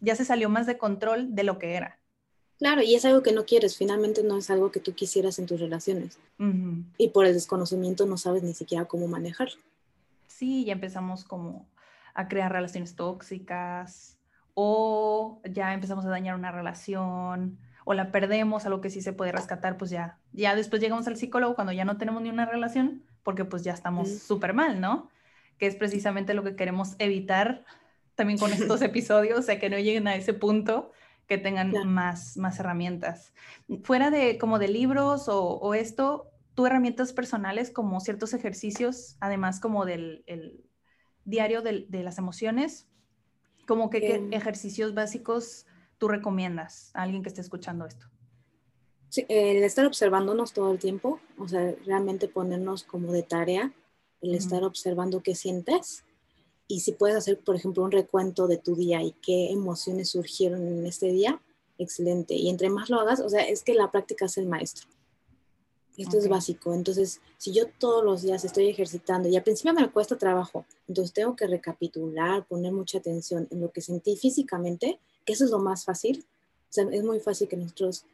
ya 0.00 0.16
se 0.16 0.24
salió 0.24 0.48
más 0.48 0.66
de 0.66 0.78
control 0.78 1.34
de 1.34 1.44
lo 1.44 1.58
que 1.58 1.74
era. 1.74 1.99
Claro, 2.60 2.82
y 2.82 2.94
es 2.94 3.06
algo 3.06 3.22
que 3.22 3.32
no 3.32 3.46
quieres, 3.46 3.78
finalmente 3.78 4.22
no 4.22 4.36
es 4.36 4.50
algo 4.50 4.70
que 4.70 4.80
tú 4.80 4.94
quisieras 4.94 5.38
en 5.38 5.46
tus 5.46 5.58
relaciones. 5.58 6.18
Y 6.98 7.08
por 7.08 7.24
el 7.24 7.32
desconocimiento 7.32 8.04
no 8.04 8.18
sabes 8.18 8.42
ni 8.42 8.52
siquiera 8.52 8.84
cómo 8.84 9.08
manejarlo. 9.08 9.56
Sí, 10.26 10.66
ya 10.66 10.74
empezamos 10.74 11.24
como 11.24 11.66
a 12.12 12.28
crear 12.28 12.52
relaciones 12.52 12.96
tóxicas 12.96 14.18
o 14.52 15.40
ya 15.50 15.72
empezamos 15.72 16.04
a 16.04 16.10
dañar 16.10 16.34
una 16.34 16.52
relación 16.52 17.58
o 17.86 17.94
la 17.94 18.12
perdemos, 18.12 18.66
algo 18.66 18.82
que 18.82 18.90
sí 18.90 19.00
se 19.00 19.14
puede 19.14 19.32
rescatar, 19.32 19.78
pues 19.78 19.90
ya, 19.90 20.18
ya 20.32 20.54
después 20.54 20.82
llegamos 20.82 21.06
al 21.06 21.16
psicólogo 21.16 21.54
cuando 21.54 21.72
ya 21.72 21.86
no 21.86 21.96
tenemos 21.96 22.20
ni 22.20 22.28
una 22.28 22.44
relación 22.44 23.02
porque 23.22 23.46
pues 23.46 23.64
ya 23.64 23.72
estamos 23.72 24.18
súper 24.18 24.52
mal, 24.52 24.82
¿no? 24.82 25.08
Que 25.56 25.66
es 25.66 25.76
precisamente 25.76 26.34
lo 26.34 26.44
que 26.44 26.56
queremos 26.56 26.94
evitar 26.98 27.64
también 28.16 28.38
con 28.38 28.52
estos 28.52 28.82
episodios, 28.82 29.38
o 29.38 29.42
sea, 29.42 29.58
que 29.58 29.70
no 29.70 29.78
lleguen 29.78 30.08
a 30.08 30.14
ese 30.14 30.34
punto 30.34 30.92
que 31.30 31.38
tengan 31.38 31.70
más, 31.86 32.36
más 32.36 32.58
herramientas. 32.58 33.32
Fuera 33.84 34.10
de 34.10 34.36
como 34.36 34.58
de 34.58 34.66
libros 34.66 35.26
o, 35.28 35.74
esto, 35.74 36.28
¿tú 36.54 36.66
herramientas 36.66 37.12
personales 37.12 37.70
como 37.70 38.00
ciertos 38.00 38.34
ejercicios, 38.34 39.16
además 39.20 39.60
como 39.60 39.84
del 39.86 40.24
el 40.26 40.64
diario 41.24 41.62
de, 41.62 41.86
las 41.88 42.18
emociones? 42.18 42.88
Como 43.68 43.90
que, 43.90 44.00
¿qué 44.00 44.14
em. 44.16 44.32
ejercicios 44.32 44.92
básicos 44.92 45.66
tú 45.98 46.08
recomiendas 46.08 46.90
a 46.94 47.02
alguien 47.02 47.22
que 47.22 47.28
esté 47.28 47.42
escuchando 47.42 47.86
esto? 47.86 48.06
Sí, 49.08 49.24
el 49.28 49.62
estar 49.62 49.86
observándonos 49.86 50.52
todo 50.52 50.72
el 50.72 50.80
tiempo, 50.80 51.20
o 51.38 51.46
sea, 51.46 51.76
realmente 51.86 52.26
ponernos 52.26 52.82
como 52.82 53.12
de 53.12 53.22
tarea, 53.22 53.72
el 54.20 54.34
estar 54.34 54.64
observando 54.64 55.22
qué 55.22 55.36
sientes 55.36 56.04
y 56.70 56.78
si 56.78 56.92
puedes 56.92 57.16
hacer, 57.16 57.40
por 57.40 57.56
ejemplo, 57.56 57.82
un 57.82 57.90
recuento 57.90 58.46
de 58.46 58.56
tu 58.56 58.76
día 58.76 59.02
y 59.02 59.10
qué 59.10 59.50
emociones 59.50 60.10
surgieron 60.10 60.64
en 60.68 60.86
este 60.86 61.10
día, 61.10 61.42
excelente. 61.78 62.34
Y 62.34 62.48
entre 62.48 62.70
más 62.70 62.88
lo 62.88 63.00
hagas, 63.00 63.18
o 63.18 63.28
sea, 63.28 63.42
es 63.42 63.64
que 63.64 63.74
la 63.74 63.90
práctica 63.90 64.26
es 64.26 64.38
el 64.38 64.46
maestro. 64.46 64.88
Esto 65.96 66.16
es 66.16 66.28
básico. 66.28 66.72
Entonces, 66.72 67.20
si 67.38 67.52
yo 67.52 67.64
todos 67.66 68.04
los 68.04 68.22
días 68.22 68.44
estoy 68.44 68.68
ejercitando 68.68 69.28
y 69.28 69.36
al 69.36 69.42
principio 69.42 69.74
me 69.74 69.90
cuesta 69.90 70.16
trabajo, 70.16 70.64
entonces 70.86 71.12
tengo 71.12 71.34
que 71.34 71.48
recapitular, 71.48 72.46
poner 72.46 72.70
mucha 72.70 72.98
atención 72.98 73.48
en 73.50 73.60
lo 73.60 73.72
que 73.72 73.80
sentí 73.80 74.16
físicamente, 74.16 75.00
que 75.26 75.32
eso 75.32 75.44
es 75.44 75.50
lo 75.50 75.58
más 75.58 75.84
fácil. 75.84 76.24
O 76.68 76.72
sea, 76.72 76.86
es 76.92 77.02
muy 77.02 77.18
fácil 77.18 77.48
que 77.48 77.56
nosotros 77.56 78.04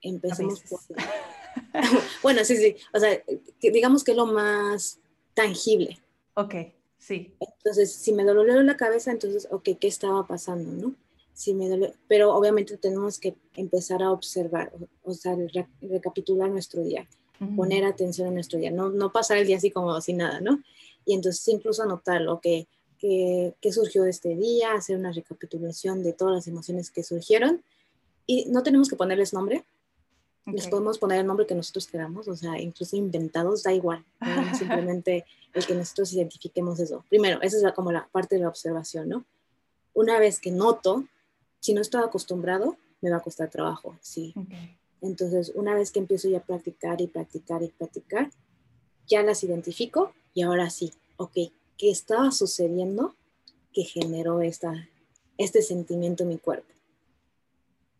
empecemos 0.00 0.62
por... 0.62 0.80
bueno, 2.22 2.42
sí, 2.42 2.56
sí. 2.56 2.74
O 2.94 2.98
sea, 2.98 3.22
digamos 3.60 4.02
que 4.02 4.12
es 4.12 4.16
lo 4.16 4.24
más 4.24 4.98
tangible. 5.34 6.00
Ok. 6.32 6.54
Sí. 6.98 7.32
Entonces, 7.40 7.92
si 7.92 8.12
me 8.12 8.24
dolió 8.24 8.62
la 8.62 8.76
cabeza, 8.76 9.10
entonces, 9.10 9.48
ok, 9.50 9.70
¿qué 9.80 9.88
estaba 9.88 10.26
pasando, 10.26 10.88
no? 10.88 10.94
Si 11.32 11.54
me 11.54 11.68
dolió, 11.68 11.92
pero 12.08 12.34
obviamente 12.34 12.76
tenemos 12.76 13.18
que 13.18 13.36
empezar 13.54 14.02
a 14.02 14.10
observar, 14.10 14.72
o, 15.04 15.14
sea, 15.14 15.36
recapitular 15.80 16.50
nuestro 16.50 16.82
día, 16.82 17.08
poner 17.54 17.84
atención 17.84 18.28
a 18.28 18.32
nuestro 18.32 18.58
día, 18.58 18.72
no, 18.72 18.90
no 18.90 19.12
pasar 19.12 19.38
el 19.38 19.46
día 19.46 19.58
así 19.58 19.70
como 19.70 20.00
sin 20.00 20.16
nada, 20.16 20.40
¿no? 20.40 20.60
Y 21.04 21.14
entonces 21.14 21.46
incluso 21.48 21.84
anotar 21.84 22.20
lo 22.20 22.40
que, 22.40 22.66
que, 22.98 23.54
que 23.60 23.72
surgió 23.72 24.04
este 24.04 24.34
día, 24.34 24.72
hacer 24.72 24.96
una 24.98 25.12
recapitulación 25.12 26.02
de 26.02 26.12
todas 26.12 26.34
las 26.34 26.48
emociones 26.48 26.90
que 26.90 27.04
surgieron. 27.04 27.62
Y 28.26 28.46
no 28.46 28.64
tenemos 28.64 28.88
que 28.90 28.96
ponerles 28.96 29.32
nombre, 29.32 29.64
les 30.52 30.68
podemos 30.68 30.98
poner 30.98 31.20
el 31.20 31.26
nombre 31.26 31.46
que 31.46 31.54
nosotros 31.54 31.86
queramos, 31.86 32.28
o 32.28 32.36
sea, 32.36 32.58
incluso 32.60 32.96
inventados, 32.96 33.62
da 33.62 33.72
igual. 33.72 34.04
Simplemente 34.58 35.24
el 35.54 35.66
que 35.66 35.74
nosotros 35.74 36.12
identifiquemos 36.12 36.78
eso. 36.80 37.04
Primero, 37.08 37.40
esa 37.42 37.56
es 37.56 37.62
la, 37.62 37.74
como 37.74 37.92
la 37.92 38.08
parte 38.08 38.36
de 38.36 38.42
la 38.42 38.48
observación, 38.48 39.08
¿no? 39.08 39.24
Una 39.94 40.18
vez 40.18 40.40
que 40.40 40.50
noto, 40.50 41.04
si 41.60 41.74
no 41.74 41.80
estoy 41.80 42.02
acostumbrado, 42.02 42.76
me 43.00 43.10
va 43.10 43.16
a 43.16 43.22
costar 43.22 43.50
trabajo, 43.50 43.96
sí. 44.00 44.34
Entonces, 45.00 45.52
una 45.54 45.74
vez 45.74 45.90
que 45.90 45.98
empiezo 45.98 46.28
ya 46.28 46.38
a 46.38 46.42
practicar 46.42 47.00
y 47.00 47.06
practicar 47.06 47.62
y 47.62 47.68
practicar, 47.68 48.30
ya 49.06 49.22
las 49.22 49.42
identifico 49.42 50.12
y 50.34 50.42
ahora 50.42 50.70
sí, 50.70 50.92
ok, 51.16 51.32
¿qué 51.76 51.90
estaba 51.90 52.30
sucediendo 52.30 53.14
que 53.72 53.84
generó 53.84 54.40
esta, 54.40 54.88
este 55.36 55.62
sentimiento 55.62 56.24
en 56.24 56.28
mi 56.28 56.38
cuerpo? 56.38 56.72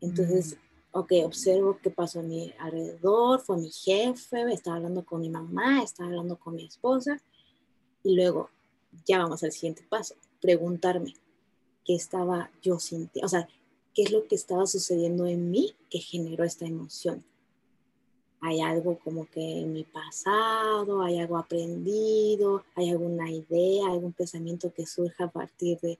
Entonces, 0.00 0.56
mm 0.56 0.67
ok, 0.92 1.12
observo 1.24 1.78
qué 1.82 1.90
pasó 1.90 2.20
a 2.20 2.22
mi 2.22 2.52
alrededor, 2.58 3.40
fue 3.40 3.58
mi 3.58 3.70
jefe, 3.70 4.42
estaba 4.52 4.76
hablando 4.76 5.04
con 5.04 5.20
mi 5.20 5.28
mamá, 5.28 5.82
estaba 5.82 6.08
hablando 6.08 6.38
con 6.38 6.54
mi 6.54 6.64
esposa, 6.64 7.20
y 8.02 8.14
luego 8.14 8.50
ya 9.06 9.18
vamos 9.18 9.42
al 9.42 9.52
siguiente 9.52 9.84
paso, 9.88 10.14
preguntarme 10.40 11.14
qué 11.84 11.94
estaba 11.94 12.50
yo 12.62 12.78
sintiendo, 12.78 13.26
o 13.26 13.28
sea, 13.28 13.48
qué 13.94 14.02
es 14.02 14.12
lo 14.12 14.26
que 14.26 14.34
estaba 14.34 14.66
sucediendo 14.66 15.26
en 15.26 15.50
mí 15.50 15.74
que 15.90 15.98
generó 15.98 16.44
esta 16.44 16.66
emoción. 16.66 17.24
Hay 18.40 18.60
algo 18.60 18.98
como 19.00 19.26
que 19.28 19.60
en 19.60 19.72
mi 19.72 19.82
pasado, 19.82 21.02
hay 21.02 21.18
algo 21.18 21.36
aprendido, 21.36 22.62
hay 22.76 22.90
alguna 22.90 23.30
idea, 23.30 23.88
algún 23.88 24.12
pensamiento 24.12 24.72
que 24.72 24.86
surja 24.86 25.24
a 25.24 25.30
partir 25.30 25.80
de 25.80 25.98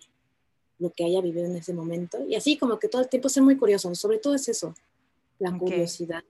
lo 0.79 0.91
que 0.91 1.05
haya 1.05 1.21
vivido 1.21 1.47
en 1.47 1.57
ese 1.57 1.75
momento. 1.75 2.25
Y 2.27 2.35
así 2.35 2.57
como 2.57 2.79
que 2.79 2.89
todo 2.89 3.03
el 3.03 3.09
tiempo 3.09 3.29
ser 3.29 3.43
muy 3.43 3.57
curioso, 3.57 3.95
sobre 3.95 4.19
todo 4.19 4.35
es 4.35 4.49
eso, 4.49 4.75
la 5.39 5.57
curiosidad. 5.57 6.25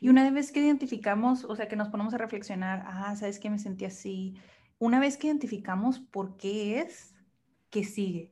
Y 0.00 0.08
una 0.08 0.30
vez 0.30 0.52
que 0.52 0.60
identificamos, 0.60 1.44
o 1.44 1.56
sea, 1.56 1.68
que 1.68 1.76
nos 1.76 1.88
ponemos 1.88 2.14
a 2.14 2.18
reflexionar, 2.18 2.84
ah, 2.86 3.16
¿sabes 3.16 3.38
qué 3.38 3.50
me 3.50 3.58
sentí 3.58 3.84
así? 3.84 4.34
Una 4.78 5.00
vez 5.00 5.16
que 5.16 5.26
identificamos 5.26 5.98
por 5.98 6.36
qué 6.36 6.80
es, 6.80 7.14
¿qué 7.70 7.84
sigue? 7.84 8.30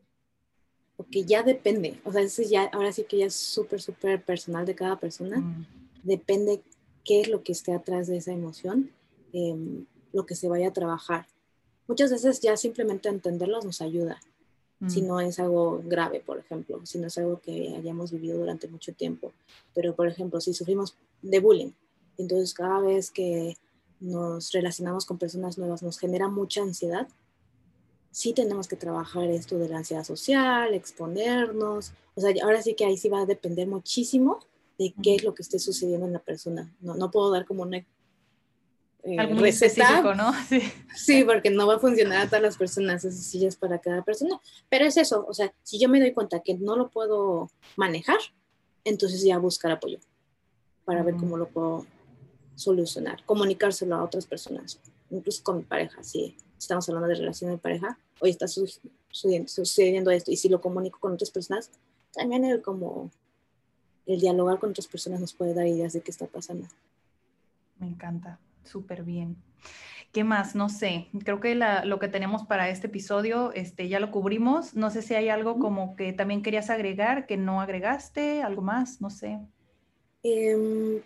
Porque 0.97 1.25
ya 1.25 1.43
depende, 1.43 1.99
o 2.05 2.13
sea, 2.13 2.21
eso 2.21 2.43
ya, 2.43 2.65
ahora 2.73 2.93
sí 2.93 3.05
que 3.05 3.19
ya 3.19 3.27
es 3.27 3.35
súper, 3.35 3.81
súper 3.81 4.23
personal 4.23 4.67
de 4.67 4.75
cada 4.75 4.99
persona. 4.99 5.39
Mm. 5.39 5.67
Depende 6.03 6.63
qué 7.05 7.23
es 7.23 7.29
lo 7.29 7.43
que 7.43 7.53
esté 7.53 7.73
atrás 7.73 8.07
de 8.07 8.19
esa 8.19 8.33
emoción, 8.33 8.91
em, 9.33 9.87
lo 10.13 10.27
que 10.27 10.35
se 10.35 10.49
vaya 10.49 10.69
a 10.69 10.73
trabajar. 10.73 11.27
Muchas 11.89 12.11
veces 12.11 12.41
ya 12.41 12.57
simplemente 12.57 13.09
entenderlos 13.09 13.65
nos 13.65 13.81
ayuda 13.81 14.21
si 14.89 15.03
mm. 15.03 15.07
no 15.07 15.21
es 15.21 15.39
algo 15.39 15.83
grave, 15.85 16.21
por 16.21 16.39
ejemplo, 16.39 16.81
si 16.85 16.99
no 16.99 17.09
es 17.09 17.19
algo 17.19 17.41
que 17.41 17.75
hayamos 17.77 18.13
vivido 18.13 18.39
durante 18.39 18.69
mucho 18.69 18.93
tiempo. 18.95 19.33
Pero, 19.75 19.95
por 19.95 20.09
ejemplo, 20.09 20.41
si 20.41 20.55
sufrimos 20.55 20.95
de 21.23 21.39
bullying, 21.41 21.73
entonces 22.17 22.55
cada 22.55 22.81
vez 22.81 23.11
que 23.11 23.57
nos 24.01 24.53
relacionamos 24.53 25.05
con 25.05 25.19
personas 25.19 25.59
nuevas 25.59 25.83
nos 25.83 25.99
genera 25.99 26.29
mucha 26.29 26.63
ansiedad, 26.63 27.09
sí 28.11 28.33
tenemos 28.33 28.67
que 28.69 28.77
trabajar 28.77 29.25
esto 29.31 29.59
de 29.59 29.69
la 29.69 29.79
ansiedad 29.79 30.05
social, 30.05 30.75
exponernos. 30.75 31.93
O 32.15 32.21
sea, 32.21 32.35
ahora 32.43 32.63
sí 32.63 32.75
que 32.75 32.85
ahí 32.85 32.97
sí 32.97 33.09
va 33.09 33.21
a 33.21 33.27
depender 33.27 33.67
muchísimo 33.69 34.41
de 34.79 34.95
qué 35.03 35.17
es 35.17 35.25
lo 35.25 35.35
que 35.35 35.43
esté 35.43 35.59
sucediendo 35.59 36.07
en 36.07 36.15
la 36.15 36.19
persona. 36.21 36.75
No, 36.81 36.95
no 36.95 37.11
puedo 37.11 37.31
dar 37.31 37.45
como 37.45 37.63
una 37.63 37.85
eh, 39.05 39.19
Algo 39.19 39.35
muy 39.35 39.45
receta. 39.45 39.83
específico, 39.83 40.15
¿no? 40.15 40.33
Sí. 40.49 40.61
Sí, 40.97 41.25
porque 41.25 41.51
no 41.51 41.67
va 41.67 41.77
a 41.77 41.79
funcionar 41.79 42.23
a 42.23 42.27
todas 42.27 42.43
las 42.43 42.57
personas, 42.57 43.05
eso 43.05 43.17
sí 43.23 43.45
es 43.47 43.57
para 43.57 43.79
cada 43.81 44.03
persona. 44.03 44.41
Pero 44.69 44.85
es 44.85 44.97
eso, 44.97 45.25
o 45.29 45.33
sea, 45.35 45.53
si 45.63 45.79
yo 45.79 45.89
me 45.89 46.01
doy 46.01 46.13
cuenta 46.13 46.41
que 46.41 46.55
no 46.55 46.77
lo 46.77 46.91
puedo 46.91 47.51
manejar, 47.77 48.19
entonces 48.85 49.23
ya 49.23 49.39
buscar 49.39 49.73
apoyo 49.73 49.99
para 50.85 51.03
ver 51.03 51.15
Mm. 51.15 51.21
cómo 51.21 51.37
lo 51.37 51.49
puedo 51.49 51.87
solucionar, 52.57 53.25
comunicárselo 53.25 53.95
a 53.97 54.03
otras 54.05 54.27
personas, 54.27 54.79
incluso 55.11 55.43
con 55.43 55.59
mi 55.59 55.63
pareja, 55.63 56.03
si 56.03 56.37
estamos 56.59 56.87
hablando 56.89 57.09
de 57.09 57.15
relación 57.15 57.51
de 57.51 57.59
pareja, 57.59 57.99
hoy 58.21 58.31
está 58.31 58.47
su- 58.49 58.67
sucediendo, 59.11 59.49
sucediendo 59.49 60.11
esto, 60.11 60.31
y 60.31 60.37
si 60.37 60.49
lo 60.49 60.61
comunico 60.61 60.99
con 61.01 61.13
otras 61.15 61.31
personas, 61.31 61.71
también 62.13 62.45
el 62.45 62.61
como 62.61 63.11
el 64.07 64.21
dialogar 64.21 64.59
con 64.59 64.71
otras 64.71 64.89
personas 64.89 65.21
nos 65.21 65.33
puede 65.33 65.55
dar 65.55 65.67
ideas 65.67 65.93
de 65.93 66.01
qué 66.01 66.11
está 66.11 66.27
pasando. 66.27 66.67
Me 67.79 67.87
encanta, 67.87 68.39
súper 68.65 69.03
bien. 69.05 69.37
¿Qué 70.13 70.25
más? 70.25 70.55
No 70.57 70.69
sé, 70.69 71.07
creo 71.25 71.39
que 71.39 71.55
la- 71.55 71.85
lo 71.85 71.99
que 72.01 72.09
tenemos 72.09 72.45
para 72.45 72.69
este 72.69 72.89
episodio 72.89 73.53
este, 73.53 73.89
ya 73.89 74.01
lo 74.01 74.11
cubrimos. 74.11 74.75
No 74.75 74.91
sé 74.91 75.03
si 75.03 75.15
hay 75.15 75.29
algo 75.29 75.59
como 75.61 75.95
que 75.95 76.13
también 76.13 76.43
querías 76.43 76.69
agregar, 76.71 77.27
que 77.27 77.37
no 77.37 77.61
agregaste, 77.61 78.43
algo 78.43 78.61
más, 78.63 79.01
no 79.01 79.09
sé. 79.11 79.39
Em, 80.25 81.01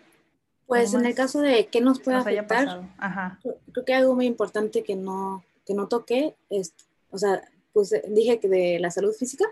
pues 0.65 0.89
¿Cómo 0.91 1.01
en 1.01 1.05
el 1.09 1.15
caso 1.15 1.39
de 1.41 1.67
qué 1.67 1.81
nos 1.81 1.99
puede 1.99 2.17
nos 2.17 2.25
afectar, 2.25 2.65
pasado. 2.65 2.89
Ajá. 2.97 3.39
Creo- 3.43 3.57
Creo 3.71 3.85
que 3.85 3.93
algo 3.93 4.15
muy 4.15 4.25
importante 4.25 4.83
que 4.83 4.95
no, 4.95 5.43
que 5.67 5.75
no 5.75 5.87
toqué 5.87 6.35
es, 6.49 6.73
o 7.11 7.17
sea, 7.19 7.41
pues 7.73 7.91
eh, 7.91 8.03
dije 8.09 8.39
que 8.39 8.49
de 8.49 8.79
la 8.79 8.89
salud 8.89 9.13
física, 9.13 9.45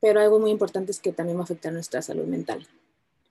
pero 0.00 0.20
algo 0.20 0.38
muy 0.40 0.50
importante 0.50 0.90
es 0.90 1.00
que 1.00 1.12
también 1.12 1.36
va 1.38 1.42
a 1.42 1.44
afectar 1.44 1.72
nuestra 1.72 2.02
salud 2.02 2.24
mental. 2.26 2.66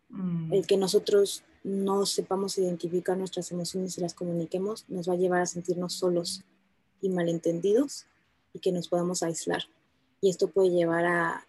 Mm, 0.09 0.53
El 0.53 0.65
que 0.67 0.77
nosotros 0.77 1.43
no 1.67 2.05
sepamos 2.05 2.57
identificar 2.57 3.17
nuestras 3.17 3.51
emociones 3.51 3.97
y 3.97 4.01
las 4.01 4.13
comuniquemos 4.13 4.85
nos 4.87 5.09
va 5.09 5.13
a 5.13 5.17
llevar 5.17 5.41
a 5.41 5.45
sentirnos 5.45 5.93
solos 5.93 6.43
y 7.01 7.09
malentendidos 7.09 8.05
y 8.53 8.59
que 8.59 8.71
nos 8.71 8.87
podamos 8.87 9.21
aislar. 9.21 9.63
Y 10.21 10.29
esto 10.29 10.47
puede 10.47 10.69
llevar 10.69 11.05
a, 11.05 11.45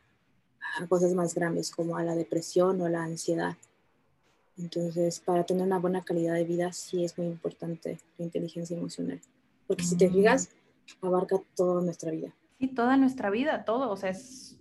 a 0.79 0.87
cosas 0.89 1.15
más 1.15 1.35
graves 1.35 1.71
como 1.71 1.97
a 1.97 2.03
la 2.03 2.15
depresión 2.17 2.81
o 2.81 2.87
a 2.87 2.91
la 2.91 3.05
ansiedad. 3.05 3.57
Entonces, 4.59 5.21
para 5.21 5.45
tener 5.45 5.63
una 5.63 5.79
buena 5.79 6.03
calidad 6.05 6.35
de 6.35 6.45
vida 6.45 6.73
sí 6.73 7.05
es 7.05 7.17
muy 7.17 7.29
importante 7.29 8.01
la 8.19 8.25
inteligencia 8.25 8.77
emocional. 8.77 9.21
Porque 9.69 9.85
si 9.85 9.97
te 9.97 10.09
Mm. 10.09 10.13
fijas, 10.15 10.49
abarca 11.01 11.41
toda 11.55 11.81
nuestra 11.83 12.11
vida. 12.11 12.35
Sí, 12.59 12.67
toda 12.67 12.97
nuestra 12.97 13.31
vida, 13.31 13.65
todo, 13.65 13.89
o 13.91 13.97
sea, 13.97 14.11
es, 14.11 14.57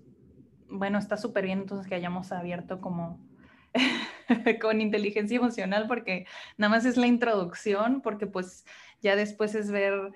bueno, 0.70 0.99
está 0.99 1.18
súper 1.18 1.45
bien 1.45 1.60
entonces 1.62 1.88
que 1.88 1.95
hayamos 1.95 2.32
abierto 2.32 2.80
como 2.80 3.18
con 4.61 4.82
inteligencia 4.82 5.38
emocional, 5.38 5.86
porque 5.88 6.25
nada 6.57 6.69
más 6.69 6.86
es 6.86 6.97
la 6.97 7.07
introducción, 7.07 8.01
porque 8.01 8.28
pues 8.28 8.65
ya 9.01 9.15
después 9.15 9.55
es 9.55 9.71
ver 9.71 10.11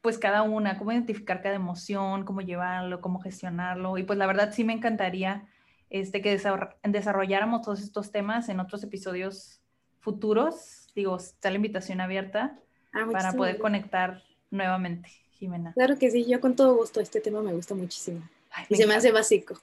pues 0.00 0.18
cada 0.18 0.42
una, 0.42 0.78
cómo 0.78 0.92
identificar 0.92 1.42
cada 1.42 1.56
emoción, 1.56 2.24
cómo 2.24 2.40
llevarlo, 2.40 3.00
cómo 3.00 3.20
gestionarlo, 3.20 3.98
y 3.98 4.04
pues 4.04 4.18
la 4.18 4.26
verdad 4.26 4.52
sí 4.52 4.64
me 4.64 4.72
encantaría 4.72 5.46
este, 5.90 6.22
que 6.22 6.36
desarro- 6.38 6.76
desarrolláramos 6.82 7.62
todos 7.62 7.80
estos 7.80 8.12
temas 8.12 8.48
en 8.48 8.60
otros 8.60 8.82
episodios 8.84 9.60
futuros, 10.00 10.88
digo, 10.94 11.16
está 11.16 11.50
la 11.50 11.56
invitación 11.56 12.00
abierta 12.00 12.58
Ah, 12.92 13.06
para 13.12 13.32
poder 13.32 13.58
conectar 13.58 14.22
nuevamente, 14.50 15.10
Jimena. 15.32 15.72
Claro 15.74 15.98
que 15.98 16.10
sí, 16.10 16.24
yo 16.26 16.40
con 16.40 16.56
todo 16.56 16.74
gusto. 16.74 17.00
Este 17.00 17.20
tema 17.20 17.42
me 17.42 17.52
gusta 17.52 17.74
muchísimo. 17.74 18.26
Ay, 18.50 18.64
Y 18.70 18.74
me 18.74 18.78
se 18.78 18.86
me 18.86 18.94
hace 18.94 19.12
básico. 19.12 19.60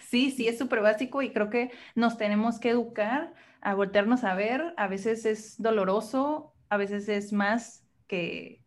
Sí, 0.00 0.30
sí, 0.30 0.48
es 0.48 0.58
súper 0.58 0.80
básico 0.80 1.22
y 1.22 1.32
creo 1.32 1.50
que 1.50 1.70
nos 1.94 2.16
tenemos 2.16 2.58
que 2.58 2.70
educar 2.70 3.34
a 3.60 3.74
voltearnos 3.74 4.24
a 4.24 4.34
ver. 4.34 4.74
A 4.76 4.88
veces 4.88 5.24
es 5.26 5.60
doloroso, 5.60 6.54
a 6.68 6.76
veces 6.76 7.08
es 7.08 7.32
más 7.32 7.84
que, 8.06 8.62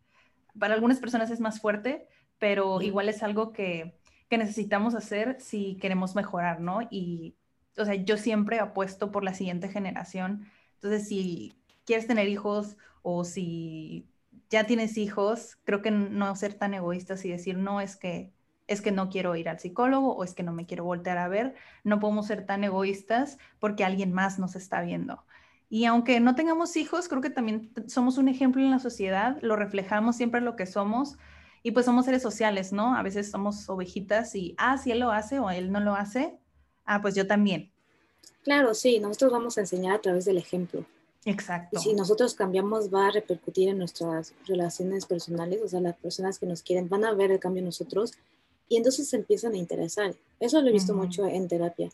para 0.58 0.74
algunas 0.74 1.00
personas 1.00 1.30
es 1.30 1.40
más 1.40 1.60
fuerte, 1.60 2.08
pero 2.38 2.82
igual 2.82 3.08
es 3.08 3.22
algo 3.22 3.52
que, 3.52 3.98
que 4.28 4.38
necesitamos 4.38 4.94
hacer 4.94 5.40
si 5.40 5.76
queremos 5.78 6.14
mejorar, 6.14 6.60
¿no? 6.60 6.80
Y, 6.90 7.36
o 7.76 7.84
sea, 7.84 7.94
yo 7.94 8.16
siempre 8.16 8.58
apuesto 8.60 9.10
por 9.12 9.24
la 9.24 9.34
siguiente 9.34 9.68
generación. 9.68 10.50
Entonces, 10.74 11.08
si 11.08 11.54
quieres 11.86 12.06
tener 12.06 12.28
hijos 12.28 12.76
o 13.02 13.24
si 13.24 14.08
ya 14.50 14.64
tienes 14.66 14.96
hijos, 14.98 15.58
creo 15.64 15.82
que 15.82 15.90
no 15.90 16.34
ser 16.36 16.54
tan 16.54 16.74
egoístas 16.74 17.24
y 17.24 17.30
decir, 17.30 17.58
no, 17.58 17.80
es 17.80 17.96
que 17.96 18.32
es 18.70 18.80
que 18.80 18.92
no 18.92 19.08
quiero 19.08 19.34
ir 19.34 19.48
al 19.48 19.58
psicólogo 19.58 20.14
o 20.14 20.22
es 20.22 20.32
que 20.32 20.44
no 20.44 20.52
me 20.52 20.64
quiero 20.64 20.84
voltear 20.84 21.18
a 21.18 21.26
ver. 21.26 21.56
No 21.82 21.98
podemos 21.98 22.28
ser 22.28 22.46
tan 22.46 22.62
egoístas 22.62 23.36
porque 23.58 23.84
alguien 23.84 24.12
más 24.12 24.38
nos 24.38 24.54
está 24.54 24.80
viendo. 24.80 25.24
Y 25.68 25.86
aunque 25.86 26.20
no 26.20 26.36
tengamos 26.36 26.76
hijos, 26.76 27.08
creo 27.08 27.20
que 27.20 27.30
también 27.30 27.72
somos 27.88 28.16
un 28.16 28.28
ejemplo 28.28 28.62
en 28.62 28.70
la 28.70 28.78
sociedad, 28.78 29.38
lo 29.42 29.56
reflejamos 29.56 30.16
siempre 30.16 30.40
lo 30.40 30.54
que 30.54 30.66
somos 30.66 31.18
y 31.64 31.72
pues 31.72 31.84
somos 31.84 32.04
seres 32.04 32.22
sociales, 32.22 32.72
¿no? 32.72 32.94
A 32.94 33.02
veces 33.02 33.28
somos 33.28 33.68
ovejitas 33.68 34.36
y, 34.36 34.54
ah, 34.56 34.78
si 34.78 34.92
él 34.92 35.00
lo 35.00 35.10
hace 35.10 35.40
o 35.40 35.50
él 35.50 35.72
no 35.72 35.80
lo 35.80 35.96
hace, 35.96 36.38
ah, 36.84 37.02
pues 37.02 37.16
yo 37.16 37.26
también. 37.26 37.72
Claro, 38.44 38.72
sí, 38.74 39.00
nosotros 39.00 39.32
vamos 39.32 39.58
a 39.58 39.62
enseñar 39.62 39.96
a 39.96 40.00
través 40.00 40.24
del 40.24 40.38
ejemplo. 40.38 40.84
Y 41.24 41.30
Exacto. 41.30 41.80
si 41.80 41.92
nosotros 41.94 42.34
cambiamos, 42.34 42.94
va 42.94 43.08
a 43.08 43.10
repercutir 43.10 43.68
en 43.68 43.78
nuestras 43.78 44.32
relaciones 44.46 45.06
personales, 45.06 45.60
o 45.62 45.68
sea, 45.68 45.80
las 45.80 45.96
personas 45.96 46.38
que 46.38 46.46
nos 46.46 46.62
quieren 46.62 46.88
van 46.88 47.04
a 47.04 47.12
ver 47.12 47.32
el 47.32 47.40
cambio 47.40 47.58
en 47.58 47.66
nosotros 47.66 48.12
y 48.70 48.76
entonces 48.76 49.08
se 49.08 49.16
empiezan 49.16 49.52
a 49.52 49.58
interesar. 49.58 50.14
Eso 50.38 50.62
lo 50.62 50.68
he 50.68 50.72
visto 50.72 50.92
Ujú. 50.92 51.02
mucho 51.02 51.26
en 51.26 51.48
terapia. 51.48 51.90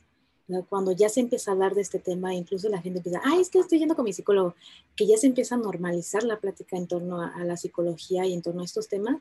¿no? 0.46 0.64
Cuando 0.66 0.92
ya 0.92 1.08
se 1.08 1.20
empieza 1.20 1.50
a 1.50 1.54
hablar 1.54 1.74
de 1.74 1.80
este 1.80 1.98
tema, 1.98 2.34
incluso 2.34 2.68
la 2.68 2.80
gente 2.80 2.98
empieza, 2.98 3.20
ay, 3.24 3.40
es 3.40 3.50
que 3.50 3.58
estoy 3.58 3.80
yendo 3.80 3.96
con 3.96 4.04
mi 4.04 4.12
psicólogo, 4.12 4.54
que 4.94 5.06
ya 5.06 5.16
se 5.16 5.26
empieza 5.26 5.56
a 5.56 5.58
normalizar 5.58 6.22
la 6.22 6.38
plática 6.38 6.76
en 6.76 6.86
torno 6.86 7.20
a, 7.20 7.28
a 7.34 7.44
la 7.44 7.56
psicología 7.56 8.26
y 8.26 8.34
en 8.34 8.42
torno 8.42 8.60
a 8.60 8.66
estos 8.66 8.86
temas, 8.86 9.16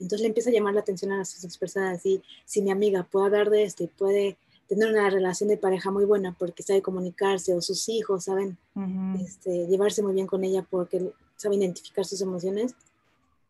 entonces 0.00 0.20
le 0.20 0.28
empieza 0.28 0.50
a 0.50 0.52
llamar 0.52 0.74
la 0.74 0.80
atención 0.80 1.12
a 1.12 1.18
las 1.18 1.36
otras 1.36 1.58
personas 1.58 2.06
y 2.06 2.22
si 2.44 2.62
mi 2.62 2.70
amiga 2.70 3.02
puede 3.02 3.26
hablar 3.26 3.50
de 3.50 3.64
esto 3.64 3.84
y 3.84 3.88
puede 3.88 4.36
tener 4.68 4.88
una 4.88 5.10
relación 5.10 5.48
de 5.48 5.56
pareja 5.58 5.90
muy 5.90 6.04
buena 6.04 6.34
porque 6.38 6.62
sabe 6.62 6.80
comunicarse 6.82 7.52
o 7.54 7.60
sus 7.60 7.88
hijos 7.88 8.24
saben 8.24 8.56
Ujú. 8.74 9.22
este, 9.22 9.66
llevarse 9.66 10.02
muy 10.02 10.14
bien 10.14 10.26
con 10.26 10.42
ella 10.44 10.66
porque 10.68 11.12
sabe 11.36 11.56
identificar 11.56 12.04
sus 12.04 12.20
emociones, 12.20 12.74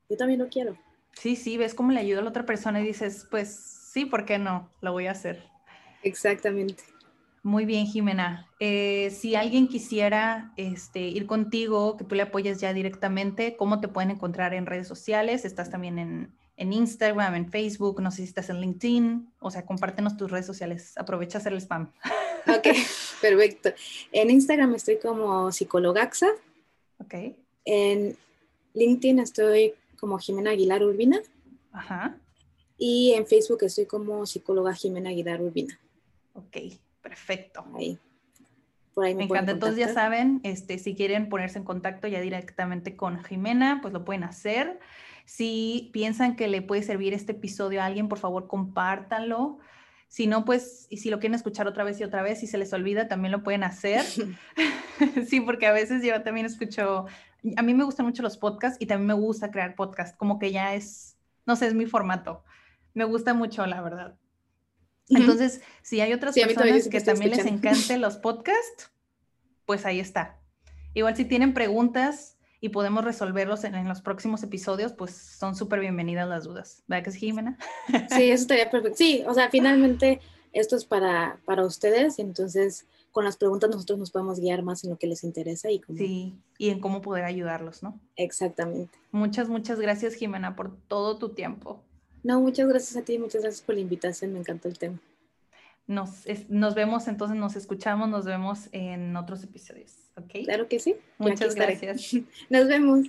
yo 0.08 0.16
también 0.16 0.40
lo 0.40 0.48
quiero. 0.48 0.76
Sí, 1.14 1.36
sí, 1.36 1.56
ves 1.56 1.74
cómo 1.74 1.92
le 1.92 2.00
ayuda 2.00 2.20
a 2.20 2.22
la 2.22 2.30
otra 2.30 2.46
persona 2.46 2.80
y 2.80 2.86
dices, 2.86 3.26
pues 3.30 3.54
sí, 3.92 4.04
¿por 4.06 4.24
qué 4.24 4.38
no? 4.38 4.68
Lo 4.80 4.92
voy 4.92 5.06
a 5.06 5.12
hacer. 5.12 5.42
Exactamente. 6.02 6.84
Muy 7.44 7.64
bien, 7.64 7.86
Jimena. 7.86 8.46
Eh, 8.60 9.10
si 9.10 9.34
alguien 9.34 9.66
quisiera 9.66 10.52
este, 10.56 11.00
ir 11.00 11.26
contigo, 11.26 11.96
que 11.96 12.04
tú 12.04 12.14
le 12.14 12.22
apoyes 12.22 12.60
ya 12.60 12.72
directamente, 12.72 13.56
¿cómo 13.56 13.80
te 13.80 13.88
pueden 13.88 14.12
encontrar 14.12 14.54
en 14.54 14.66
redes 14.66 14.86
sociales? 14.86 15.44
Estás 15.44 15.68
también 15.68 15.98
en, 15.98 16.32
en 16.56 16.72
Instagram, 16.72 17.34
en 17.34 17.50
Facebook, 17.50 18.00
no 18.00 18.12
sé 18.12 18.18
si 18.18 18.24
estás 18.24 18.48
en 18.50 18.60
LinkedIn, 18.60 19.32
o 19.40 19.50
sea, 19.50 19.66
compártenos 19.66 20.16
tus 20.16 20.30
redes 20.30 20.46
sociales. 20.46 20.96
Aprovecha 20.96 21.38
a 21.38 21.40
hacer 21.40 21.52
el 21.52 21.60
spam. 21.60 21.90
Ok, 22.46 22.68
perfecto. 23.20 23.70
En 24.12 24.30
Instagram 24.30 24.74
estoy 24.76 24.98
como 24.98 25.50
psicólogaxa, 25.50 26.28
Ok. 26.98 27.14
en 27.64 28.16
LinkedIn 28.74 29.18
estoy 29.18 29.74
como 30.02 30.18
Jimena 30.18 30.50
Aguilar 30.50 30.82
Urbina 30.82 31.20
Ajá. 31.70 32.18
y 32.76 33.12
en 33.12 33.24
Facebook 33.24 33.62
estoy 33.62 33.86
como 33.86 34.26
psicóloga 34.26 34.74
Jimena 34.74 35.10
Aguilar 35.10 35.40
Urbina. 35.40 35.78
Ok. 36.32 36.56
Perfecto. 37.00 37.64
Ahí. 37.76 38.00
Por 38.94 39.04
ahí 39.04 39.14
me, 39.14 39.18
Me 39.18 39.24
encanta. 39.26 39.52
Entonces 39.52 39.78
ya 39.78 39.86
contactar. 39.86 40.10
saben, 40.10 40.40
este, 40.42 40.80
si 40.80 40.96
quieren 40.96 41.28
ponerse 41.28 41.58
en 41.58 41.64
contacto 41.64 42.08
ya 42.08 42.20
directamente 42.20 42.96
con 42.96 43.22
Jimena, 43.22 43.78
pues 43.80 43.94
lo 43.94 44.04
pueden 44.04 44.24
hacer. 44.24 44.80
Si 45.24 45.90
piensan 45.92 46.34
que 46.34 46.48
le 46.48 46.62
puede 46.62 46.82
servir 46.82 47.14
este 47.14 47.30
episodio 47.30 47.80
a 47.80 47.86
alguien, 47.86 48.08
por 48.08 48.18
favor, 48.18 48.48
compártanlo. 48.48 49.60
Si 50.08 50.26
no, 50.26 50.44
pues, 50.44 50.88
y 50.90 50.96
si 50.96 51.10
lo 51.10 51.20
quieren 51.20 51.36
escuchar 51.36 51.68
otra 51.68 51.84
vez 51.84 52.00
y 52.00 52.02
otra 52.02 52.22
vez 52.22 52.42
y 52.42 52.48
se 52.48 52.58
les 52.58 52.72
olvida, 52.72 53.06
también 53.06 53.30
lo 53.30 53.44
pueden 53.44 53.62
hacer. 53.62 54.04
sí, 55.28 55.40
porque 55.40 55.68
a 55.68 55.72
veces 55.72 56.02
yo 56.02 56.20
también 56.22 56.46
escucho, 56.46 57.06
a 57.56 57.62
mí 57.62 57.74
me 57.74 57.84
gustan 57.84 58.06
mucho 58.06 58.22
los 58.22 58.36
podcasts 58.36 58.78
y 58.80 58.86
también 58.86 59.06
me 59.08 59.14
gusta 59.14 59.50
crear 59.50 59.74
podcast, 59.74 60.16
como 60.16 60.38
que 60.38 60.52
ya 60.52 60.74
es, 60.74 61.16
no 61.46 61.56
sé, 61.56 61.66
es 61.66 61.74
mi 61.74 61.86
formato. 61.86 62.44
Me 62.94 63.04
gusta 63.04 63.34
mucho, 63.34 63.66
la 63.66 63.80
verdad. 63.80 64.16
Entonces, 65.08 65.60
si 65.82 66.00
hay 66.00 66.12
otras 66.12 66.34
Sí, 66.34 66.42
personas 66.42 66.88
que 66.88 67.00
también 67.00 67.30
les 67.32 67.44
encanten 67.44 68.00
los 68.00 68.16
podcasts, 68.16 68.90
pues 69.66 69.84
ahí 69.86 70.00
está. 70.00 70.40
Igual 70.94 71.16
si 71.16 71.24
tienen 71.24 71.54
preguntas 71.54 72.38
y 72.60 72.68
podemos 72.68 73.04
resolverlos 73.04 73.64
en, 73.64 73.74
en 73.74 73.88
los 73.88 74.02
próximos 74.02 74.42
episodios, 74.42 74.92
pues 74.92 75.12
son 75.16 75.56
súper 75.56 75.80
bienvenidas 75.80 76.28
las 76.28 76.44
dudas. 76.44 76.84
¿Verdad 76.86 77.04
que 77.04 77.10
sí, 77.10 77.18
Jimena? 77.20 77.58
Sí, 78.06 78.30
eso 78.30 78.42
estaría 78.42 78.70
perfecto. 78.70 78.96
Sí, 78.96 79.24
o 79.26 79.34
sea, 79.34 79.50
finalmente 79.50 80.20
esto 80.52 80.76
es 80.76 80.84
para, 80.84 81.40
para 81.44 81.64
ustedes, 81.64 82.18
entonces 82.18 82.86
con 83.12 83.24
las 83.24 83.36
preguntas 83.36 83.70
nosotros 83.70 83.98
nos 83.98 84.10
podemos 84.10 84.40
guiar 84.40 84.62
más 84.62 84.82
en 84.84 84.90
lo 84.90 84.98
que 84.98 85.06
les 85.06 85.22
interesa 85.22 85.70
y 85.70 85.80
como... 85.80 85.98
Sí, 85.98 86.34
y 86.58 86.70
en 86.70 86.80
cómo 86.80 87.02
poder 87.02 87.24
ayudarlos, 87.24 87.82
¿no? 87.82 88.00
Exactamente. 88.16 88.98
Muchas, 89.12 89.48
muchas 89.48 89.78
gracias, 89.78 90.14
Jimena, 90.14 90.56
por 90.56 90.74
todo 90.88 91.18
tu 91.18 91.28
tiempo. 91.28 91.82
No, 92.22 92.40
muchas 92.40 92.68
gracias 92.68 92.96
a 92.96 93.02
ti, 93.02 93.18
muchas 93.18 93.42
gracias 93.42 93.62
por 93.62 93.74
la 93.74 93.82
invitación, 93.82 94.32
me 94.32 94.38
encantó 94.38 94.68
el 94.68 94.78
tema. 94.78 94.98
Nos, 95.86 96.24
nos 96.48 96.74
vemos 96.74 97.06
entonces, 97.08 97.36
nos 97.36 97.54
escuchamos, 97.56 98.08
nos 98.08 98.24
vemos 98.24 98.68
en 98.72 99.14
otros 99.16 99.42
episodios. 99.44 100.02
¿Ok? 100.16 100.44
Claro 100.44 100.68
que 100.68 100.78
sí. 100.78 100.96
Muchas 101.18 101.54
gracias. 101.54 102.14
Nos 102.50 102.68
vemos. 102.68 103.08